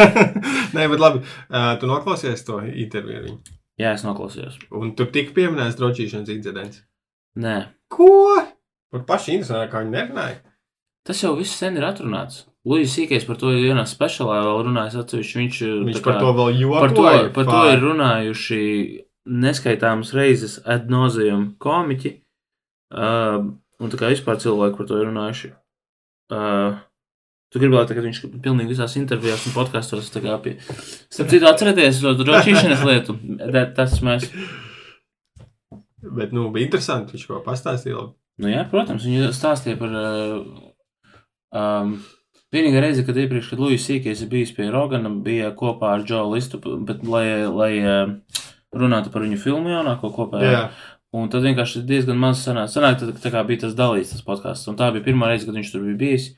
Nē, 0.77 0.87
bet 0.91 1.01
labi, 1.03 1.21
uh, 1.51 1.75
tu 1.81 1.87
noklausies 1.91 2.43
to 2.47 2.61
interviju 2.65 3.19
ar 3.21 3.27
viņu. 3.29 3.55
Jā, 3.77 3.91
es 3.99 4.05
noklausījos. 4.07 4.57
Un 4.73 4.95
tur 4.97 5.11
tika 5.13 5.35
pieminēts 5.37 5.77
drošības 5.77 6.31
incidents. 6.33 6.81
Nē, 7.37 7.57
Ko? 7.93 8.09
Par 8.91 9.03
pašu 9.07 9.35
interesantu, 9.35 9.69
kā 9.75 9.83
viņi 9.85 9.93
nerunāja. 9.93 10.39
tas 11.07 11.21
jau 11.23 11.35
viss 11.39 11.53
sen 11.61 11.77
ir 11.79 11.85
atrunāts. 11.87 12.47
Lujas 12.67 12.97
Sīkais 12.97 13.27
par 13.29 13.37
to 13.39 13.53
ir 13.55 13.61
vienā 13.69 13.85
speciālā 13.87 14.41
vēl 14.43 14.65
runājis 14.67 14.97
atsevišķi. 15.03 15.37
Viņš, 15.39 15.59
Viņš 15.91 16.01
tā 16.01 16.03
par 16.09 16.17
kā- 16.17 16.23
to 16.25 16.33
vēl 16.41 16.57
jokoja. 16.65 16.81
Par 16.81 16.95
to, 16.97 17.05
par 17.37 17.45
to 17.53 17.61
ir 17.75 17.85
runājuši 17.85 18.63
neskaitāmas 19.45 20.11
reizes 20.17 20.57
ad 20.65 20.89
nauseam 20.91 21.53
komiķi. 21.63 22.17
Uh, 22.91 23.53
un 23.83 23.93
tā 23.93 24.01
kā 24.01 24.11
vispār 24.13 24.41
cilvēki 24.43 24.79
par 24.81 24.91
to 24.91 25.01
ir 25.01 25.09
runājuši. 25.11 25.53
Uh, 26.33 26.79
tu 27.53 27.63
gribētu, 27.63 27.97
ka 27.97 28.05
viņš 28.05 28.21
pilnīgi 28.45 28.73
visās 28.73 28.97
intervijās 28.99 29.47
un 29.49 29.57
podkastos 29.57 30.11
tā 30.15 30.23
kā 30.25 30.37
pie. 30.43 30.57
Starp 31.13 31.33
citu, 31.33 31.49
atcerieties 31.49 32.03
to 32.03 32.15
drošības 32.23 32.87
lietu. 32.89 33.19
Tas 33.77 33.99
mēs. 34.07 34.29
Bet, 36.07 36.33
nu, 36.35 36.49
bija 36.55 36.69
interesanti, 36.69 37.17
viņš 37.17 37.29
ko 37.29 37.43
pastāstīja. 37.47 37.99
labi. 37.99 38.15
Nu 38.43 38.53
jā, 38.53 38.67
protams, 38.69 39.07
viņi 39.07 39.33
stāstīja 39.37 39.79
par. 39.81 39.97
Uh, 39.97 40.69
um, 41.57 41.97
Vienīgā 42.55 42.79
reize, 42.81 43.03
kad 43.05 43.17
iepriekš, 43.19 43.49
kad 43.51 43.61
Lūsis 43.61 43.85
Sīkais 43.89 44.21
ir 44.23 44.29
bijis 44.31 44.53
pie 44.55 44.69
Rogana, 44.71 45.11
bija 45.11 45.51
kopā 45.59 45.97
ar 45.97 46.05
Džo 46.07 46.23
Listu, 46.31 46.61
bet 46.87 47.03
lai, 47.05 47.25
lai 47.51 47.73
uh, 47.83 48.13
runātu 48.77 49.11
par 49.13 49.25
viņu 49.27 49.41
filmu 49.43 49.73
jaunāko 49.73 50.13
kopā. 50.15 50.43
Jā, 50.45 50.61
Un 51.17 51.31
tad 51.33 51.47
vienkārši 51.47 51.85
diezgan 51.89 52.19
maz 52.21 52.43
sanāca. 52.45 52.75
Sanāk, 52.75 52.99
tad, 53.01 53.15
tā 53.23 53.31
kā 53.33 53.45
bija 53.49 53.65
tas 53.67 53.77
dalīts, 53.79 54.13
tas 54.13 54.25
podkāsts. 54.27 54.69
Un 54.71 54.77
tā 54.79 54.91
bija 54.95 55.07
pirmā 55.07 55.31
reize, 55.31 55.47
kad 55.49 55.57
viņš 55.57 55.73
tur 55.73 55.87
bija 55.87 56.01
bijis. 56.03 56.35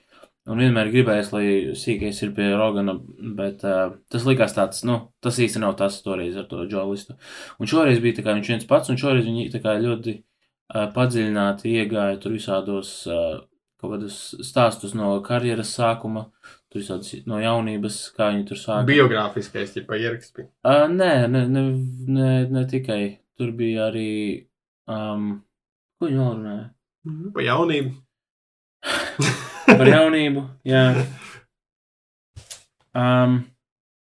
Un 0.48 0.62
vienmēr 0.62 0.88
gribējis, 0.88 1.32
lai 1.34 1.44
sīkais 1.76 2.22
ir 2.24 2.30
pie 2.36 2.46
Rogana, 2.56 2.94
bet 3.36 3.64
uh, 3.68 3.98
tas 4.12 4.24
likās 4.24 4.54
tāds, 4.56 4.80
nu, 4.88 4.96
tas 5.24 5.36
īsti 5.44 5.60
nav 5.60 5.74
tas 5.76 5.98
toreiz 6.04 6.38
ar 6.40 6.46
to 6.48 6.62
džolistu. 6.70 7.18
Un 7.60 7.68
šoreiz 7.68 8.00
bija 8.00 8.16
tā 8.16 8.24
kā 8.24 8.32
viņš 8.38 8.48
viens 8.54 8.64
pats, 8.70 8.88
un 8.88 9.00
šoreiz 9.00 9.28
viņi 9.28 9.50
tā 9.52 9.60
kā 9.64 9.76
ļoti 9.82 10.14
uh, 10.16 10.86
padziļināti 10.94 11.74
iegāja 11.82 12.16
tur 12.22 12.38
visādos 12.38 12.94
uh, 13.12 13.42
kaut 13.78 13.94
kādus 13.94 14.18
stāstus 14.46 14.96
no 14.96 15.12
karjeras 15.26 15.74
sākuma, 15.76 16.30
tur 16.72 16.80
visādas 16.80 17.12
no 17.28 17.42
jaunības, 17.42 18.00
kā 18.16 18.32
viņi 18.32 18.48
tur 18.48 18.62
sāka. 18.62 18.88
biogrāfiskais, 18.88 19.76
ja 19.76 20.00
ieraksts 20.00 20.32
bija. 20.38 20.48
Uh, 20.64 20.86
nē, 20.88 21.12
ne, 21.28 21.44
ne, 21.52 21.64
ne, 22.08 22.34
ne 22.56 22.68
tikai. 22.70 23.02
Tur 23.38 23.52
bija 23.54 23.90
arī. 23.92 24.47
Um, 24.88 25.24
ko 26.00 26.08
viņi 26.08 26.18
vēl 26.20 26.34
runāja? 26.38 26.66
Pa 27.34 27.44
jaunību. 27.44 27.94
Par 29.78 29.90
jaunību. 29.92 30.42
Jā. 30.68 30.82
Um, 32.98 33.38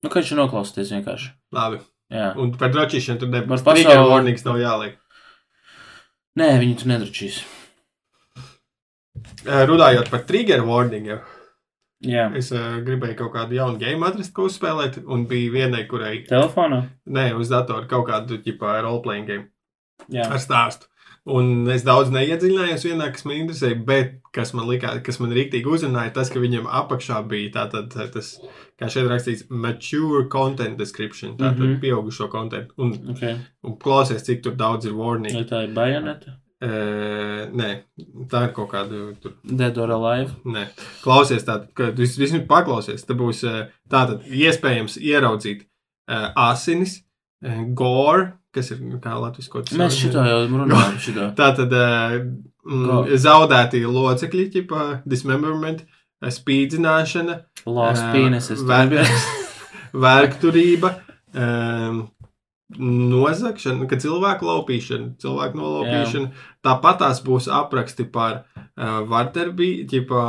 nu, 0.02 0.10
kā 0.10 0.20
viņš 0.22 0.32
noklausīties 0.38 0.92
vienkārši. 0.94 1.32
Labi. 1.56 1.80
Jā. 2.12 2.30
Un 2.40 2.54
par 2.56 2.70
drošību 2.72 3.18
tur 3.20 3.28
nebūs. 3.32 3.64
Par 3.66 3.76
Trigger 3.76 3.98
pasauli- 3.98 4.12
warnings 4.14 4.44
nav 4.46 4.60
jāliek. 4.62 4.94
Nē, 6.38 6.52
viņi 6.62 6.76
tur 6.80 6.88
nedračīs. 6.92 7.40
Eh, 9.44 9.64
Runājot 9.66 10.08
par 10.12 10.22
trigger 10.28 10.62
warningiem, 10.66 11.20
Jā. 12.06 12.28
es 12.38 12.52
uh, 12.54 12.78
gribēju 12.86 13.16
kaut 13.18 13.32
kādu 13.34 13.56
jaunu 13.58 13.78
game 13.80 14.06
atrast, 14.06 14.32
ko 14.36 14.46
uzspēlēt, 14.46 15.00
un 15.10 15.24
bija 15.30 15.50
vienai, 15.52 15.84
kurai, 15.90 16.20
Telefonā? 16.28 16.84
nē, 17.10 17.32
uz 17.38 17.50
datora 17.50 17.88
kaut 17.90 18.06
kādu 18.08 18.38
ģipā 18.44 18.76
roleplaying 18.86 19.26
game 19.26 19.48
Jā. 20.09 20.28
ar 20.30 20.38
stāstu. 20.38 20.86
Un 21.28 21.68
es 21.68 21.82
daudz 21.84 22.09
neiedziļinājos 22.14 22.84
vienā, 22.86 23.11
kas 23.12 23.26
man 23.28 23.36
interesēja, 23.42 23.76
bet 23.84 24.14
kas 24.32 24.55
man 24.57 24.64
likās, 24.70 25.03
kas 25.05 25.18
man 25.20 25.34
rīktīgi 25.36 25.68
uzrunāja, 25.68 26.14
tas, 26.16 26.30
ka 26.32 26.40
viņam 26.40 26.64
apakšā 26.80 27.18
bija 27.28 27.51
tātad 27.59 27.92
tas, 28.14 28.30
kā 28.80 28.88
šeit 28.88 29.11
rakstīts, 29.11 29.44
mature 29.51 30.24
content 30.32 30.78
description, 30.80 31.34
tātad 31.36 31.59
mm. 31.59 31.66
-hmm. 31.74 31.80
pieaugušo 31.82 32.28
content. 32.32 32.70
Un, 32.78 32.94
Okay. 33.11 33.36
un 33.62 33.76
klausies, 33.76 34.24
cik 34.24 34.42
tur 34.42 34.55
daudz 34.57 34.86
ir 34.86 34.94
warning. 34.96 35.34
Vai 35.34 35.44
tā 35.44 35.64
ir 35.68 35.74
bajoneta? 35.74 36.38
Uh, 36.61 37.44
nē, 37.55 37.68
tā 38.30 38.49
ir 38.49 38.53
kaut 38.57 38.70
kāda. 38.72 39.14
Tur, 39.22 39.32
Dead 39.44 39.76
or 39.78 39.90
Alive? 39.90 40.30
nē, 40.44 40.64
klausies, 41.05 41.44
tātad, 41.44 41.68
ka 41.74 41.90
vis- 41.90 42.16
vismaz 42.18 42.46
paklausies. 42.49 43.05
Te 43.07 43.14
būs 43.14 43.44
tātad 43.90 44.24
iespējams 44.26 44.96
ieraudzīt 44.99 45.62
uh, 46.09 46.32
asinis, 46.34 47.03
uh, 47.44 47.62
gore, 47.74 48.32
kas 48.59 48.72
ir 48.74 48.82
nu, 48.84 48.98
kā 49.02 49.14
latviešu 49.16 49.54
kaut 49.54 49.72
Mēs 49.78 49.96
šito 50.02 50.24
jau 50.26 50.42
runājam. 50.50 50.98
Šito. 51.02 51.30
Tātad 51.38 51.72
uh, 51.78 52.18
mm, 52.66 52.84
Ko? 52.90 53.00
zaudētie 53.24 53.84
locekļi, 53.86 54.46
tipā 54.59 54.84
dismemberment, 55.09 55.86
uh, 55.86 56.30
spīdzināšana, 56.34 57.40
tur 57.64 58.92
bija. 58.92 59.09
vērkturība. 60.04 60.94
Um, 61.34 62.06
Nozagšana, 62.78 63.86
kad 63.88 64.02
cilvēku 64.04 64.44
laupīšana, 64.44 65.14
cilvēku 65.22 65.56
nolaupīšana. 65.56 66.26
Tāpat 66.64 66.98
tās 67.00 67.22
būs 67.24 67.46
apraksti 67.48 68.04
par 68.12 68.42
uh, 68.42 68.98
vardarbību. 69.09 70.20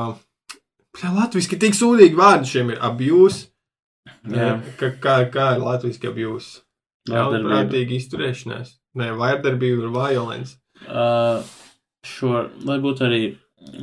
Jā, 1.00 1.12
latviešu 1.18 1.60
tik 1.60 1.76
sūdīgi 1.76 2.16
vārdi 2.16 2.48
šiem 2.48 2.72
ir 2.72 2.80
abuse. 2.80 3.50
Jā. 4.32 4.54
Kā, 4.80 4.94
kā, 5.04 5.18
kā 5.34 5.50
ir 5.58 5.66
latviešu 5.66 6.14
abuse? 6.14 6.64
Ļaunprātīgi 7.14 8.00
izturēšanās. 8.02 8.74
Nē, 9.00 9.12
vardarbība 9.20 9.86
ir 9.88 9.94
violence. 9.94 10.56
Uh, 10.88 11.44
šo, 12.06 12.46
lai 12.66 12.78
būtu 12.84 13.06
arī, 13.08 13.22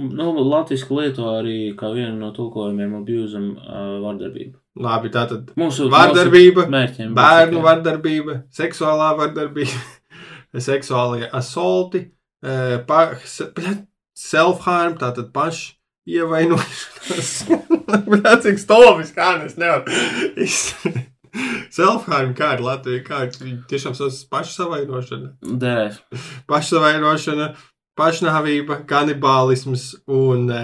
nu, 0.01 0.31
latviešu 0.51 0.97
lieto 0.99 1.27
arī 1.39 1.75
kā 1.79 1.91
vienu 1.95 2.17
no 2.21 2.31
tulkojumiem 2.37 2.95
abūzam 3.03 3.51
uh, 3.57 3.99
vardarbību. 4.05 4.57
Labi, 4.77 5.09
tā 5.09 5.23
tad 5.31 5.53
Mūsu 5.57 5.87
Vardarbība, 5.93 6.67
mūsu 6.67 6.73
mērķiem. 6.75 7.13
būs 7.15 7.17
bērnu 7.21 7.55
tikai- 7.55 7.65
vardarbība, 7.69 8.35
seksuālā 8.53 9.11
vardarbība, 9.21 9.79
seksuālie 10.69 11.31
asolti, 11.33 12.03
eh, 12.45 12.77
pa- 12.89 13.15
se- 13.25 13.49
self-harm, 14.17 14.99
tātad 15.01 15.31
pašu 15.33 15.73
ievainošanās. 16.07 17.31
Cik 18.45 18.59
stulbis, 18.61 19.13
kā 19.17 19.31
es 19.47 19.57
nevaru. 19.61 19.91
Self-harm, 21.75 22.35
kā 22.37 22.55
ir 22.57 22.63
Latvija, 22.65 23.03
kā 23.07 23.25
ir 23.27 23.57
tiešām 23.71 23.97
pašsavainošana, 24.33 25.33
Derēs. 25.61 25.99
pašsavainošana, 26.49 27.51
pašnāvība, 27.99 28.83
kanibālisms 28.89 29.89
un 30.13 30.51
e, 30.53 30.63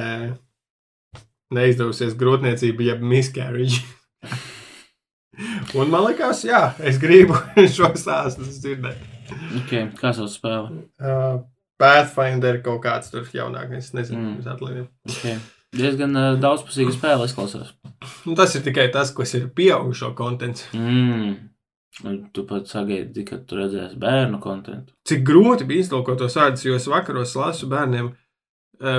neizdevusies 1.52 2.16
grūtniecība, 2.18 2.88
jeb 2.92 3.04
miscarriage. 3.04 3.82
Un 5.78 5.88
man 5.92 6.06
liekas, 6.10 6.44
jā, 6.44 6.66
es 6.84 6.98
gribu 7.00 7.38
šo 7.76 7.92
stāstu 7.98 8.44
dzirdēt. 8.48 9.08
Okay. 9.62 9.88
Kā 9.96 10.12
sauc 10.16 10.32
spēle? 10.32 10.84
Uh, 11.00 11.40
Pathfinder 11.80 12.60
kaut 12.62 12.82
kāds 12.84 13.10
tur 13.10 13.26
jaunākais, 13.32 13.90
nezinu, 13.96 14.36
mm. 14.36 14.50
atliek. 14.52 14.90
Okay. 15.08 15.38
Diezgan 15.72 16.16
uh, 16.16 16.34
daudzpusīga 16.42 16.92
spēle 16.92 17.24
izklausās. 17.28 17.72
Nu, 18.26 18.34
tas 18.36 18.54
ir 18.58 18.64
tikai 18.66 18.90
tas, 18.92 19.12
kas 19.16 19.32
ir 19.38 19.46
pieaugušo 19.56 20.12
kontents. 20.18 20.66
Mm. 20.76 21.36
Tu 22.32 22.42
pat 22.48 22.66
sagaidi, 22.70 23.22
ka 23.28 23.36
tu 23.44 23.56
redzēsi 23.58 23.98
bērnu 24.00 24.38
kontentu. 24.40 24.94
Cik 25.08 25.24
grūti 25.28 25.66
bija 25.68 25.84
iztulkot 25.84 26.18
tos 26.22 26.36
vārdus, 26.38 26.64
jo 26.64 26.74
es 26.78 26.86
vakaros 26.88 27.34
lasu 27.36 27.68
bērniem 27.68 28.08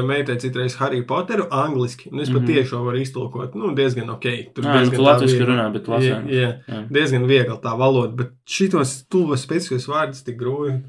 meitai 0.07 0.37
citreiz 0.39 0.77
Harry 0.79 1.01
Potteru 1.03 1.47
angliski, 1.51 2.07
un 2.13 2.21
es 2.23 2.29
pat 2.29 2.41
Mhm. 2.43 2.47
tiešo 2.53 2.83
varu 2.85 3.01
iztulkot, 3.01 3.55
nu, 3.59 3.73
diezgan 3.75 4.09
ok. 4.13 4.27
Tur 4.55 4.63
Jā, 4.63 4.75
nu, 4.85 4.91
viegli- 4.91 5.47
runā, 5.49 5.65
bet 5.73 5.89
lasēni. 5.91 6.29
Jā, 6.31 6.45
jā, 6.47 6.51
Jā. 6.69 6.81
diezgan 6.89 7.25
viegli 7.27 7.57
tā 7.65 7.73
valoda, 7.77 8.15
bet 8.15 8.29
šitos 8.47 8.93
tuvos 9.09 9.41
specifiskus 9.43 9.89
vārdus 9.91 10.23
tik 10.23 10.37
grūti. 10.39 10.83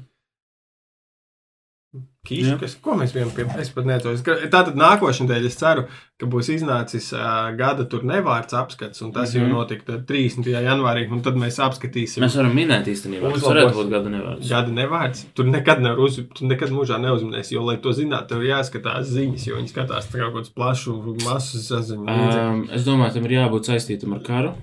Kīši, 2.25 2.47
Jā. 2.49 2.55
kas, 2.57 2.73
ko 2.81 2.95
mēs 2.97 3.11
vienam 3.13 3.29
pie, 3.35 3.43
es 3.61 3.69
pat 3.69 3.85
neatceros. 3.85 4.23
Tātad 4.25 4.77
nākošais 4.79 5.27
nedēļa 5.27 5.49
es 5.51 5.57
ceru, 5.59 5.83
ka 6.17 6.29
būs 6.31 6.47
iznācis 6.55 7.11
uh, 7.13 7.51
gada 7.57 7.85
tur 7.89 8.01
nevārds 8.09 8.55
apskats, 8.57 9.03
un 9.05 9.11
tas 9.13 9.29
mm 9.29 9.37
-hmm. 9.37 9.43
Mhm. 9.43 9.51
jau 9.51 9.59
notika 9.59 9.85
tad 9.91 10.07
30. 10.09 10.49
janvārī, 10.65 11.03
un 11.11 11.21
tad 11.21 11.37
mēs 11.37 11.59
apskatīsim. 11.61 12.25
Mēs 12.25 12.37
varam 12.39 12.55
minēt 12.57 12.89
īstenībā. 12.89 13.29
Uzlabos. 13.29 13.45
varētu 13.51 13.77
būt 13.77 13.93
gada 13.93 14.09
nevārds. 14.15 14.49
Gada 14.49 14.71
nevārds. 14.79 15.25
Tur 15.35 15.45
nekad 15.45 15.81
nevar 15.85 15.99
uz, 15.99 16.19
tur 16.33 16.47
nekad 16.47 16.73
mūžā 16.73 16.97
neuzminēs, 17.05 17.51
jo, 17.53 17.61
lai 17.69 17.77
to 17.77 17.93
zinātu, 17.93 18.27
tev 18.33 18.41
ir 18.41 18.49
jāskatās 18.55 19.05
ziņas, 19.05 19.47
jo 19.47 19.55
viņi 19.61 19.73
skatās 19.75 20.09
kaut 20.11 20.33
kāds 20.33 20.49
plašu 20.49 20.97
masu 21.25 21.61
saziņu. 21.61 22.09
Um, 22.09 22.69
es 22.71 22.83
domāju, 22.89 23.13
tam 23.13 23.25
ir 23.25 23.37
jābūt 23.37 23.69
saistītam 23.69 24.17
ar 24.17 24.25
karu. 24.25 24.55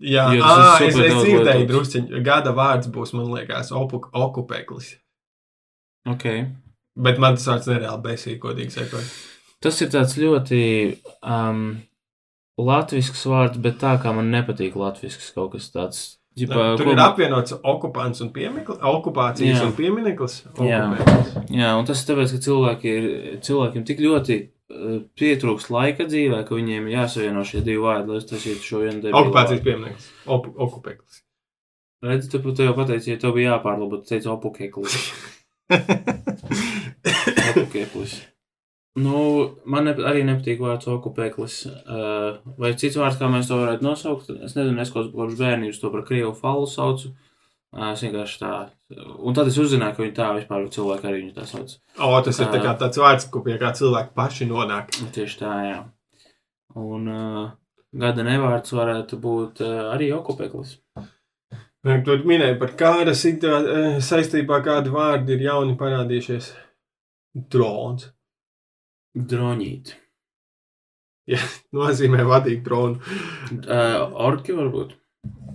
Jā, 0.00 0.26
ā, 0.28 0.80
es, 0.84 0.96
es 0.96 1.14
dzirdēju, 1.22 1.66
drusciņi. 1.70 2.22
Gada 2.24 2.52
vārds 2.52 2.90
būs, 2.92 3.14
man 3.16 3.30
liekas, 3.32 3.70
opu- 3.72 4.10
okupeklis. 4.12 4.98
Okay. 6.06 6.46
Bet 6.98 7.18
man 7.22 7.36
tas 7.38 7.46
vārds 7.46 7.68
nereāli 7.70 8.02
besīja, 8.02 8.38
godīgi 8.42 8.74
sakot. 8.74 9.10
Tas 9.62 9.80
ir 9.82 9.90
tāds 9.90 10.14
ļoti 10.18 10.60
um, 11.26 11.64
latvisks 12.58 13.24
vārds, 13.26 13.58
bet 13.62 13.78
tā 13.82 13.96
kā 14.02 14.12
man 14.14 14.30
nepatīk 14.34 14.76
latvisks 14.78 15.32
kaut 15.34 15.52
kas 15.56 15.70
tāds. 15.74 16.04
Ģipa, 16.38 16.76
Tur 16.78 16.86
ko- 16.86 16.92
ir 16.94 17.00
apvienots 17.02 17.56
okupants 17.66 18.20
un 18.22 18.28
piemeklis, 18.30 18.78
okupācijas 18.78 19.56
Jā. 19.58 19.64
un 19.66 19.72
piemineklis. 19.74 20.36
Jā. 20.62 20.82
Jā, 21.50 21.72
un 21.74 21.88
tas 21.88 21.98
ir 21.98 22.12
tāpēc, 22.12 22.34
ka 22.36 22.42
cilvēki 22.46 22.92
ir, 22.94 23.08
cilvēkiem 23.42 23.86
tik 23.88 24.02
ļoti 24.04 24.36
uh, 24.44 25.00
pietrūkst 25.18 25.72
laika 25.74 26.06
dzīvē, 26.06 26.44
ka 26.46 26.54
viņiem 26.54 26.86
jāsavieno 26.92 27.42
šie 27.42 27.64
divi 27.66 27.82
vārdi, 27.82 28.12
lai 28.12 28.20
uztaisītu 28.22 28.62
šo 28.68 28.84
vienu 28.84 29.02
debilu 29.02 29.24
Okupācijas 29.24 29.64
piemineklis. 29.66 30.06
Op, 30.30 30.46
okupeklis. 30.54 31.24
Redzi, 32.06 32.30
tu, 32.30 32.38
tu 32.54 32.62
jau 32.62 32.76
pateici, 32.78 33.10
ja 33.10 33.18
tev 33.18 33.34
bija 33.34 33.56
jāpārlabo, 33.56 33.98
tu 33.98 34.12
teici 34.14 34.30
opukeklis. 34.30 34.94
Opukeklis. 37.50 38.18
Nu, 38.98 39.18
man 39.68 39.86
ne, 39.86 39.94
arī 40.08 40.24
nepatīk 40.26 40.60
vārds 40.62 40.88
okupēklis. 40.90 41.56
Uh, 41.68 42.40
vai 42.58 42.72
cits 42.78 42.98
vārds, 42.98 43.18
kā 43.20 43.28
mēs 43.30 43.50
to 43.50 43.60
varētu 43.60 43.86
nosaukt? 43.86 44.30
Es 44.42 44.56
nezinu, 44.56 44.80
es 44.82 44.92
kopš 44.94 45.36
bērnības 45.38 45.78
to 45.82 45.92
par 45.92 46.04
krievu 46.08 46.32
falu 46.38 46.66
saucu. 46.70 47.12
Uh, 47.68 47.92
es 47.92 48.02
vienkārši 48.02 48.40
tā. 48.40 48.54
Un 49.20 49.36
tad 49.36 49.50
es 49.50 49.58
uzzināju, 49.60 49.94
ka 49.94 50.04
viņi 50.04 50.16
tā 50.16 50.30
vispār 50.38 50.66
cilvēki 50.74 51.08
arī 51.10 51.22
viņu 51.22 51.36
tā 51.36 51.46
sauc. 51.46 51.76
o, 52.00 52.10
tas 52.24 52.40
ir 52.40 52.50
tā 52.50 52.62
kā 52.64 52.74
tāds 52.80 53.00
vārds, 53.02 53.28
ko 53.30 53.44
pie 53.44 53.58
kā 53.60 53.70
cilvēki 53.76 54.14
paši 54.16 54.48
nonāk. 54.50 54.90
Tieši 55.14 55.40
tā, 55.44 55.54
jā. 55.68 55.78
Un 56.78 57.12
uh, 57.12 57.44
gada 58.02 58.24
nevārds 58.26 58.74
varētu 58.74 59.20
būt 59.22 59.62
uh, 59.66 59.92
arī 59.92 60.10
okupēklis. 60.16 60.78
Tur 62.04 62.24
minēja 62.28 62.58
par 62.60 62.74
kāda 62.78 63.14
situā- 63.16 63.62
eh, 63.64 63.98
saistībā, 64.04 64.60
kādi 64.64 64.92
vārdi 64.92 65.36
ir 65.36 65.46
jauni 65.48 65.76
parādījušies. 65.80 66.52
Drons. 67.54 68.08
Droņīt. 69.16 69.94
Nozīmē 71.76 72.24
vadīt 72.28 72.62
dronu. 72.64 73.00
Uh, 73.52 74.08
orki 74.28 74.54
varbūt. 74.56 74.94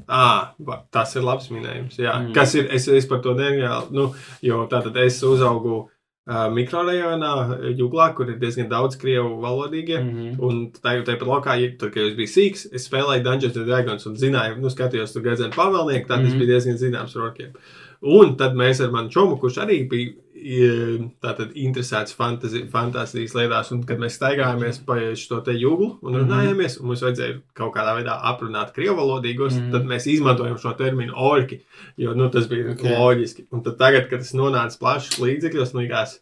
À, 0.08 0.54
tas 0.92 1.16
ir 1.16 1.24
labs 1.26 1.48
minējums. 1.54 1.96
Jā. 2.02 2.18
Mm. 2.20 2.34
Kas 2.36 2.54
ir? 2.60 2.68
Es, 2.76 2.88
es 2.92 3.08
par 3.10 3.22
to 3.24 3.34
nereāli. 3.38 3.90
Nu, 3.96 4.10
jo 4.44 4.66
tātad 4.70 4.98
es 5.06 5.22
uzaugu 5.26 5.86
mikrorajonā, 6.28 7.32
Juglā, 7.76 8.14
kur 8.16 8.30
ir 8.32 8.38
diezgan 8.40 8.70
daudz 8.72 8.96
krievu 8.96 9.42
valodīgie. 9.44 10.00
Mm. 10.00 10.10
Mm 10.10 10.32
-hmm. 10.32 10.40
Un 10.40 10.72
tā 10.72 10.96
jau 10.98 11.04
tāpat 11.04 11.28
lokā, 11.28 11.78
tad, 11.78 11.92
kad 11.94 12.04
es 12.04 12.16
biju 12.16 12.28
sīgs, 12.28 12.68
es 12.74 12.90
spēlēju 12.90 13.24
Dungeons 13.24 13.58
and 13.58 13.68
Dragons 13.68 14.06
un 14.06 14.16
zināju, 14.16 14.60
nu, 14.60 14.68
skatījos 14.70 15.14
tur 15.14 15.22
gadzenu 15.22 15.52
pavēlnieku, 15.52 16.08
tad 16.08 16.20
mm 16.20 16.24
Mhm. 16.24 16.32
-hmm. 16.32 16.34
es 16.34 16.40
biju 16.40 16.48
diezgan 16.48 16.78
zināms 16.78 17.16
ar 17.16 17.22
orkiem. 17.22 17.52
Un 18.02 18.36
tad 18.38 18.54
mēs 18.54 18.84
ar 18.84 18.92
manu 18.92 19.10
čomu, 19.10 19.38
kurš 19.38 19.58
arī 19.58 19.88
bija 19.90 20.14
tātad 21.24 21.54
interesēts 21.56 22.14
fantazi, 22.18 22.66
fantāzijas 22.72 23.34
lietās, 23.38 23.72
un 23.72 23.84
kad 23.88 24.02
mēs 24.02 24.18
staigājāmies 24.20 24.82
pa 24.86 24.98
šo 25.20 25.40
te 25.46 25.56
jūglu 25.56 25.98
un 26.04 26.18
runājāmies, 26.20 26.80
un 26.82 26.88
mums 26.92 27.04
vajadzēja 27.06 27.38
kaut 27.58 27.74
kādā 27.76 27.96
veidā 27.98 28.18
aprunāt 28.32 28.74
krievalodīgos, 28.76 29.54
mm 29.54 29.60
Mhm. 29.60 29.68
-hmm. 29.68 29.72
tad 29.72 29.84
mēs 29.86 30.08
izmantojam 30.12 30.58
šo 30.58 30.74
terminu 30.78 31.14
orki, 31.16 31.62
jo, 31.98 32.14
nu, 32.14 32.30
tas 32.30 32.48
bija 32.48 32.72
Ok. 32.72 32.80
okay. 32.80 32.98
loģiski. 33.00 33.46
Un 33.52 33.64
tad 33.64 33.78
tagad, 33.78 34.10
kad 34.10 34.20
tas 34.20 34.34
nonāca 34.34 34.80
plašs 34.80 35.20
līdzekļos, 35.20 35.74
likās, 35.74 36.20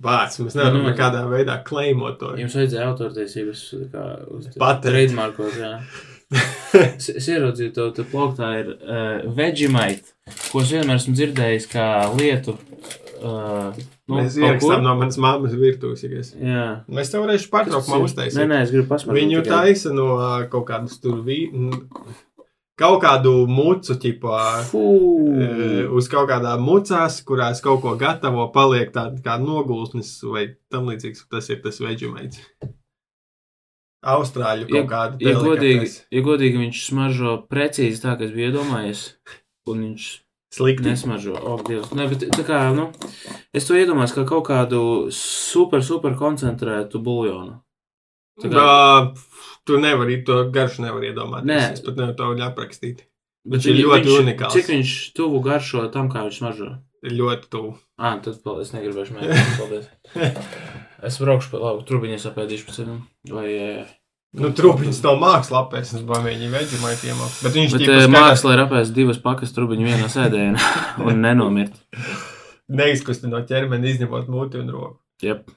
Bāc, 0.00 0.34
mēs 0.42 0.56
nevaram 0.56 0.82
Nu, 0.82 0.90
nekādā 0.90 1.20
veidā 1.30 1.62
klaimot 1.64 2.18
to. 2.18 2.32
Jums 2.36 2.54
vajadzēja 2.56 2.88
autortiesības 2.90 3.60
uz 4.34 4.48
trademarkot, 4.82 5.54
jā. 5.54 5.80
Es, 6.98 7.08
es 7.08 7.28
ieraudzīju 7.28 7.72
to, 7.72 7.92
ka 7.94 8.02
plauktā 8.02 8.48
ir 8.58 8.68
uh, 8.74 9.34
Vegemite, 9.36 10.10
ko 10.50 10.60
es 10.64 10.72
vienmēr 10.72 10.96
esmu 10.98 11.14
dzirdējis 11.14 11.68
kā 11.70 11.86
lietu. 12.18 12.56
Uh, 13.24 13.72
Nu, 14.10 14.18
mēs 14.18 14.34
ierakstām 14.36 14.82
no 14.84 14.92
manas 15.00 15.16
mammas 15.22 15.54
virtuves. 15.56 16.02
Ja 16.04 16.64
mēs 16.92 17.08
tev 17.12 17.22
varēsim 17.24 17.48
pārtraukumā 17.54 18.02
Nē, 18.02 18.04
uztaisīt. 18.10 18.48
nē, 18.50 18.58
es 18.66 18.72
gribu 18.74 18.90
pasmaržot. 18.90 19.16
Viņu 19.22 19.40
tikai. 19.46 19.62
taisa 19.70 19.92
no 19.96 20.10
ā, 20.20 20.30
kaut 20.52 20.66
kādas 20.68 20.98
tur 21.00 21.22
vi... 21.24 21.38
n- 21.48 21.86
kaut 22.76 22.98
kādu 23.04 23.46
mucu, 23.46 23.94
Fū. 24.66 24.82
e, 25.38 25.84
uz 25.94 26.08
kaut 26.10 26.26
kādām 26.28 26.64
mucās, 26.66 27.20
kurās 27.24 27.60
kaut 27.62 27.80
ko 27.84 27.92
gatavo, 27.96 28.48
paliek 28.52 28.90
tāda 28.92 29.22
kā 29.22 29.36
nogulsnis 29.38 30.10
vai 30.26 30.48
tam 30.74 30.90
līdzīgs. 30.90 31.22
Tas 31.30 31.48
ir 31.54 31.62
tas 31.62 31.78
veģemēts. 31.80 32.42
Austrāļu 34.04 34.66
Ja, 34.68 34.82
kaut 34.82 34.90
kāda 34.90 35.22
ja, 35.24 35.32
godīgi, 35.40 35.86
ja 36.12 36.20
godīgi 36.26 36.58
viņš 36.60 36.80
smaržo 36.90 37.38
precīzi 37.48 38.02
tā, 38.02 38.18
kā 38.20 38.26
es 38.26 38.34
biju 38.36 38.50
iedomājies, 38.50 39.04
un 39.70 39.80
viņš 39.86 40.08
Slikti. 40.54 40.86
nesmaržo. 40.88 41.34
O, 41.40 41.56
Dievs. 41.66 41.90
Nē, 41.96 42.06
bet 42.12 42.24
tā 42.36 42.44
kā, 42.46 42.60
nu, 42.76 42.88
es 43.54 43.66
to 43.68 43.74
iedomājos 43.78 44.14
kā 44.16 44.24
kaut 44.28 44.46
kādu 44.48 44.80
super, 45.14 45.82
super 45.82 46.14
koncentrētu 46.18 47.02
buljonu. 47.02 47.58
Tā 48.42 48.50
kā, 48.50 48.54
Kā... 48.54 48.70
Tu 49.64 49.78
nevari 49.80 50.18
to 50.28 50.42
garšu 50.52 50.82
nevar 50.84 51.04
iedomāties. 51.08 51.48
Nē. 51.48 51.60
Es 51.72 51.80
pat 51.80 51.96
nevaru 51.96 52.16
to 52.18 52.44
aprakstīt. 52.44 52.98
bet 53.48 53.62
viņš 53.62 53.68
ir 53.70 53.78
ļoti 53.80 54.08
viņš- 54.10 54.20
unikāls. 54.24 54.52
Cik 54.58 54.66
viņš 54.74 54.90
tuvu 55.16 55.40
garšo 55.44 55.86
tam, 55.94 56.10
kā 56.12 56.26
viņš 56.26 56.40
smaržo? 56.42 56.68
Ir 57.04 57.12
ļoti 57.16 57.48
tuvu. 57.52 57.70
Ā, 58.00 58.14
tad 58.24 58.36
paldies, 58.44 58.72
negribēšu 58.76 59.16
mēģināt. 59.16 59.58
Paldies. 59.60 59.88
Es 61.04 61.18
braukšu 61.20 61.50
pa 61.52 61.58
labu, 61.60 61.82
trubiņas 61.84 62.22
apēdīšu 62.30 62.64
pēc 62.68 62.76
tam. 62.80 63.00
Vai, 63.28 63.48
eh, 63.60 63.88
Nu, 64.34 64.48
trupiņas 64.50 64.98
to 65.04 65.12
mākslapēs, 65.20 65.92
es 65.94 66.02
domāju, 66.02 66.32
viņi 66.32 66.48
veģemēti 66.50 67.10
iemāk. 67.12 67.34
Bet 67.44 67.52
viņš 67.54 67.74
bet 67.76 67.82
eh, 67.84 67.86
skatās- 67.86 68.14
mākslā 68.14 68.54
ir 68.56 68.62
apēst 68.64 68.94
divas 68.96 69.20
pakas 69.22 69.52
trubiņu 69.54 69.86
vienā 69.86 70.08
sēdēnā 70.10 70.70
un 71.06 71.20
nenomirt. 71.22 71.76
neizkusti 72.68 73.30
no 73.30 73.42
ķermeni, 73.46 73.92
izņemot 73.94 74.28
muti 74.32 74.58
un 74.58 74.72
roku. 74.74 74.98
Yep. 75.22 75.50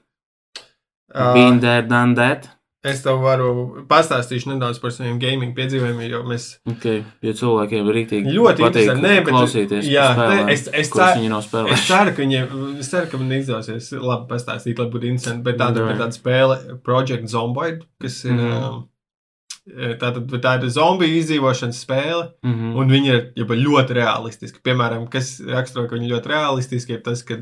Uh, 1.16 1.34
Been 1.34 1.60
there, 1.64 1.82
done 1.88 2.14
that. 2.20 2.50
Es 2.86 3.02
tev 3.04 3.22
varu 3.24 3.86
pastāstīšu 3.90 4.52
nedaudz 4.52 4.80
par 4.84 4.92
saviem 4.96 5.18
gaming 5.22 5.56
piedzīvojumiem, 5.58 6.10
jo 6.12 6.22
mēs 6.28 6.46
Okay. 6.70 7.04
Jo 7.26 7.34
cilvēkiem 7.34 7.88
ir 7.90 7.98
rīktīgi 8.00 8.36
ļoti 8.36 8.66
patīk. 8.66 8.92
Nē, 9.02 9.16
bet 9.24 9.32
klausīties. 9.34 9.88
jā, 9.92 10.10
spēlēm, 10.14 10.44
nē, 10.46 10.54
es, 10.54 10.68
es, 10.72 10.92
ceru, 10.94 11.16
viņi 11.20 11.32
nav 11.34 11.40
es 11.44 11.50
spēlējuši. 11.50 11.88
ceru, 11.88 12.14
ka 12.14 12.24
viņiem, 12.26 12.52
es 12.84 12.92
ceru, 12.94 13.10
ka 13.12 13.22
man 13.22 13.32
izdosies 13.40 13.90
labi 13.98 14.30
pastāstīt, 14.34 14.78
lai 14.80 14.90
būtu 14.94 15.10
interesanti. 15.10 15.44
Bet 15.48 15.58
tāda 15.62 15.88
ir 15.88 15.98
tāda 15.98 16.14
spēle, 16.16 16.60
Project 16.84 17.28
Zomboid, 17.34 17.84
kas 18.02 18.24
ir. 18.26 18.38
Mhm. 18.38 18.86
Tātad 20.00 20.32
tā 20.40 20.54
ir 20.62 20.70
zombiju 20.72 21.18
izdzīvošanas 21.20 21.80
spēle, 21.84 22.32
Mhm. 22.44 22.76
Un 22.78 22.88
viņi 22.90 23.08
ir 23.12 23.34
jau 23.36 23.46
ļoti 23.48 23.96
realistiski. 23.98 24.62
Piemēram, 24.64 25.10
kas 25.12 25.42
raksturo, 25.44 25.90
ka 25.90 25.96
viņi 25.98 26.12
ļoti 26.12 26.32
realistiski, 26.32 26.94
ir 26.94 27.02
tas, 27.04 27.22
ka, 27.24 27.36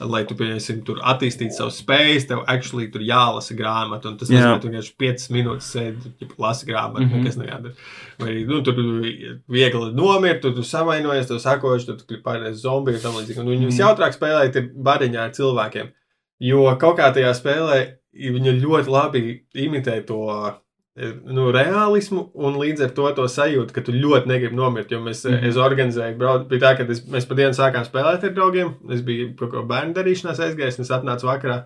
lai 0.00 0.24
tu, 0.24 0.34
pieņemsim, 0.34 0.84
tur 0.84 1.00
attīstītu 1.02 1.50
savus 1.56 1.80
spējas, 1.82 2.28
tev 2.28 2.44
actually 2.46 2.86
tur 2.92 3.00
jālasa 3.02 3.56
grāmata. 3.58 4.06
Un 4.12 4.18
tas 4.18 4.28
nozīmē, 4.30 4.60
ka 4.60 4.68
vienkārši 4.68 4.94
5 4.98 5.26
minūtes 5.34 5.70
sēdi, 5.74 6.12
ja 6.20 6.28
lasi 6.38 6.66
grāmatu, 6.66 7.06
mm. 7.06 7.10
-hmm. 7.10 7.22
nekas 7.24 7.36
nejādara. 7.36 7.74
Vai, 8.18 8.44
nu, 8.44 8.62
tur 8.62 8.74
viegli 9.48 9.92
nomirt, 9.94 10.40
tu, 10.42 10.52
tu 10.54 10.62
savainojies, 10.62 11.26
tu 11.26 11.38
sakoši, 11.38 11.86
tu, 11.86 11.96
tu 12.06 12.14
pārējais 12.22 12.62
zombiju 12.62 12.96
un 12.96 13.02
tam 13.02 13.12
līdzīgi. 13.18 13.38
Un 13.40 13.46
viņi 13.46 13.66
Mhm. 13.66 13.70
visjautrāk 13.72 14.14
spēlēt 14.14 14.56
ir 14.56 14.70
bariņā 14.76 15.18
ar 15.18 15.30
cilvēkiem. 15.30 15.88
Jo 16.40 16.76
kaut 16.76 16.98
kā 16.98 17.12
tajā 17.14 17.32
spēlē 17.34 17.94
viņi 18.14 18.60
ļoti 18.62 18.88
labi 18.88 19.40
imitē 19.54 20.04
to 20.06 20.54
nu, 20.94 21.48
realismu, 21.54 22.28
un 22.34 22.58
līdz 22.60 22.84
ar 22.86 22.92
to 22.94 23.08
to 23.16 23.24
sajūtu, 23.30 23.74
ka 23.74 23.82
tu 23.82 23.94
ļoti 23.94 24.30
negribi 24.30 24.58
nomirt. 24.58 24.92
Jo 24.92 25.00
mēs, 25.02 25.24
mm. 25.26 25.32
-hmm. 25.34 25.48
es 25.48 25.56
organizēju, 25.56 26.18
brauc, 26.18 26.46
bija 26.50 26.60
tā, 26.66 26.76
ka 26.78 26.92
es, 26.92 27.02
mēs 27.10 27.26
pa 27.28 27.34
dienu 27.34 27.56
sākām 27.56 27.86
spēlēt 27.86 28.24
ar 28.24 28.36
draugiem. 28.36 28.74
Es 28.94 29.02
biju 29.02 29.32
kaut 29.38 29.50
ko 29.50 29.64
bērnu 29.66 29.94
darīšanās 29.94 30.40
aizgājis, 30.40 30.78
un 30.78 30.86
es 30.86 30.94
atnācu 30.94 31.26
vakarā, 31.26 31.64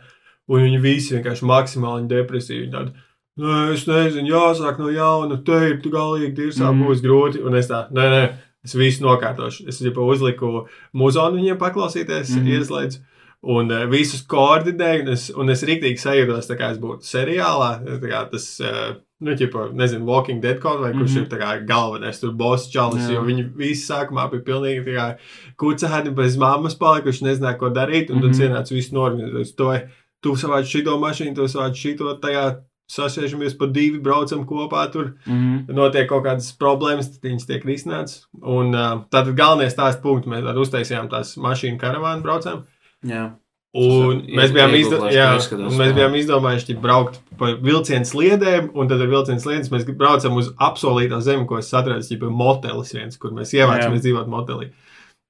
un 0.49 0.65
viņi 0.65 0.81
visi 0.81 1.15
vienkārši 1.17 1.45
maksimāli 1.45 2.09
depresīvi. 2.09 2.71
Tādi, 2.73 2.97
Nē, 3.39 3.59
es 3.71 3.85
nezinu, 3.87 4.33
jāsāk 4.33 4.81
no 4.83 4.89
jauna, 4.91 5.37
te 5.47 5.59
ir 5.69 5.77
galīgi 5.79 6.35
tirsā, 6.35 6.73
mm. 6.73 6.81
būs 6.83 7.03
grūti. 7.05 7.43
Un 7.47 7.55
es 7.55 7.69
tā, 7.71 7.85
nē, 7.95 8.07
nē, 8.11 8.23
es 8.67 8.75
visu 8.75 9.05
nokārtošu. 9.05 9.69
Es 9.71 9.79
jau 9.85 10.07
uzliku 10.11 10.65
muzonu 10.93 11.39
viņiem 11.39 11.61
paklausīties, 11.61 12.35
mm 12.35 12.49
ieslēdzu. 12.57 13.05
un 13.43 13.71
uh, 13.71 13.85
visus 13.87 14.25
koordinēju, 14.27 15.05
un 15.05 15.13
es, 15.13 15.29
un 15.31 15.51
es 15.51 15.63
rīktīgi 15.63 16.03
sajūtos, 16.03 16.49
tā 16.49 16.57
kā 16.59 16.73
es 16.73 16.81
būtu 16.83 17.07
seriālā, 17.07 17.69
kā 18.03 18.25
tas, 18.33 18.49
uh, 18.59 18.97
nu, 19.21 19.35
ķipa, 19.35 19.69
nezinu, 19.75 20.07
Walking 20.07 20.43
Dead 20.43 20.61
kaut 20.63 20.81
vai, 20.81 20.93
kurš 20.93 21.11
mm 21.11 21.17
-hmm. 21.17 21.23
ir 21.23 21.29
tā 21.29 21.39
kā 21.41 21.67
galvenais, 21.67 22.21
tur 22.21 22.33
boss 22.33 22.71
čalis, 22.71 23.09
jo 23.11 23.23
viņi 23.23 23.49
visi 23.57 23.93
sākumā 23.93 24.31
bija 24.31 24.43
pilnīgi 24.43 24.85
tā 24.85 24.95
kā 24.95 25.17
kucēni 25.57 26.15
bez 26.15 26.37
mammas 26.37 26.75
palikuši, 26.79 27.25
nezināja, 27.25 27.59
ko 27.59 27.71
darīt, 27.71 28.11
un 28.11 28.17
mm 28.17 28.23
-hmm. 28.23 28.29
Mhm. 28.29 28.33
tad 28.33 28.41
cienāts 28.41 28.71
visu 28.75 28.95
norganizēt. 28.95 29.57
To, 29.57 29.79
tu 30.21 30.31
savāc 30.37 30.65
šito 30.65 30.99
mašīnu, 30.99 31.35
tu 31.35 31.43
savāc 31.43 31.75
šito, 31.75 32.15
tajā 32.21 32.57
sasēžamies 32.89 33.59
pa 33.59 33.67
divi, 33.67 33.99
braucam 33.99 34.47
kopā 34.47 34.93
tur 34.93 35.13
Mhm. 35.27 35.75
notiek 35.75 36.09
kaut 36.09 36.25
kādas 36.25 36.53
problēmas, 36.59 37.11
tad 37.13 37.31
viņas 37.31 37.47
tiek 37.47 37.65
risināts. 37.65 38.27
Un 38.43 38.75
uh, 38.75 39.05
tātad 39.11 39.35
galvenais 39.35 39.77
tās 39.77 40.01
punkts, 40.03 40.29
mēs 40.29 40.45
uztaisījām 40.57 41.09
tās 41.11 41.37
mašīnu 41.37 41.79
karavānu 41.79 42.23
braucām. 42.23 42.63
Jā. 43.05 43.33
Un 43.77 44.23
mēs 44.33 44.53
bijām, 44.55 44.73
izdo 44.79 45.11
jā, 45.13 45.27
un 45.37 45.75
mēs 45.77 45.91
jā. 45.91 45.97
bijām 45.99 46.15
izdomājuši 46.17 46.71
ķip, 46.71 46.79
braukt 46.81 47.19
pa 47.37 47.51
vilcienu 47.61 48.09
sliedēm, 48.09 48.71
un 48.73 48.89
tad 48.89 49.03
ar 49.05 49.11
vilcienu 49.11 49.43
sliedes 49.43 49.69
mēs 49.75 49.85
braucam 49.91 50.39
uz 50.41 50.49
apsolīto 50.57 51.19
zemi, 51.25 51.45
ko 51.49 51.61
es 51.61 51.69
atradu, 51.77 52.07
jau 52.09 52.31
motelis 52.33 52.95
viens, 52.97 53.21
kur 53.21 53.35
mēs 53.37 53.53
ievācamies 53.59 54.01
dzīvot 54.07 54.31
motelī. 54.33 54.71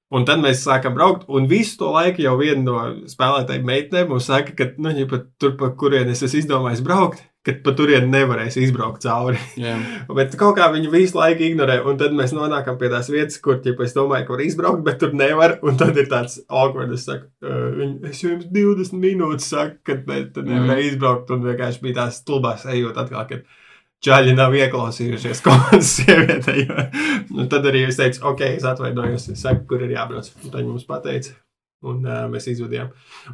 Un 0.08 0.24
tad 0.24 0.40
mēs 0.40 0.62
sākām 0.64 0.94
braukt, 0.96 1.26
un 1.28 1.44
visu 1.50 1.76
to 1.82 1.90
laiku 1.92 2.22
jau 2.24 2.38
viena 2.40 2.62
no 2.64 2.84
spēlētājiem 3.10 3.66
meitenēm 3.68 4.08
mums 4.08 4.28
saka, 4.30 4.54
ka, 4.56 4.70
nu, 4.80 4.94
ja 4.96 5.08
pat 5.08 5.26
tur, 5.40 5.52
pa 5.60 5.68
kurien 5.76 6.08
es 6.08 6.22
esmu 6.24 6.40
izdomājis 6.40 6.80
braukt, 6.86 7.20
ka 7.44 7.52
pa 7.64 7.74
turien 7.76 8.08
nevarēs 8.12 8.56
izbraukt 8.60 9.04
cauri. 9.04 9.36
Jā. 9.60 9.74
Bet 10.18 10.32
kaut 10.40 10.56
kā 10.56 10.70
viņi 10.72 10.88
visu 10.92 11.18
laiku 11.18 11.44
ignorē, 11.50 11.78
un 11.88 12.00
tad 12.00 12.16
mēs 12.16 12.32
nonākam 12.36 12.80
pie 12.80 12.88
tās 12.92 13.12
vietas, 13.12 13.36
kur 13.44 13.60
ķipa, 13.64 13.84
es 13.84 13.96
domāju, 13.96 14.26
ka 14.26 14.34
var 14.34 14.44
izbraukt, 14.46 14.82
bet 14.88 14.98
tur 15.02 15.12
nevar. 15.16 15.58
Un 15.64 15.76
tad 15.80 15.96
ir 16.00 16.08
tāds 16.10 16.40
awkward, 16.48 16.92
es 16.96 17.04
saku, 17.08 17.28
es 18.08 18.24
jums 18.24 18.48
20 18.52 18.96
minūtes 19.00 19.52
saku, 19.52 19.80
kad 19.86 20.08
ne, 20.08 20.24
nevarēju 20.40 20.92
izbraukt, 20.94 21.32
un 21.36 21.44
vienkārši 21.44 21.84
bija 21.84 22.02
tās 22.02 22.22
stulbās 22.24 22.64
ejot 22.68 23.00
atkal, 23.04 23.28
kad 23.28 23.44
čaļi 24.04 24.34
nav 24.38 24.54
ieklausījušies 24.54 25.42
komandas 25.44 25.90
sievietei. 25.98 26.68
Un 27.34 27.48
tad 27.50 27.66
arī 27.70 27.84
es 27.88 27.98
teicu, 27.98 28.22
ok, 28.30 28.44
es 28.56 28.66
atvainojos, 28.68 29.28
es 29.34 29.42
saku, 29.44 29.66
kur 29.72 29.82
ir 29.86 29.96
jābrauc. 29.96 30.30
Un 30.44 30.54
tad 30.54 30.64
mums 30.68 30.86
pateica. 30.88 31.34
Un 31.86 32.00
uh, 32.06 32.24
mēs 32.30 32.48
izvadījām. 32.50 32.88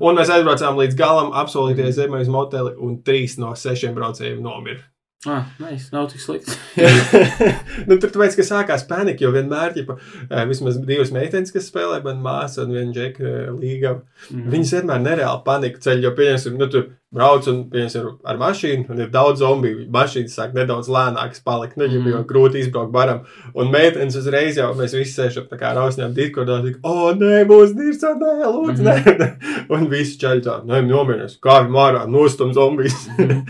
Un 0.04 0.18
mēs 0.18 0.28
aizbraucām 0.32 0.76
līdz 0.76 0.96
galam, 0.98 1.30
apsolīties 1.40 1.94
zemē 1.96 2.18
uz 2.26 2.28
moteli, 2.32 2.74
un 2.76 2.98
trīs 3.06 3.38
no 3.40 3.54
sešiem 3.56 3.94
braucējiem 3.96 4.42
nomira. 4.44 4.82
Ah, 5.24 5.46
nice. 5.56 5.86
Nav 5.94 6.10
tik 6.12 6.20
slikti. 6.20 6.52
nu, 7.88 7.96
tur 7.96 8.10
tāpēc, 8.12 8.34
ka 8.36 8.44
sākās 8.44 8.84
panika, 8.88 9.24
jo 9.24 9.30
vienmēr, 9.32 9.72
ja 9.80 10.42
vismaz 10.50 10.76
divas 10.84 11.14
meitenes, 11.16 11.52
kas 11.54 11.70
spēlē, 11.70 12.02
man 12.04 12.20
māsa 12.24 12.66
un 12.66 12.74
viena 12.76 12.92
džeka 12.92 13.32
līga, 13.56 13.94
Mhm. 14.28 14.50
viņas 14.52 14.74
vienmēr 14.76 15.00
nereāli 15.04 15.40
paniku 15.46 15.80
ceļ, 15.84 16.04
jo, 16.04 16.12
pieņemsim, 16.16 16.54
nu, 16.60 16.68
tu 16.72 16.84
brauc 17.14 17.46
un, 17.50 17.60
pieņemsim, 17.70 18.08
ar 18.26 18.38
mašīnu, 18.40 18.84
un 18.90 19.00
ir 19.04 19.10
daudz 19.14 19.40
zombiju, 19.44 19.86
mašīnas 19.94 20.34
sāk 20.34 20.54
nedaudz 20.56 20.88
lēnākas 20.92 21.42
palikt, 21.46 21.76
ja 21.78 21.86
Mhm. 21.88 22.08
jau 22.10 22.22
grūti 22.26 22.60
izbraukt 22.64 22.92
baram, 22.92 23.20
un 23.54 23.70
meitenes 23.70 24.16
uzreiz 24.18 24.56
jau, 24.58 24.72
mēs 24.74 24.96
visi 24.98 25.14
sēžam 25.20 25.46
tā 25.48 25.58
kā 25.60 25.72
rausņām 25.78 26.14
diskordā, 26.16 26.60
tik, 26.64 26.80
o, 26.82 27.12
nē, 27.14 27.44
būs 27.46 27.74
dirsa, 27.78 28.14
nē, 28.18 28.34
lūdzu, 28.50 28.82
nē, 28.82 29.28
un 29.74 29.88
visi 29.88 30.18
čaļi 30.18 30.42
tā, 30.44 30.58
nē, 30.66 30.82
nomieries, 30.88 31.38
kā 31.42 31.60
viņi 31.62 31.74
mārā, 31.78 32.04
nostum 32.10 32.52
zombijas, 32.56 33.06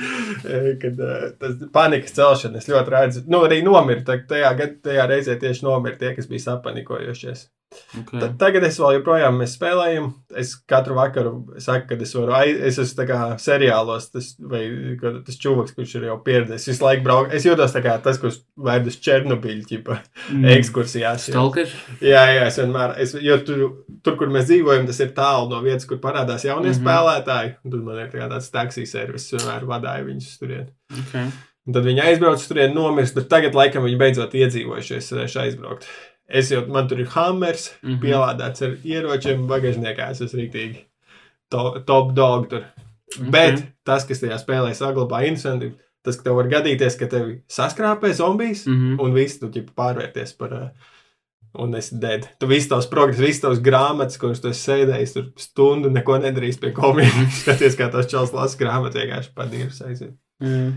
kad 0.82 1.00
eh, 1.00 1.26
tas 1.40 1.56
panikas 1.72 2.14
celšana, 2.16 2.60
es 2.60 2.68
ļoti 2.68 2.94
redzu, 2.94 3.24
nu, 3.32 3.42
arī 3.48 3.62
nomira, 3.64 4.04
tajā, 4.04 4.52
tajā 4.84 5.08
reizē 5.10 5.38
tieši 5.40 5.64
nomira 5.66 5.96
tie, 6.00 6.14
kas 6.16 6.28
bija 6.30 6.44
sapanikojušies. 6.50 7.48
Okay. 8.00 8.20
Tad, 8.20 8.36
tagad 8.40 8.66
es 8.66 8.78
vēl 8.80 8.98
joprojām 8.98 9.38
mēs 9.40 9.56
spēlējam. 9.58 10.10
Es 10.40 10.54
katru 10.70 10.96
vakaru 10.98 11.34
saku, 11.62 11.88
ka 11.90 11.98
es 12.02 12.14
varu 12.16 12.34
aiz, 12.36 12.58
es 12.70 12.80
esmu 12.82 13.06
kā 13.08 13.18
seriālos, 13.42 14.08
tas, 14.14 14.32
vai 14.40 14.64
tas 15.26 15.38
čūvaks, 15.40 15.76
kurš 15.76 15.96
ir 16.00 16.08
jau 16.08 16.18
pieredzējis, 16.26 16.68
visu 16.72 16.86
laiku 16.86 17.06
braukt. 17.06 17.34
Es 17.36 17.46
jūtos 17.46 17.74
tā 17.74 17.84
kā 17.84 17.94
tas, 18.02 18.18
kurš 18.22 18.40
vēd 18.66 18.90
uz 18.90 18.98
Černobiļu, 19.04 19.66
ķipa, 19.70 20.00
Mm. 20.30 20.44
ekskursijās. 20.56 21.28
Jā, 21.28 21.34
Stalker? 21.34 21.72
jā, 22.00 22.22
jā, 22.32 22.44
es 22.48 22.58
vienmēr, 22.58 22.94
es, 23.02 23.14
jo 23.20 23.38
tur, 23.46 23.64
tur, 24.02 24.16
kur 24.20 24.30
mēs 24.32 24.48
dzīvojam, 24.48 24.86
tas 24.88 25.00
ir 25.04 25.12
tālu 25.16 25.50
no 25.52 25.60
vietas, 25.64 25.86
kur 25.88 26.00
parādās 26.02 26.46
jaunie 26.46 26.70
mm. 26.70 26.74
-hmm. 26.74 26.82
spēlētāji. 26.82 27.56
Un 27.64 27.74
Tad 27.74 27.82
man 27.86 27.98
ir 27.98 28.12
tā 28.12 28.28
tāds 28.30 28.50
taksijas 28.54 28.94
servis, 28.96 29.32
vienmēr 29.34 29.66
vadīja 29.68 30.06
viņus 30.08 30.38
turien. 30.40 30.70
Okay. 30.92 31.30
Un 31.64 31.72
tad 31.76 31.86
viņi 31.86 32.02
aizbrauc 32.04 32.42
uz 32.42 32.48
turieni, 32.48 32.74
nomirst, 32.76 33.14
bet 33.16 33.30
tagad, 33.32 33.54
laikam, 33.56 33.86
viņi 33.88 34.00
beidzot 34.00 34.34
iedzīvojušies, 34.36 35.12
varēšu 35.14 35.40
aizbraukt. 35.40 35.86
Es 36.34 36.50
jau, 36.50 36.64
man 36.74 36.88
tur 36.90 36.98
ir 37.02 37.10
hammers, 37.14 37.68
mm. 37.82 37.90
-hmm. 37.90 38.00
pielādēts 38.02 38.64
ar 38.66 38.76
ieročiem, 38.82 39.46
bagāžniekā 39.50 40.10
es 40.10 40.22
esmu 40.24 40.40
rīktīgi 40.40 40.84
to, 41.50 41.84
top 41.86 42.12
dog 42.16 42.48
tur. 42.50 42.64
Okay. 43.14 43.30
Bet 43.30 43.62
tas, 43.86 44.06
kas 44.08 44.22
tajā 44.22 44.38
spēlē 44.40 44.72
saglabā 44.74 45.22
interesanti, 45.28 45.70
tas, 46.02 46.16
ka 46.16 46.26
tev 46.26 46.40
var 46.40 46.50
gadīties, 46.50 46.98
ka 46.98 47.06
tevi 47.06 47.38
saskrāpē 47.48 48.12
zombijas, 48.12 48.66
mm. 48.66 48.74
-hmm. 48.74 49.00
un 49.04 49.14
viss 49.14 49.38
tu 49.38 49.52
ķipa 49.54 49.72
pārvērties 49.76 50.36
par. 50.38 50.52
Uh, 50.52 50.90
Un 51.54 51.74
es 51.74 51.90
dedu. 51.90 52.26
Tu 52.38 52.46
visu 52.50 52.68
tavs 52.68 52.88
progress, 52.90 53.20
visu 53.22 53.44
tavs 53.44 53.60
grāmatas, 53.62 54.18
kuras 54.18 54.40
tu 54.42 54.50
esi 54.50 54.64
sēdējis 54.66 55.12
tur 55.14 55.28
stundu, 55.38 55.90
neko 55.94 56.16
nedarījis 56.18 56.58
pie 56.58 56.72
komīdas. 56.74 57.36
Skaties, 57.44 57.76
kā 57.78 57.86
tas 57.92 58.10
čels 58.10 58.32
lasa 58.34 58.58
grāmatu, 58.58 58.98
vienkārši 58.98 59.30
padīrs 59.36 59.78
aiziet. 59.86 60.16
Mm. 60.42 60.72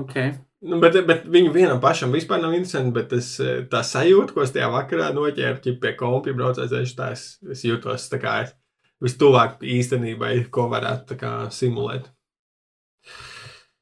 Okay. 0.00 0.32
Nu, 0.64 0.78
bet, 0.80 0.94
bet 1.06 1.26
viņu 1.28 1.50
vienam 1.52 1.80
pašam 1.82 2.12
vispār 2.14 2.40
nav 2.40 2.54
interesanti, 2.56 2.94
bet 2.96 3.10
tas, 3.12 3.26
eh, 3.40 3.64
tā 3.68 3.82
sajūta, 3.84 4.32
ko 4.32 4.44
es 4.46 4.52
tajā 4.54 4.70
vakarā 4.72 5.10
noķēru, 5.12 5.78
pie 5.82 5.92
kompija 5.98 6.36
braucēju, 6.38 6.80
es, 6.80 6.94
es, 7.12 7.24
es 7.52 7.64
jūtos 7.68 8.08
tā 8.08 8.20
kā 8.22 8.36
vistuvāk 9.04 9.58
īstenībai, 9.60 10.46
ko 10.54 10.68
varētu 10.72 11.18
kā 11.20 11.34
simulēt. 11.52 12.08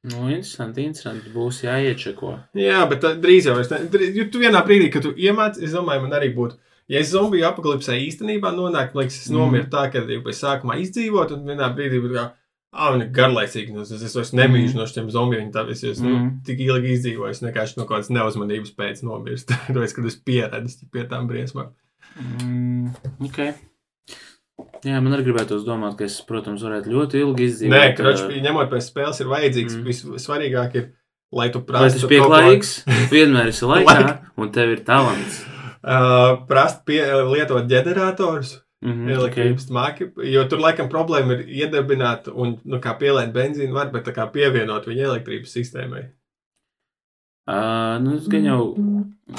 Nu, 0.03 0.25
interesanti, 0.27 0.83
interesanti. 0.83 1.31
Būs 1.31 1.61
jāiečeko. 1.63 2.33
Jā, 2.59 2.81
bet 2.91 3.05
tā, 3.05 3.13
drīz 3.23 3.47
jau 3.47 3.55
es 3.63 3.71
ne, 3.71 3.85
drīz, 3.93 4.17
tu 4.35 4.41
vienā 4.43 4.65
brīdī, 4.67 4.89
kad 4.91 5.05
tu 5.07 5.13
iemācies, 5.15 5.69
es 5.69 5.77
domāju, 5.77 6.03
man 6.09 6.17
arī 6.19 6.33
būtu. 6.35 6.59
Ja 6.91 6.99
es 6.99 7.13
zombiju 7.15 7.47
apakalipsē 7.47 7.95
īstenībā 8.09 8.51
nonāktu, 8.57 8.97
man 8.97 9.05
liekas, 9.05 9.21
es 9.23 9.31
Mhm. 9.31 9.37
nomiru 9.39 9.69
tā, 9.71 9.85
ka 9.93 10.03
jau 10.03 10.23
pēc 10.27 10.41
sākumā 10.43 10.81
izdzīvot, 10.83 11.37
un 11.37 11.47
vienā 11.47 11.71
brīdī 11.77 12.03
būtu 12.03 12.19
kā, 12.19 12.33
ah, 12.73 12.91
viņa 12.95 13.05
ir 13.07 13.11
garlaicīga, 13.17 13.73
nu, 13.75 13.83
es, 13.85 14.15
vairs 14.17 14.33
nemīļu 14.37 14.75
no 14.79 14.87
šiem 14.89 15.11
zombijiem, 15.13 15.51
tāpēc 15.55 15.83
es 15.91 16.01
nu, 16.01 16.09
Mhm. 16.17 16.31
tik 16.47 16.61
ilgi 16.65 16.95
izdzīvoju, 16.97 17.31
es 17.31 17.43
vienkārši 17.45 17.77
no 17.79 17.85
kādas 17.87 18.09
neuzmanības 18.11 18.73
pēc 18.79 19.03
nomirst. 19.05 19.49
Tāpēc, 19.69 19.95
kad 19.99 20.07
es 20.07 20.17
pieredzu 20.17 20.89
pie 20.93 21.05
tām 21.11 21.29
briesmām. 21.29 21.71
Mm. 22.21 22.91
Okay. 23.29 23.53
Jā, 24.85 24.99
man 25.03 25.15
arī 25.15 25.25
gribētos 25.29 25.63
domāt, 25.67 25.95
ka 25.99 26.05
es, 26.09 26.17
protams, 26.27 26.63
varētu 26.67 26.91
ļoti 26.93 27.21
ilgi 27.23 27.47
izdzīvot. 27.49 27.73
Nē, 27.77 27.85
kroč, 27.97 28.25
ā, 28.27 28.41
ņemot 28.45 28.69
pēc 28.73 28.89
spēles 28.91 29.21
ir 29.23 29.31
vajadzīgs, 29.31 29.77
Mm. 29.79 29.85
mm. 29.87 30.17
vissvarīgāk 30.19 30.75
ir, 30.81 30.89
lai 31.33 31.49
tu 31.55 31.63
Lai 31.69 31.87
tas 31.89 31.95
kaut 31.97 32.03
ko- 32.03 32.11
pieklājīgs, 32.13 32.73
vienmēr 33.11 33.49
esi 33.53 33.65
laikā, 33.73 34.19
un 34.37 34.51
tev 34.53 34.75
ir 34.75 34.83
talants. 34.85 35.45
Uh, 35.83 36.37
prast 36.47 36.85
pie, 36.87 37.01
lietot 37.27 37.67
ģeneratorus, 37.71 38.62
Mm 38.83 38.89
mm, 38.91 39.07
-hmm, 39.07 39.13
elektrības 39.15 39.65
okay. 39.65 39.75
māki, 39.77 40.07
jo 40.33 40.43
tur 40.51 40.59
laikam 40.59 40.89
problēma 40.91 41.37
ir 41.37 41.43
iedarbināt 41.47 42.27
un, 42.35 42.57
nu, 42.65 42.81
kā 42.83 42.97
pielēt 42.99 43.33
benzīnu 43.33 43.73
var, 43.73 43.93
bet 43.93 44.09
tā 44.09 44.15
kā 44.17 44.27
pievienot 44.33 44.89
viņa 44.91 45.05
elektrības 45.07 45.53
sistēmai. 45.55 46.03
Uh, 47.47 48.03
nu, 48.03 48.17
es 48.17 48.27
gan 48.31 48.45
jau, 48.45 48.75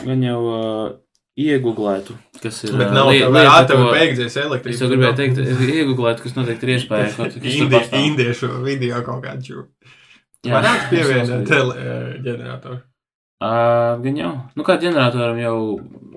gan 0.05 0.23
jau 0.23 0.39
uh, 0.47 0.87
iegūlētu, 1.39 2.15
kas 2.43 2.63
ir. 2.63 2.77
Bet 2.77 2.95
nav 2.95 3.11
lie- 3.11 3.19
tā, 3.23 3.43
kā 3.47 3.67
tev 3.67 3.83
ir 3.83 3.91
beigdzies 3.97 4.35
elektrības. 4.37 4.75
Es 4.75 4.81
jau 4.81 4.89
gribēju 4.91 5.19
teikt, 5.19 5.43
iegūlēt, 5.75 6.23
kas 6.23 6.35
noteikti 6.35 6.67
ir 6.67 6.73
iespēja. 6.77 7.11
Kaut, 7.17 7.35
kas 7.35 7.43
tur 7.43 7.67
Indi, 7.67 7.75
pastāv. 7.75 8.07
indiešu 8.07 8.51
video 8.63 9.03
kaut 9.03 9.23
kādu. 9.23 9.67
Varētu 10.43 10.89
pievienot 10.91 11.37
Es 11.41 11.49
tele, 11.49 11.77
uh, 11.79 12.09
ģeneratoru. 12.23 12.81
Uh, 13.43 14.01
gan 14.03 14.17
jau. 14.23 14.33
Nu, 14.55 14.63
kā 14.63 14.79
ģeneratoram 14.79 15.39
jau. 15.39 15.55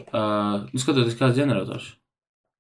Uh, 0.06 0.66
nu, 0.70 0.78
skatoties, 0.78 1.18
kāds 1.18 1.38
ģenerators. 1.38 1.96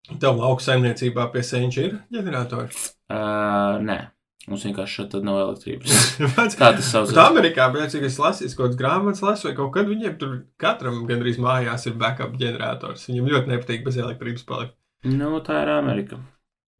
Tev 0.06 0.38
lauka 0.38 0.62
saimniecībā 0.62 1.30
pie 1.32 1.42
senča 1.42 1.82
ir 1.88 1.96
ģeneratori. 2.14 2.70
Uh, 3.10 3.80
nē, 3.82 3.96
mums 4.46 4.66
vienkārši 4.68 5.00
šeit 5.00 5.16
nav 5.26 5.40
elektrības. 5.42 5.96
Kā 6.60 6.70
tas 6.76 6.84
Bet 6.84 6.86
saucas? 6.86 7.18
Amerikā, 7.24 7.66
bet, 7.74 7.90
cik 7.94 8.06
es 8.06 8.18
lasīju, 8.22 8.52
kaut 8.54 8.68
kādas 8.68 8.80
grāmatas 8.80 9.24
lasu, 9.26 9.48
vai 9.48 9.56
kaut 9.58 9.72
kad 9.74 9.90
viņiem 9.90 10.18
tur 10.20 10.36
katram 10.62 11.02
gandrīz 11.10 11.40
mājās 11.42 11.88
ir 11.90 11.96
backup 11.98 12.36
ģenerators. 12.38 13.08
Viņam 13.10 13.32
ļoti 13.32 13.52
nepatīk 13.54 13.82
bez 13.86 13.98
elektrības 14.02 14.46
palikt. 14.46 14.76
Nu, 15.06 15.32
tā 15.46 15.64
ir 15.64 15.72
Amerika. 15.74 16.20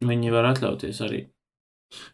Viņi 0.07 0.31
var 0.35 0.53
atļauties 0.53 1.03
arī. 1.07 1.25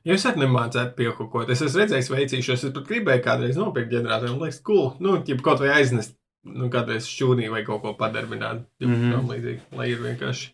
Ja 0.07 0.17
es 0.17 0.25
arī 0.29 0.45
nemācētu 0.45 0.97
piekopot, 0.97 1.51
es 1.53 1.63
esmu 1.65 1.81
redzējis, 1.81 2.11
veicīšos, 2.13 2.65
es 2.69 2.75
pat 2.75 2.89
gribēju 2.89 3.25
kādreiz 3.25 3.61
nopirkt 3.61 3.93
ģeneratoru, 3.93 4.35
man 4.37 4.49
liekas, 4.49 4.61
cool. 4.67 4.91
Nu, 5.03 5.15
ja 5.29 5.37
kaut 5.45 5.63
vai 5.65 5.73
aiznest, 5.79 6.17
nu, 6.45 6.69
kādreiz 6.73 7.09
šķūnī 7.09 7.49
vai 7.53 7.63
kaut 7.69 7.81
ko 7.85 7.95
padarbināt, 8.01 8.67
ja 8.83 8.89
mm. 8.89 8.99
-hmm. 9.01 9.31
līdzīgi, 9.33 9.63
lai 9.79 9.89
ir 9.93 10.05
vienkārši. 10.05 10.53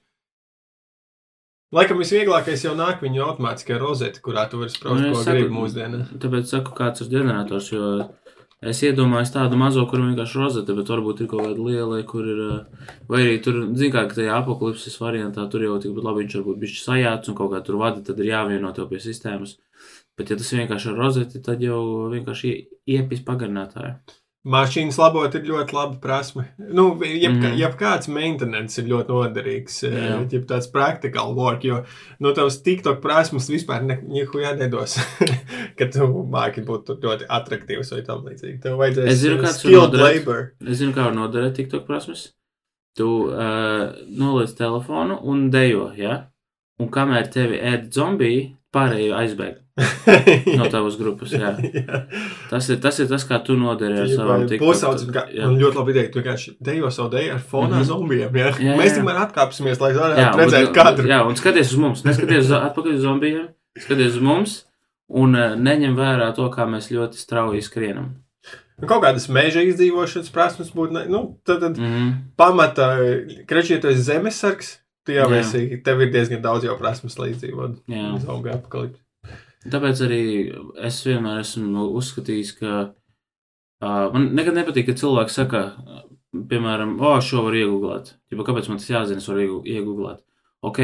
Laikam 1.75 1.99
visvieglākais 2.01 2.63
jau 2.65 2.73
nāk 2.79 3.03
viņa 3.05 3.21
automātiskā 3.27 3.77
rozete, 3.81 4.23
kurā 4.25 4.47
tu 4.49 4.57
vari 4.63 4.73
spraust, 4.73 5.03
Nu, 5.05 5.13
ko 5.13 5.21
es 5.21 5.27
gribi 5.29 5.49
saku- 5.49 5.57
mūsdienās. 5.59 6.13
Tāpēc 6.23 6.47
saku, 6.55 6.73
kāds 6.79 7.03
ir 7.05 7.09
ģenerators, 7.19 7.73
jo 7.73 8.09
Es 8.61 8.81
iedomājos 8.83 9.31
tādu 9.31 9.55
mazo, 9.55 9.85
kur 9.87 10.01
vienkārši 10.03 10.35
rozete, 10.41 10.75
bet 10.75 10.89
varbūt 10.91 11.21
ir 11.23 11.29
kaut 11.31 11.45
kāda 11.47 11.63
liela, 11.63 12.03
kur 12.05 12.25
ir. 12.27 12.39
uh, 12.41 12.65
Vai 13.09 13.21
arī 13.23 13.37
tur, 13.41 13.53
zināmā 13.71 13.93
mērā, 13.95 14.09
ka 14.09 14.15
tajā 14.17 14.33
apakalipses 14.43 14.97
variantā 14.99 15.45
tur 15.49 15.61
jau 15.63 15.77
tikpat 15.79 16.03
labi 16.03 16.25
viņš 16.25 16.35
varbūt 16.41 16.59
bijis 16.59 16.83
sajāts 16.85 17.29
un 17.29 17.37
kaut 17.37 17.53
kā 17.53 17.61
tur 17.65 17.77
vada, 17.79 18.03
tad 18.03 18.19
ir 18.19 18.33
jāvieno 18.33 18.75
tev 18.75 18.89
pie 18.91 18.99
sistēmas. 18.99 19.59
Bet, 20.19 20.31
ja 20.31 20.37
tas 20.37 20.51
vienkārši 20.51 20.91
ir 20.91 20.97
rozete, 20.99 21.39
tad 21.45 21.61
jau 21.63 22.11
vienkārši 22.11 22.51
ie- 22.51 22.99
iepis 22.99 23.23
pagarinātāju. 23.23 23.95
Mašīnas 24.47 24.97
labot 25.01 25.35
ir 25.35 25.43
ļoti 25.43 25.75
laba 25.75 25.97
prasme. 26.01 26.45
Nu, 26.59 26.95
jebkā, 26.95 27.51
Mhm. 27.51 27.57
jebkāds 27.59 28.09
maintenance 28.09 28.79
ir 28.79 28.87
ļoti 28.89 29.11
noderīgs. 29.11 29.83
Jā. 29.83 30.23
Ja 30.31 30.41
tāds 30.47 30.71
practical 30.71 31.35
work, 31.35 31.65
jo 31.65 31.85
no 32.21 32.33
tavas 32.33 32.63
TikTok 32.63 33.03
prasmes 33.03 33.51
vispār 33.51 33.83
neko 33.83 34.57
nedos. 34.57 34.97
ka 35.79 35.87
tu 35.91 36.07
māki 36.31 36.65
būt 36.65 36.87
ļoti 37.03 37.27
attraktīvs 37.29 37.93
vai 37.93 38.03
tam 38.03 38.25
līdzīgi. 38.25 38.61
Tev 38.63 38.79
vajadzēs 38.79 39.07
Es 39.09 39.19
zinu, 39.19 39.43
eh, 39.43 39.53
skilled 39.53 39.95
labor. 39.95 40.53
Es 40.67 40.79
zinu, 40.79 40.95
kā 40.95 41.05
var 41.05 41.13
noderēt 41.13 41.55
TikTok 41.59 41.87
prasmes. 41.87 42.33
Tu 42.97 43.05
uh, 43.31 43.93
noliec 44.09 44.55
telefonu 44.57 45.21
un 45.23 45.51
dejo, 45.51 45.93
ja? 45.97 46.27
Un 46.81 46.89
kamēr 46.89 47.31
tevi 47.31 47.59
ēd 47.59 47.91
zombiji, 47.93 48.57
pārējie 48.75 49.15
aizbēg 49.17 49.55
no 50.59 50.67
tavas 50.75 50.97
grupas. 50.99 51.31
Jā. 51.33 51.53
Jā. 51.79 52.01
Tas, 52.51 52.69
ir, 52.69 52.81
tas 52.83 52.99
ir 52.99 53.07
tas, 53.09 53.25
kā 53.29 53.39
tu 53.47 53.55
nodari 53.57 53.99
ar 54.03 54.09
savam 54.11 54.47
Pusaudzis 54.59 55.07
TikTok. 55.07 55.31
Jā. 55.37 55.47
man 55.47 55.59
ļoti 55.63 55.79
labi 55.81 55.95
ideja. 55.95 56.11
Tu 56.13 56.21
vienkārši 56.21 56.55
dejo 56.61 56.91
savu 56.91 57.11
deju 57.15 57.35
ar 57.37 57.43
fonā 57.53 57.79
Mhm. 57.79 57.85
zombijiem. 57.93 58.39
Jā. 58.43 58.53
Jā, 58.59 58.77
Mēs 58.81 58.97
tikmēr 58.99 59.21
atkāpsimies, 59.27 59.81
lai 59.81 59.93
varētu 59.97 60.39
redzēt 60.43 60.73
kadru. 60.75 61.07
Jā, 61.09 61.21
un 61.29 61.37
skaties 61.39 61.73
uz 61.73 61.79
mums. 61.79 62.05
Neskaties 62.05 62.45
uz, 62.49 62.51
atpakaļ 62.59 62.95
uz 62.99 63.05
zombijiem, 63.07 63.49
skaties 63.79 64.17
uz 64.19 64.21
mums 64.21 64.57
un 65.09 65.35
uh, 65.39 65.55
neņem 65.57 65.95
vērā 65.97 66.33
to, 66.37 66.49
kā 66.53 66.67
mēs 66.69 66.91
ļoti 66.93 67.17
strauji 67.17 67.63
skrienam. 67.65 68.17
Nu, 68.79 68.87
Kaut 68.87 69.03
kādas 69.03 69.25
meža 69.33 69.63
izdzīvošanas 69.67 70.29
prasmes 70.31 70.69
būtu. 70.75 71.07
Nu, 71.11 71.39
tad, 71.47 71.61
tad 71.65 71.79
Mm 71.79 71.87
-hmm. 71.95 72.13
pamata, 72.37 72.91
krečieties 73.47 73.97
zemesargs. 74.07 74.79
Tu 75.09 75.15
jau 75.17 75.29
Jā. 75.33 75.39
esi, 75.41 75.79
tev 75.81 76.03
ir 76.05 76.11
diezgan 76.13 76.43
daudz 76.45 76.67
jau 76.67 76.75
prasmes, 76.77 77.17
Jā. 77.17 78.09
zombiju 78.21 78.59
apakalipsi. 78.59 79.01
Tāpēc 79.73 80.03
arī 80.05 80.23
es 80.85 80.99
vienmēr 81.07 81.41
esmu 81.41 81.87
uzskatījis, 81.97 82.51
ka 82.61 82.73
uh, 82.93 84.05
man 84.13 84.29
nekad 84.37 84.59
nepatīk, 84.59 84.91
ka 84.91 84.99
cilvēki 85.01 85.33
saka, 85.33 85.63
piemēram, 86.51 86.99
o, 87.01 87.15
šo 87.25 87.47
var 87.47 87.57
iegūt. 87.57 88.13
Kāpēc 88.37 88.69
man 88.69 88.83
tas 88.83 88.91
jāzina, 88.93 89.25
es 89.25 89.31
varu 89.33 89.63
iegūt? 89.65 90.21
Ok, 90.69 90.83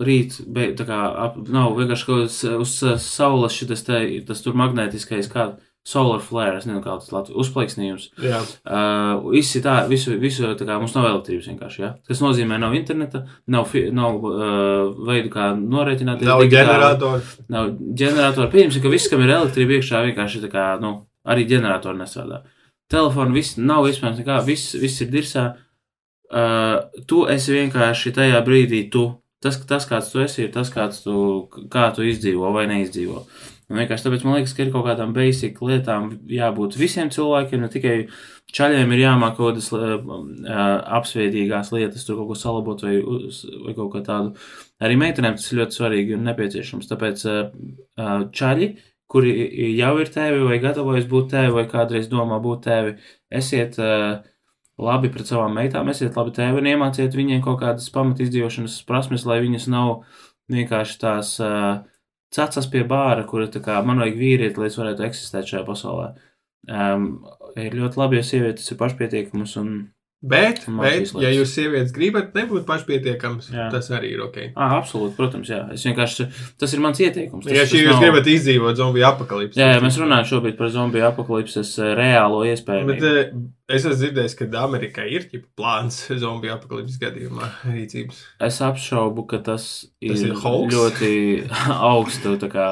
rīt, 0.00 0.40
be, 0.48 0.70
tā 0.78 0.88
kā 0.88 1.02
ap, 1.26 1.36
nav 1.52 1.76
vienkārši 1.76 2.08
kaut 2.08 2.24
kas 2.24 2.40
uz 2.56 2.74
uh, 2.88 2.96
saules 2.96 3.60
šitas 3.60 3.84
te, 3.84 4.00
tas 4.24 4.40
tur 4.44 4.56
magnētiskais, 4.56 5.28
kā 5.28 5.50
solar 5.86 6.20
flare, 6.20 6.58
es 6.58 6.66
nezinu, 6.66 6.82
kā 6.84 6.96
tas 7.00 7.12
Latvijas 7.14 7.38
uzplaiksnījums. 7.44 8.08
Jā, 8.20 8.40
Uh, 8.68 9.30
visi 9.32 9.62
tā, 9.64 9.78
visu, 9.88 10.12
visu 10.20 10.50
tā 10.58 10.66
kā 10.68 10.76
mums 10.80 10.92
nav 10.96 11.06
elektrības 11.08 11.48
vienkārši, 11.48 11.80
ja? 11.80 11.94
Tas 12.08 12.20
nozīmē, 12.20 12.58
nav 12.60 12.74
interneta, 12.76 13.22
nav, 13.48 13.68
fi, 13.70 13.86
nav 13.94 14.18
uh, 14.20 14.90
veidu, 15.08 15.30
kā 15.32 15.50
norēķināties. 15.56 16.28
nav 16.28 16.44
ģeneratoru. 16.52 17.22
nav 17.54 17.70
ģeneratori. 18.02 18.52
Pieņemsim, 18.52 18.84
ka 18.84 18.92
viss, 18.92 19.08
kam 19.12 19.24
ir 19.24 19.32
elektrība 19.38 19.78
iekšā, 19.78 20.02
vienkārši 20.10 20.42
tā 20.44 20.52
kā, 20.52 20.66
nu, 20.82 20.92
arī 21.28 21.46
ģeneratori 21.48 22.02
nestrādā. 22.02 22.42
Telefoni 22.92 23.36
viss 23.36 23.56
nav 23.60 23.88
iespējams, 23.88 24.20
nekā, 24.22 24.42
viss, 24.44 24.76
viss 24.80 25.04
ir 25.04 25.10
dirsā. 25.12 25.48
Uh, 26.28 26.82
tu 27.08 27.24
esi 27.32 27.54
vienkārši 27.56 28.12
tajā 28.16 28.40
brīdī, 28.44 28.82
tu, 28.92 29.06
tas, 29.44 29.56
tas, 29.68 29.88
kāds 29.88 30.12
tu 30.12 30.20
esi, 30.20 30.42
ir 30.44 30.52
tas, 30.52 30.68
kāds 30.72 31.00
tu, 31.04 31.14
kā 31.72 31.88
tu 31.96 32.04
izdzīvo 32.04 32.52
vai 32.52 32.66
neizdzīvo. 32.68 33.24
Un 33.68 33.76
vienkārši 33.82 34.06
tāpēc 34.06 34.22
man 34.24 34.38
liekas, 34.38 34.54
ka 34.56 34.64
ir 34.64 34.70
kaut 34.72 34.86
kādām 34.86 35.10
basic 35.12 35.58
lietām 35.60 36.06
jābūt 36.32 36.78
visiem 36.80 37.10
cilvēkiem, 37.12 37.60
ne 37.60 37.68
tikai 37.72 37.96
čaļiem 38.56 38.94
ir 38.96 39.02
jāmāk 39.02 39.34
kaut 39.36 39.50
kādas 39.50 39.68
uh, 39.76 39.98
apsveidīgās 40.98 41.72
lietas, 41.74 42.06
tur 42.06 42.16
kaut 42.22 42.30
ko 42.30 42.38
salabot 42.40 42.84
vai, 42.86 42.94
vai 43.66 43.74
kaut 43.76 43.90
ko 43.92 44.00
tādu. 44.06 44.32
Arī 44.80 44.96
meitenēm 45.00 45.36
tas 45.36 45.50
ir 45.52 45.60
ļoti 45.60 45.76
svarīgi 45.80 46.16
un 46.16 46.24
nepieciešams. 46.30 46.88
Tāpēc 46.88 47.26
uh, 47.28 47.52
čaļi, 48.40 48.70
kuri 49.12 49.34
jau 49.76 49.92
ir 50.00 50.14
tēvi 50.16 50.48
vai 50.48 50.58
gatavojas 50.64 51.10
būt 51.12 51.28
tēvi 51.34 51.52
vai 51.58 51.66
kādreiz 51.68 52.08
domā 52.08 52.40
būt 52.44 52.64
tēvi, 52.70 52.96
esiet 53.42 53.76
uh, 53.82 54.24
labi 54.80 55.12
pret 55.12 55.28
savām 55.28 55.52
meitām, 55.60 55.92
esiet 55.92 56.16
labi 56.16 56.32
tēvi 56.40 56.62
un 56.62 56.72
iemāciet 56.72 57.20
viņiem 57.20 57.44
kaut 57.44 57.60
kādas 57.66 57.92
pamat 57.92 58.24
izdzīvošanas 58.24 58.80
prasmes, 58.88 59.28
lai 59.28 59.42
viņas 59.44 59.68
nav 59.76 59.94
vienkārši 60.52 61.00
tās 61.04 61.36
uh, 61.44 61.84
cacas 62.34 62.66
pie 62.70 62.84
bāra, 62.84 63.26
kura 63.26 63.46
tā 63.52 63.60
kā 63.64 63.78
man 63.84 63.98
vajag 64.02 64.18
vīrieti, 64.20 64.58
lai 64.60 64.66
es 64.70 64.76
varētu 64.80 65.06
eksistēt 65.08 65.48
šajā 65.48 65.64
pasaulē. 65.68 66.10
Um, 66.68 67.06
ir 67.56 67.72
ļoti 67.78 67.96
labi, 68.00 68.18
ja 68.20 68.26
sievietes 68.26 68.66
ir 68.70 68.76
pašpietiekamas 68.80 69.56
un 69.62 69.70
Bet, 70.18 70.64
Un 70.66 70.80
bet 70.82 71.12
ja 71.22 71.28
jūs 71.30 71.52
sievietes 71.54 71.92
gribat 71.94 72.32
nebūt 72.34 72.64
pašpietiekams, 72.66 73.52
Jā. 73.54 73.68
tas 73.70 73.86
arī 73.94 74.08
ir 74.16 74.22
ok. 74.24 74.38
Ah, 74.58 74.72
absolūti, 74.80 75.14
protams, 75.14 75.46
jā. 75.46 75.60
Es 75.70 75.84
vienkārši, 75.86 76.26
tas 76.58 76.72
ir 76.74 76.80
mans 76.82 76.98
ieteikums. 76.98 77.44
Tas, 77.46 77.54
Ja 77.54 77.62
tas 77.62 77.70
jūs 77.76 77.92
nav- 77.92 78.02
gribat 78.02 78.26
izdzīvot 78.26 78.80
zombiju 78.80 79.06
apakalipsi. 79.12 79.60
Jā, 79.62 79.76
jā, 79.76 79.84
mēs 79.84 79.98
runājam 80.02 80.26
šobrīd 80.32 80.56
par 80.58 80.72
zombiju 80.74 81.06
apakalipses 81.12 81.70
eh, 81.78 81.92
reālo 81.94 82.42
iespēju. 82.50 82.88
Bet 82.90 83.06
eh, 83.06 83.30
es 83.68 83.84
esmu 83.84 83.94
dzirdējis, 84.00 84.34
ka 84.38 84.46
Amerikai 84.62 85.06
ir 85.12 85.26
plāns 85.58 85.98
zombiju 86.22 86.54
apakalipses 86.54 86.98
gadījumā 87.02 87.48
rīcības. 87.68 88.20
Es 88.48 88.60
apšaubu, 88.64 89.26
ka 89.30 89.38
tas 89.44 89.66
ir, 90.00 90.14
Tas 90.14 90.22
ir 90.24 90.32
hoax? 90.42 90.74
ļoti 90.74 91.10
augstu, 91.92 92.34
tā 92.40 92.48
kā 92.52 92.66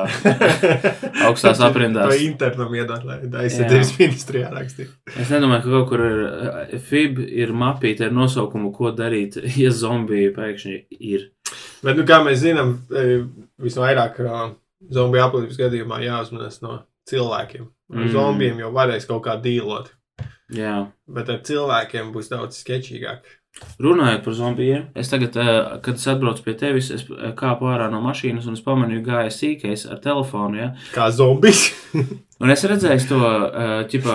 augstās 1.28 1.60
aprindās. 1.64 2.10
To 2.12 2.24
internam 2.26 2.74
iedot, 2.76 3.04
lai 3.06 3.18
aizsardzības 3.44 3.92
ministrijā 4.00 4.50
rakstītu. 4.54 4.92
Es 5.20 5.30
nedomāju, 5.32 5.64
ka 5.66 5.74
kaut 5.76 5.88
kur 5.92 6.04
ir 6.06 6.20
eh, 6.26 6.76
FIB 6.88 7.20
ir 7.26 7.52
mapīte 7.56 8.08
ar 8.08 8.14
nosaukumu, 8.16 8.72
ko 8.76 8.92
darīt, 8.96 9.38
ja 9.62 9.70
zombiji 9.74 10.32
pēkšņi 10.36 10.78
ir. 11.12 11.28
Bet, 11.84 11.94
nu, 11.98 12.04
kā 12.08 12.22
mēs 12.24 12.40
zinām, 12.42 12.76
eh, 12.96 13.20
visvairāk 13.62 14.20
eh, 14.24 14.36
zombiju 14.92 15.26
apakalipses 15.28 15.60
gadījumā 15.60 16.00
jāuzmanās 16.06 16.62
no 16.64 16.80
cilvēkiem. 17.10 17.68
Ar 17.86 18.00
Mm. 18.02 18.08
zombijiem 18.10 18.56
jau 18.64 18.72
varēs 18.74 19.04
kaut 19.06 19.20
kā 19.28 19.36
dīlot, 19.38 19.92
Jā. 20.54 20.76
bet 21.10 21.30
ar 21.32 21.42
cilvēkiem 21.46 22.12
būs 22.14 22.30
daudz 22.30 22.60
sketčīgāk. 22.62 23.26
Runājot 23.80 24.22
par 24.24 24.34
zombijiem, 24.36 24.82
es 24.94 25.08
tagad, 25.08 25.36
eh, 25.40 25.78
kad 25.82 25.96
es 25.96 26.06
atbraucu 26.06 26.44
pie 26.44 26.54
tevis, 26.60 26.90
es 26.92 27.06
eh, 27.08 27.32
kāpu 27.32 27.68
ārā 27.70 27.88
no 27.90 28.02
mašīnas 28.04 28.46
un 28.46 28.56
es 28.58 28.60
pamanīju, 28.64 29.04
gāja 29.04 29.32
sīkais 29.32 29.86
ar 29.90 30.00
telefonu. 30.04 30.60
Ja? 30.60 30.68
Kā 30.92 31.08
zombijs. 31.10 31.70
Un 32.42 32.52
es 32.52 32.64
redzēju 32.68 33.04
to, 33.08 33.18
uh, 33.18 33.78
ķipā, 33.88 34.14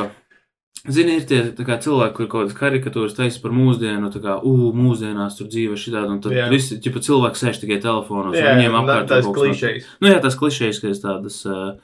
zini, 0.94 1.16
ir 1.18 1.24
tie 1.26 1.40
tā 1.58 1.66
kā, 1.66 1.80
cilvēki, 1.82 2.14
kur 2.20 2.28
kaut 2.30 2.44
kādas 2.44 2.58
karikatūras 2.60 3.16
taisa 3.18 3.42
par 3.42 3.56
mūsdienu, 3.58 4.12
tā 4.14 4.22
kā, 4.22 4.36
ugh, 4.46 4.68
mūsdienās 4.78 5.40
tur 5.40 5.50
dzīve 5.50 5.74
šitādi, 5.74 6.14
un 6.14 6.20
tad 6.22 6.36
Jā. 6.38 6.46
visi, 6.54 6.78
ķipā, 6.86 7.02
cilvēki 7.02 7.42
sēž 7.42 7.64
tikai 7.64 7.80
telefonos, 7.82 8.38
Jā, 8.38 8.54
viņiem 8.54 8.78
apkārt 8.78 9.10
tas 9.10 9.26
klišejs. 9.26 9.90
Nu, 10.06 10.12
jā, 10.14 10.22
tas 10.22 10.38
klišejs, 10.38 10.84
ka 10.84 10.94
es 10.94 11.02
tādas. 11.02 11.40
Uh, 11.50 11.82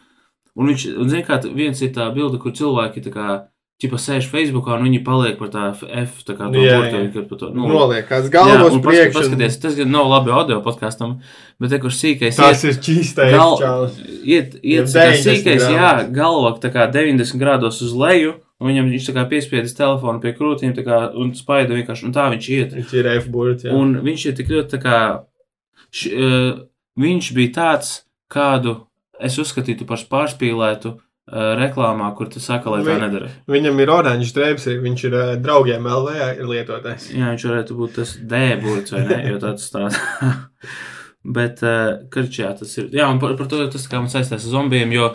un 0.53 0.69
viņš, 0.69 0.85
un 0.93 1.09
zini, 1.09 1.25
kā 1.25 1.41
viens 1.47 1.81
ir 1.81 1.89
tā 1.97 2.05
bilde, 2.13 2.37
kur 2.43 2.53
cilvēki 2.53 3.07
tā 3.07 3.15
kā, 3.17 3.27
ķipā, 3.77 3.97
sēž 4.01 4.25
Facebookā, 4.31 4.73
un 4.79 4.87
viņi 4.87 5.03
paliek 5.05 5.35
par 5.37 5.49
tā 5.53 5.67
F, 6.01 6.23
tā 6.25 6.33
kā 6.33 6.47
to 6.49 6.57
Jā, 6.63 6.79
jā. 6.89 7.01
kad 7.13 7.27
par 7.29 7.37
to, 7.37 7.49
nu, 7.53 7.67
Noliek 7.69 8.07
kāds 8.09 8.31
Jā, 8.33 8.41
paskat- 8.57 8.81
priekšā. 8.87 9.13
paskaties, 9.19 9.59
tas 9.61 9.75
gan 9.77 9.91
nav 9.93 10.07
labi 10.09 10.31
audio 10.33 10.57
podkāstam, 10.65 11.19
bet 11.61 11.69
te, 11.69 11.77
kur 11.83 11.93
sīkais 11.93 12.35
Tas 12.41 12.63
ir 12.65 12.73
čīstais 12.81 13.35
Gal- 13.35 13.91
iet, 14.25 14.57
iet 14.63 14.89
tā 14.89 15.05
kā 15.05 15.13
90 15.13 15.21
sīkais, 15.27 15.61
jā, 15.69 15.77
grādos. 15.77 16.11
galva 16.17 16.51
tā 16.59 16.73
kā 16.73 16.87
90 16.91 17.37
grādos 17.37 17.81
uz 17.85 17.93
leju, 17.93 18.33
un 18.59 18.67
viņam 18.71 18.89
viņš 18.89 19.05
tā 19.11 19.13
kā 19.13 19.29
piespiedis 19.29 19.77
telefonu 19.77 20.19
pie 20.25 20.33
krūtīm, 20.33 20.73
tā 20.73 20.81
kā, 20.83 21.13
un 21.15 21.33
spaida 21.37 21.69
vienkārši, 21.77 22.05
un 22.09 22.13
tā 22.17 22.25
viņš 22.33 22.49
iet. 22.49 22.73
Viņš 22.73 22.93
ir 22.97 23.05
F-burts. 23.21 23.63
jā. 23.63 23.71
Un 23.77 23.95
viņš 24.01 24.25
ir 24.25 24.33
tik 24.41 24.47
ļoti 24.49 24.69
tā 24.73 24.81
kā, 24.81 24.99
š, 25.93 26.09
uh, 26.17 26.59
viņš 26.97 27.33
bija 27.37 27.53
tāds, 27.53 28.01
kādu 28.27 28.79
es 29.21 29.37
uzskatītu 29.37 29.85
par 29.85 29.97
pārspīlētu 29.97 30.95
uh, 30.97 31.01
reklāmā, 31.27 32.15
kur 32.15 32.29
tu 32.31 32.39
saka, 32.39 32.69
lai 32.71 32.83
tā 32.83 32.95
Vi- 32.95 33.01
nedara. 33.03 33.29
Viņam 33.51 33.81
ir 33.83 33.89
oranžs 33.91 34.33
drēbes, 34.33 34.67
viņš 34.83 35.07
ir 35.09 35.11
ā, 35.11 35.23
draugiem 35.43 35.83
LV 35.83 36.37
ir 36.39 36.45
lietotājs. 36.47 37.09
Jā, 37.11 37.33
viņš 37.35 37.47
varētu 37.49 37.75
būt 37.75 37.97
tas 37.99 38.17
dēburts, 38.17 38.91
vai 38.95 39.03
ne, 39.07 39.23
jo 39.31 39.39
tāds 39.43 39.67
tāds. 39.73 39.99
Bet, 41.27 41.59
uh, 41.65 42.05
karčā 42.13 42.53
tas 42.55 42.71
ir. 42.79 42.85
Jā, 42.95 43.09
un 43.11 43.17
par, 43.19 43.33
par 43.35 43.49
to 43.51 43.57
tas 43.67 43.83
kā 43.91 43.99
man 43.99 44.07
saistās 44.07 44.45
ar 44.45 44.51
zombijiem, 44.53 44.93
jo 44.95 45.09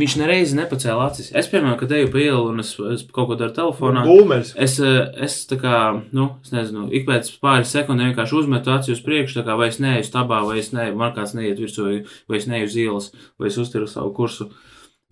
viņš 0.00 0.14
nereizi 0.16 0.56
nepacēla 0.56 1.08
acis. 1.10 1.28
Es, 1.36 1.50
piemēram, 1.52 1.76
kad 1.76 1.92
eju 1.92 2.08
pa 2.14 2.22
ielu 2.22 2.46
un 2.54 2.62
es, 2.62 2.70
es 2.94 3.02
kaut 3.12 3.28
ko 3.28 3.36
daru 3.36 3.52
telefonā, 3.52 4.06
Būmers. 4.06 4.54
Es, 4.56 4.78
eh, 4.80 5.02
es 5.26 5.36
tā 5.50 5.58
kā, 5.60 5.74
nu, 6.16 6.30
es 6.40 6.54
nezinu, 6.54 6.86
ik 6.96 7.04
pēc 7.10 7.28
pāris 7.44 7.74
sekundēm 7.74 8.14
vienkārši 8.14 8.38
uzmetu 8.40 8.72
aci 8.72 8.94
uz 8.94 9.02
priekšu, 9.04 9.42
tā 9.42 9.44
kā 9.44 9.58
vai 9.60 9.68
es 9.68 9.76
neeju 9.82 10.06
stabā, 10.08 10.40
vai 10.46 10.56
es 10.62 10.72
neeju, 10.72 10.96
man 10.96 11.12
kāds 11.18 11.36
neiet 11.36 11.60
virsū, 11.60 11.90
vai, 12.30 12.40
es 12.40 12.48
neeju 12.48 12.70
uz 12.70 12.78
ielas, 12.86 13.12
vai 13.36 13.52
es 13.52 13.60
uzturu 13.60 13.90
savu 13.90 14.14
kursu. 14.16 14.48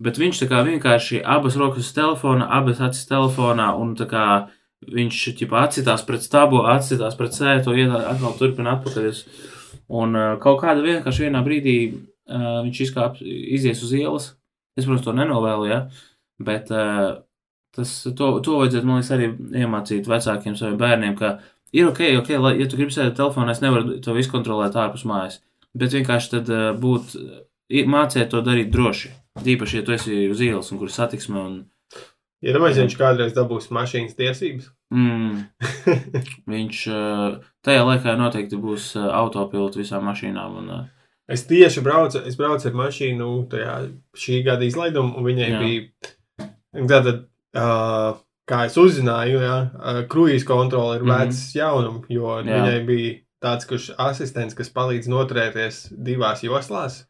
Bet 0.03 0.19
viņš 0.21 0.43
tā 0.43 0.47
kā 0.51 0.61
vienkārši 0.67 1.23
abas 1.25 1.57
rokas 1.57 1.87
uz 1.87 1.93
telefona, 1.95 2.49
abas 2.53 2.81
acis 2.85 3.07
telefonā, 3.09 3.71
un 3.81 3.95
tā 3.97 4.05
kā 4.09 4.25
viņš, 4.93 5.21
ķipā, 5.39 5.63
atcitās 5.65 6.03
pret 6.05 6.25
stabu, 6.25 6.61
atcitās 6.69 7.17
pret 7.17 7.33
sētu, 7.33 7.73
iet 7.73 7.93
atkal 7.97 8.35
turpina 8.37 8.75
atpakaļ. 8.77 9.23
Un 9.97 10.17
uh, 10.17 10.33
kaut 10.43 10.61
kāda 10.61 10.85
vienkārši 10.85 11.27
vienā 11.27 11.41
brīdī 11.45 11.77
uh, 11.89 12.59
viņš 12.65 12.83
izkāp, 12.85 13.21
izies 13.25 13.81
uz 13.81 13.95
ielas. 13.97 14.33
Es, 14.77 14.85
protams, 14.85 15.05
to 15.07 15.15
nenovēlu, 15.17 15.71
ja, 15.71 15.79
bet 16.45 16.69
uh, 16.69 17.17
Tas, 17.77 17.91
to, 18.17 18.29
to 18.41 18.55
vajadzētu, 18.57 18.87
man 18.89 18.97
liekas, 18.97 19.11
arī 19.13 19.27
iemācīt 19.61 20.07
vecākiem 20.09 20.55
saviem 20.57 20.79
bērniem, 20.81 21.13
ka 21.19 21.35
ir 21.77 21.85
ok, 21.91 21.99
ok, 22.23 22.31
lai, 22.41 22.55
ja 22.57 22.65
tu 22.69 22.79
gribi 22.79 22.95
sēdēt 22.95 23.19
telefonā, 23.19 23.53
es 23.53 23.61
nevaru 23.61 23.99
to 24.01 24.15
visu 24.17 24.31
kontrolēt 24.33 24.77
ārpus 24.81 25.03
mājas. 25.05 25.37
Bet 25.77 25.93
vienkārši 25.93 26.31
tad 26.31 26.49
uh, 26.49 26.71
būt, 26.81 27.13
māciet 27.69 28.29
to 28.31 28.41
darīt 28.41 28.69
droši. 28.73 29.11
Īpaši, 29.43 29.77
ja 29.77 29.83
tu 29.85 29.93
esi 29.93 30.27
uz 30.31 30.39
ielas 30.41 30.71
un 30.71 30.79
kur 30.79 30.89
satiksme. 30.93 31.39
Un, 31.39 31.57
Ja 32.45 32.53
domāju, 32.53 32.83
viņš 32.83 32.95
kādreiz 32.99 33.31
dabūs 33.33 33.71
mašīnas 33.73 34.13
tiesības. 34.13 34.67
mm, 34.93 35.39
viņš 36.53 36.81
uh, 36.93 37.39
tajā 37.65 37.81
laikā 37.87 38.13
noteikti 38.19 38.59
būs 38.61 38.91
uh, 38.95 39.07
autopilots 39.23 39.77
visām 39.79 40.05
mašīnām. 40.05 40.59
Un, 40.61 40.69
uh, 40.69 40.85
Es 41.27 41.43
tieši 41.49 41.81
braucu, 41.83 42.21
es 42.29 42.37
braucu 42.39 42.69
ar 42.69 42.75
mašīnu 42.77 43.49
tajā 43.51 43.73
šī 44.15 44.43
gada 44.45 44.63
izlaidumā, 44.63 45.17
un 45.17 45.25
viņai 45.25 45.49
Jā. 45.49 45.57
bija 45.59 46.87
tātad, 46.87 47.25
uh, 47.57 48.21
kā 48.47 48.61
es 48.69 48.77
uzzināju, 48.79 49.41
ja, 49.43 49.57
uh, 49.73 49.99
kruīzes 50.07 50.45
kontrole 50.47 50.95
ir 50.99 51.03
Mhm. 51.03 51.09
vecs 51.11 51.41
jaunums, 51.57 52.05
jo 52.07 52.37
Jā. 52.37 52.45
viņai 52.45 52.85
bija 52.87 53.15
tāds, 53.43 53.65
kurš 53.67 53.89
asistents, 53.97 54.53
kas 54.55 54.69
palīdz 54.69 55.09
noturēties 55.11 55.81
divās 55.97 56.45
joslās. 56.47 57.01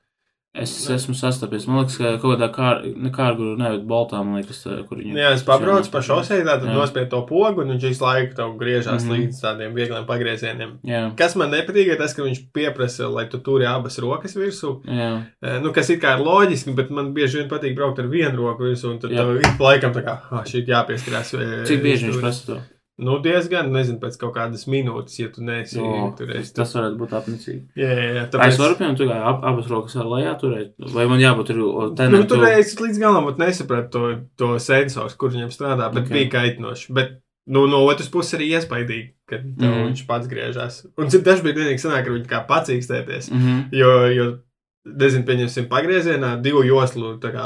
Es 0.56 0.72
esmu 0.90 1.14
sastapies. 1.14 1.68
Man 1.68 1.84
liekas, 1.84 1.98
ka 1.98 2.18
kaut 2.18 2.40
kādā 2.40 2.48
kā- 2.54 3.12
kārguru, 3.14 3.58
nevis 3.60 3.84
boltā, 3.86 4.24
man 4.26 4.42
liekas, 4.42 4.64
kur 4.90 4.98
viņi 4.98 5.14
Jā, 5.14 5.34
es 5.34 5.44
pabraucu 5.44 5.92
pa 5.92 6.00
šosei, 6.00 6.44
Jā. 6.44 6.60
nospiedu 6.74 7.10
to 7.10 7.22
pogu, 7.30 7.62
un 7.62 7.68
viņš 7.78 7.84
visu 7.90 8.02
laiku 8.02 8.36
tev 8.36 8.58
griežās 8.58 9.04
Mhm. 9.06 9.12
līdz 9.14 9.42
tādiem 9.44 9.74
viegliem 9.76 10.06
pagriezieniem. 10.08 10.78
Jā, 10.84 11.16
Kas 11.16 11.36
man 11.36 11.52
nepatīk, 11.52 11.88
ir 11.94 11.98
tas, 11.98 12.14
ka 12.14 12.24
viņš 12.24 12.52
pieprasa, 12.54 13.12
lai 13.14 13.26
tu 13.28 13.38
turi 13.40 13.66
abas 13.66 14.00
rokas 14.00 14.36
virsū. 14.36 14.84
jā. 14.86 15.62
Nu, 15.62 15.72
kas 15.72 15.90
ir 15.90 16.00
kā 16.00 16.18
ir 16.18 16.26
loģiski, 16.26 16.76
bet 16.76 16.90
man 16.90 17.14
bieži 17.14 17.38
vien 17.42 17.50
patīk 17.50 17.76
braukt 17.76 18.00
ar 18.00 18.06
vienu 18.08 18.36
roku 18.38 18.64
virsū, 18.64 18.90
un 18.92 19.00
tad 19.00 19.12
Jā. 19.12 19.18
tev 19.18 19.42
laikam 19.60 19.94
tā 19.94 20.04
kā, 20.04 20.20
ah, 20.32 20.44
šī 20.44 20.66
jāpieskarās. 20.66 21.34
eh, 21.40 21.66
Cik 21.66 21.84
bieži 21.84 22.10
viņš 22.10 22.20
prasa 22.22 22.46
to? 22.46 22.62
Nu, 22.98 23.20
diezgan, 23.22 23.68
nezinu, 23.70 24.00
pēc 24.02 24.16
kaut 24.18 24.32
kādas 24.34 24.64
minūtes, 24.66 25.20
ja 25.20 25.28
tu 25.30 25.44
neesi 25.46 25.78
O, 25.78 26.14
tur. 26.18 26.32
tas, 26.34 26.50
tas 26.56 26.72
varētu 26.74 26.98
būt 26.98 27.12
apnicīgi. 27.14 27.60
Jā, 27.78 27.92
jā, 27.94 28.08
jā. 28.16 28.24
Tāpēc... 28.34 28.56
Es 28.56 28.58
varu, 28.58 28.78
piemēram, 28.80 28.98
kā 29.12 29.18
ab, 29.32 29.44
abas 29.52 29.68
rokas 29.70 29.96
ar 30.02 30.10
lejā 30.10 30.32
turēt, 30.42 30.72
vai 30.96 31.06
man 31.12 31.22
jābūt 31.22 31.52
tur 31.52 31.60
tādā 31.94 32.10
nu, 32.16 32.24
tur 32.26 32.42
es 32.50 32.74
līdz 32.82 32.98
galam 33.04 33.28
pat 33.30 33.38
nesapratu 33.44 33.92
to, 33.94 34.10
to 34.42 34.50
sensoru, 34.66 35.14
kur 35.22 35.30
viņam 35.36 35.54
strādā, 35.54 35.92
bet 35.94 36.08
Ok. 36.08 36.10
okay. 36.10 36.16
bija 36.18 36.32
kaitinoši. 36.40 36.90
Bet, 36.98 37.14
nu, 37.54 37.68
no 37.70 37.84
otras 37.86 38.10
puses 38.10 38.34
arī 38.40 38.50
iespaidīgi, 38.58 39.12
ka 39.30 39.38
tev 39.44 39.70
Mhm. 39.70 39.78
mm. 39.78 39.86
viņš 39.92 40.02
pats 40.10 40.28
griežās. 40.28 40.80
Un 40.98 41.14
cik 41.14 41.22
dažs 41.24 41.46
bija 41.46 41.54
vienīgi 41.62 41.84
sanāk, 41.86 42.06
ka 42.10 42.12
viņi 42.18 42.28
kā 42.34 42.42
pacīkstēties. 42.50 43.30
Mm 43.32 43.46
-hmm. 43.46 43.62
Jo, 43.78 43.92
jo 44.18 44.28
nezinu, 44.88 45.26
pieņemsim, 45.28 45.68
pagriezienā, 45.70 46.42
divu 46.42 46.64
joslu 46.64 47.20
kā, 47.22 47.46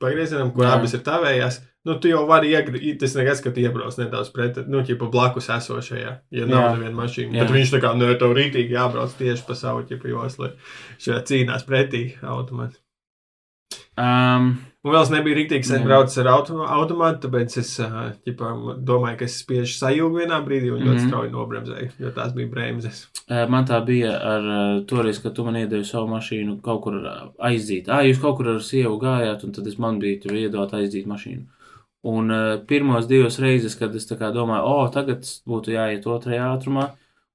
pagriezienam, 0.00 0.50
kur. 0.54 0.64
Jā. 0.64 0.72
abas 0.78 0.94
ir 0.94 1.00
tavējās. 1.04 1.60
Nu, 1.84 1.96
tu 1.98 2.06
jau 2.12 2.20
vari 2.28 2.52
iegriezt, 2.54 3.00
tas 3.00 3.14
nekas, 3.18 3.40
ka 3.42 3.50
tu 3.50 3.58
iebrauc 3.64 3.96
nedaudz 3.98 4.28
pret, 4.30 4.60
nu, 4.70 4.84
ķipa 4.86 5.08
blakus 5.10 5.48
esošajā, 5.50 6.12
ja 6.30 6.46
nav 6.46 6.76
neviena 6.76 6.94
mašīna. 7.00 7.34
Jā. 7.34 7.42
Bet 7.42 7.50
viņš 7.56 7.72
tā 7.74 7.80
kā, 7.82 7.90
nu, 7.98 8.06
tev 8.20 8.36
rītīgi 8.38 8.76
jābrauc 8.76 9.10
tieši 9.18 9.42
pa 9.48 9.54
savu 9.58 9.82
ķipa 9.88 10.12
joslu. 10.12 10.52
Šajā 11.02 11.22
cīnās 11.26 11.66
pretī 11.66 12.04
automātu. 12.22 12.78
um, 13.98 14.52
Un 14.82 14.90
vēl 14.90 15.04
es 15.04 15.10
nebiju 15.14 15.36
rītīgi 15.38 15.62
sen 15.68 15.84
braucis 15.86 16.18
ar 16.18 16.26
auto, 16.32 16.56
automātu, 16.66 17.20
tāpēc 17.28 17.52
es 17.60 17.68
ā, 17.84 18.08
ķipa, 18.26 18.48
domāju, 18.82 19.18
ka 19.20 19.26
es 19.28 19.36
spiežu 19.44 19.76
sajūgu 19.78 20.24
vienā 20.24 20.40
brīdī 20.42 20.72
un 20.74 20.80
ļoti 20.82 20.96
Mhm. 20.98 21.06
strauji 21.08 21.30
nobremzēju, 21.30 21.90
jo 22.02 22.10
tās 22.10 22.32
bija 22.34 22.50
bremzes. 22.50 23.06
Man 23.30 23.64
tā 23.64 23.78
bija 23.86 24.16
ar 24.18 24.42
toreiz, 24.90 25.20
kad 25.22 25.34
tu 25.36 25.44
man 25.44 25.54
iedevi 25.54 25.86
savu 25.86 26.08
mašīnu 26.10 26.60
kaut 26.62 26.82
kur 26.82 26.94
aizdīt. 27.38 27.88
Ah, 27.88 28.02
jūs 28.02 28.20
kaut 28.20 28.36
kur 28.38 28.48
ar 28.56 28.58
sievu 28.58 28.98
gājāt, 29.00 29.44
un 29.44 29.52
tad 29.52 29.66
es 29.66 29.78
man 29.78 30.00
biju 30.00 30.22
tur 30.22 30.32
iedot 30.32 30.70
aizdīt 30.72 31.06
mašīnu. 31.06 31.46
Un 32.02 32.34
uh, 32.34 32.56
pirmos 32.66 33.06
divas 33.06 33.38
reizes, 33.38 33.76
kad 33.78 33.94
es 33.94 34.08
domāju, 34.34 34.66
o, 34.66 34.86
tagad 34.90 35.26
būtu 35.46 35.76
jāiet 35.76 36.06
otrajā 36.10 36.48
ātrumā, 36.50 36.88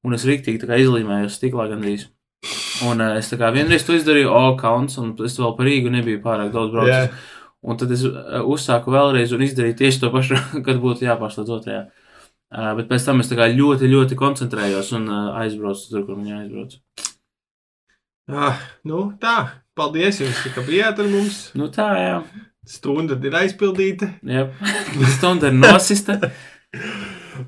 un 0.03 0.15
es 0.17 0.25
kā 0.67 0.79
izlīmējos 0.81 1.37
stiklā 1.39 1.69
gandrīz. 1.71 2.09
Un 2.87 2.99
uh, 2.99 3.13
es 3.15 3.31
tā 3.31 3.39
kā 3.39 3.51
vienreiz 3.55 3.85
to 3.87 3.95
izdarīju, 3.95 4.27
o, 4.27 4.41
kauns, 4.59 4.97
un 4.99 5.13
es 5.23 5.37
vēl 5.39 5.55
par 5.55 5.69
Rīgu 5.69 5.93
nebiju 5.93 6.19
pārāk 6.25 6.51
daudz 6.55 6.75
braucis. 6.75 7.07
Jā. 7.07 7.45
Un 7.67 7.79
tad 7.79 7.93
es 7.95 8.03
uh, 8.07 8.41
uzsāku 8.43 8.91
vēlreiz 8.93 9.31
un 9.35 9.45
izdarīju 9.47 9.79
tieši 9.79 10.03
to 10.03 10.11
pašu, 10.11 10.41
kad 10.67 10.83
būtu 10.83 11.07
jāpārslēdz 11.07 11.55
otrajā. 11.59 11.85
Uh, 12.47 12.73
bet 12.77 12.91
pēc 12.91 13.07
tam 13.07 13.23
es 13.23 13.31
ļoti, 13.31 13.87
ļoti 13.91 14.19
koncentrējos 14.19 14.91
un 14.99 15.07
uh, 15.07 15.31
aizbraucu 15.45 15.87
tur, 15.93 16.03
kur 16.07 16.19
viņa 16.19 16.43
aizbrauca. 16.43 16.83
Ah, 18.27 18.59
nu, 18.83 19.13
tā. 19.23 19.37
Paldies 19.77 20.19
jums, 20.19 20.43
ka 20.51 20.63
bijāt 20.67 20.99
ar 20.99 21.07
mums. 21.07 21.35
Nu 21.55 21.69
tā, 21.71 21.87
jā. 22.01 22.15
Stunda 22.67 23.15
ir 23.23 23.37
aizpildīta. 23.43 24.11
jā. 24.27 24.47
Stunda 25.17 25.51
ir 25.51 25.57
nosista. 25.61 26.19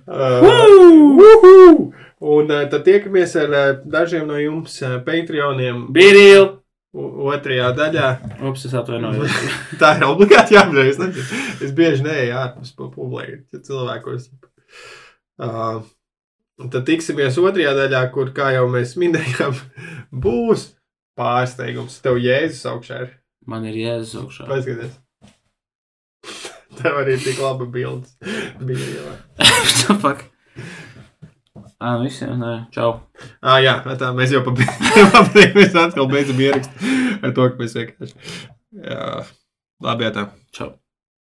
Uh, 0.06 0.46
uhu! 0.46 1.94
un 2.22 2.52
uh, 2.52 2.60
tad 2.70 2.84
tiekamies 2.86 3.32
ar 3.42 3.54
uh, 3.58 3.70
dažiem 3.90 4.28
no 4.30 4.38
jums 4.38 4.76
uh, 4.86 5.00
Patreoniem 5.06 5.88
Birīl! 5.96 6.60
otrajā 6.94 7.70
daļā. 7.78 8.08
Ups, 8.50 8.66
es 8.66 8.74
atvainojos. 8.74 9.34
Tā 9.82 9.96
ir 10.00 10.06
obligāti 10.08 10.56
jāapdzīvo. 10.56 10.86
Es, 10.90 10.98
nezinu. 11.02 11.42
es 11.66 11.74
bieži 11.78 12.06
neeju 12.08 12.38
ārpus 12.40 12.74
publiski 12.78 13.62
cilvēkos. 13.66 14.30
Uh, 15.40 15.84
tad 16.66 16.82
tiksimies 16.88 17.38
otrajā 17.42 17.76
daļā, 17.78 18.02
kur, 18.16 18.34
kā 18.36 18.54
jau 18.56 18.66
mēs 18.74 18.96
minējām, 19.00 19.58
būs 20.26 20.72
pārsteigums. 21.20 22.00
Tev 22.06 22.18
jēzus 22.22 22.66
augšā 22.74 23.04
ir. 23.06 23.14
Man 23.50 23.66
ir 23.70 23.78
jēzus 23.78 24.18
augšā. 24.24 24.50
Paskaties. 24.50 24.98
Tev 26.78 27.00
arī 27.02 27.16
ir 27.18 27.24
tik 27.24 27.40
laba 27.42 27.66
bildes. 27.66 28.14
Bija 28.62 28.92
jau. 28.94 29.16
Fuck. 30.04 30.28
Ā, 31.80 31.94
nu 31.96 32.04
visiem, 32.04 32.36
nē, 32.42 32.54
čau. 32.76 32.90
Ah, 33.40 33.58
jā, 33.64 33.78
tā 34.00 34.12
mēs 34.16 34.34
jau 34.36 34.42
pabeigām. 34.44 35.30
Mēs 35.58 35.78
atkal 35.80 36.10
beidzam 36.12 36.42
ierakstu 36.44 36.92
ar 37.24 37.34
to, 37.36 37.46
ka 37.48 37.62
mēs 37.62 37.76
vienkārši. 37.78 38.36
Jā, 38.84 39.06
labi, 39.88 40.08
jā, 40.08 40.12
tā. 40.18 40.26
Čau. 40.56 40.74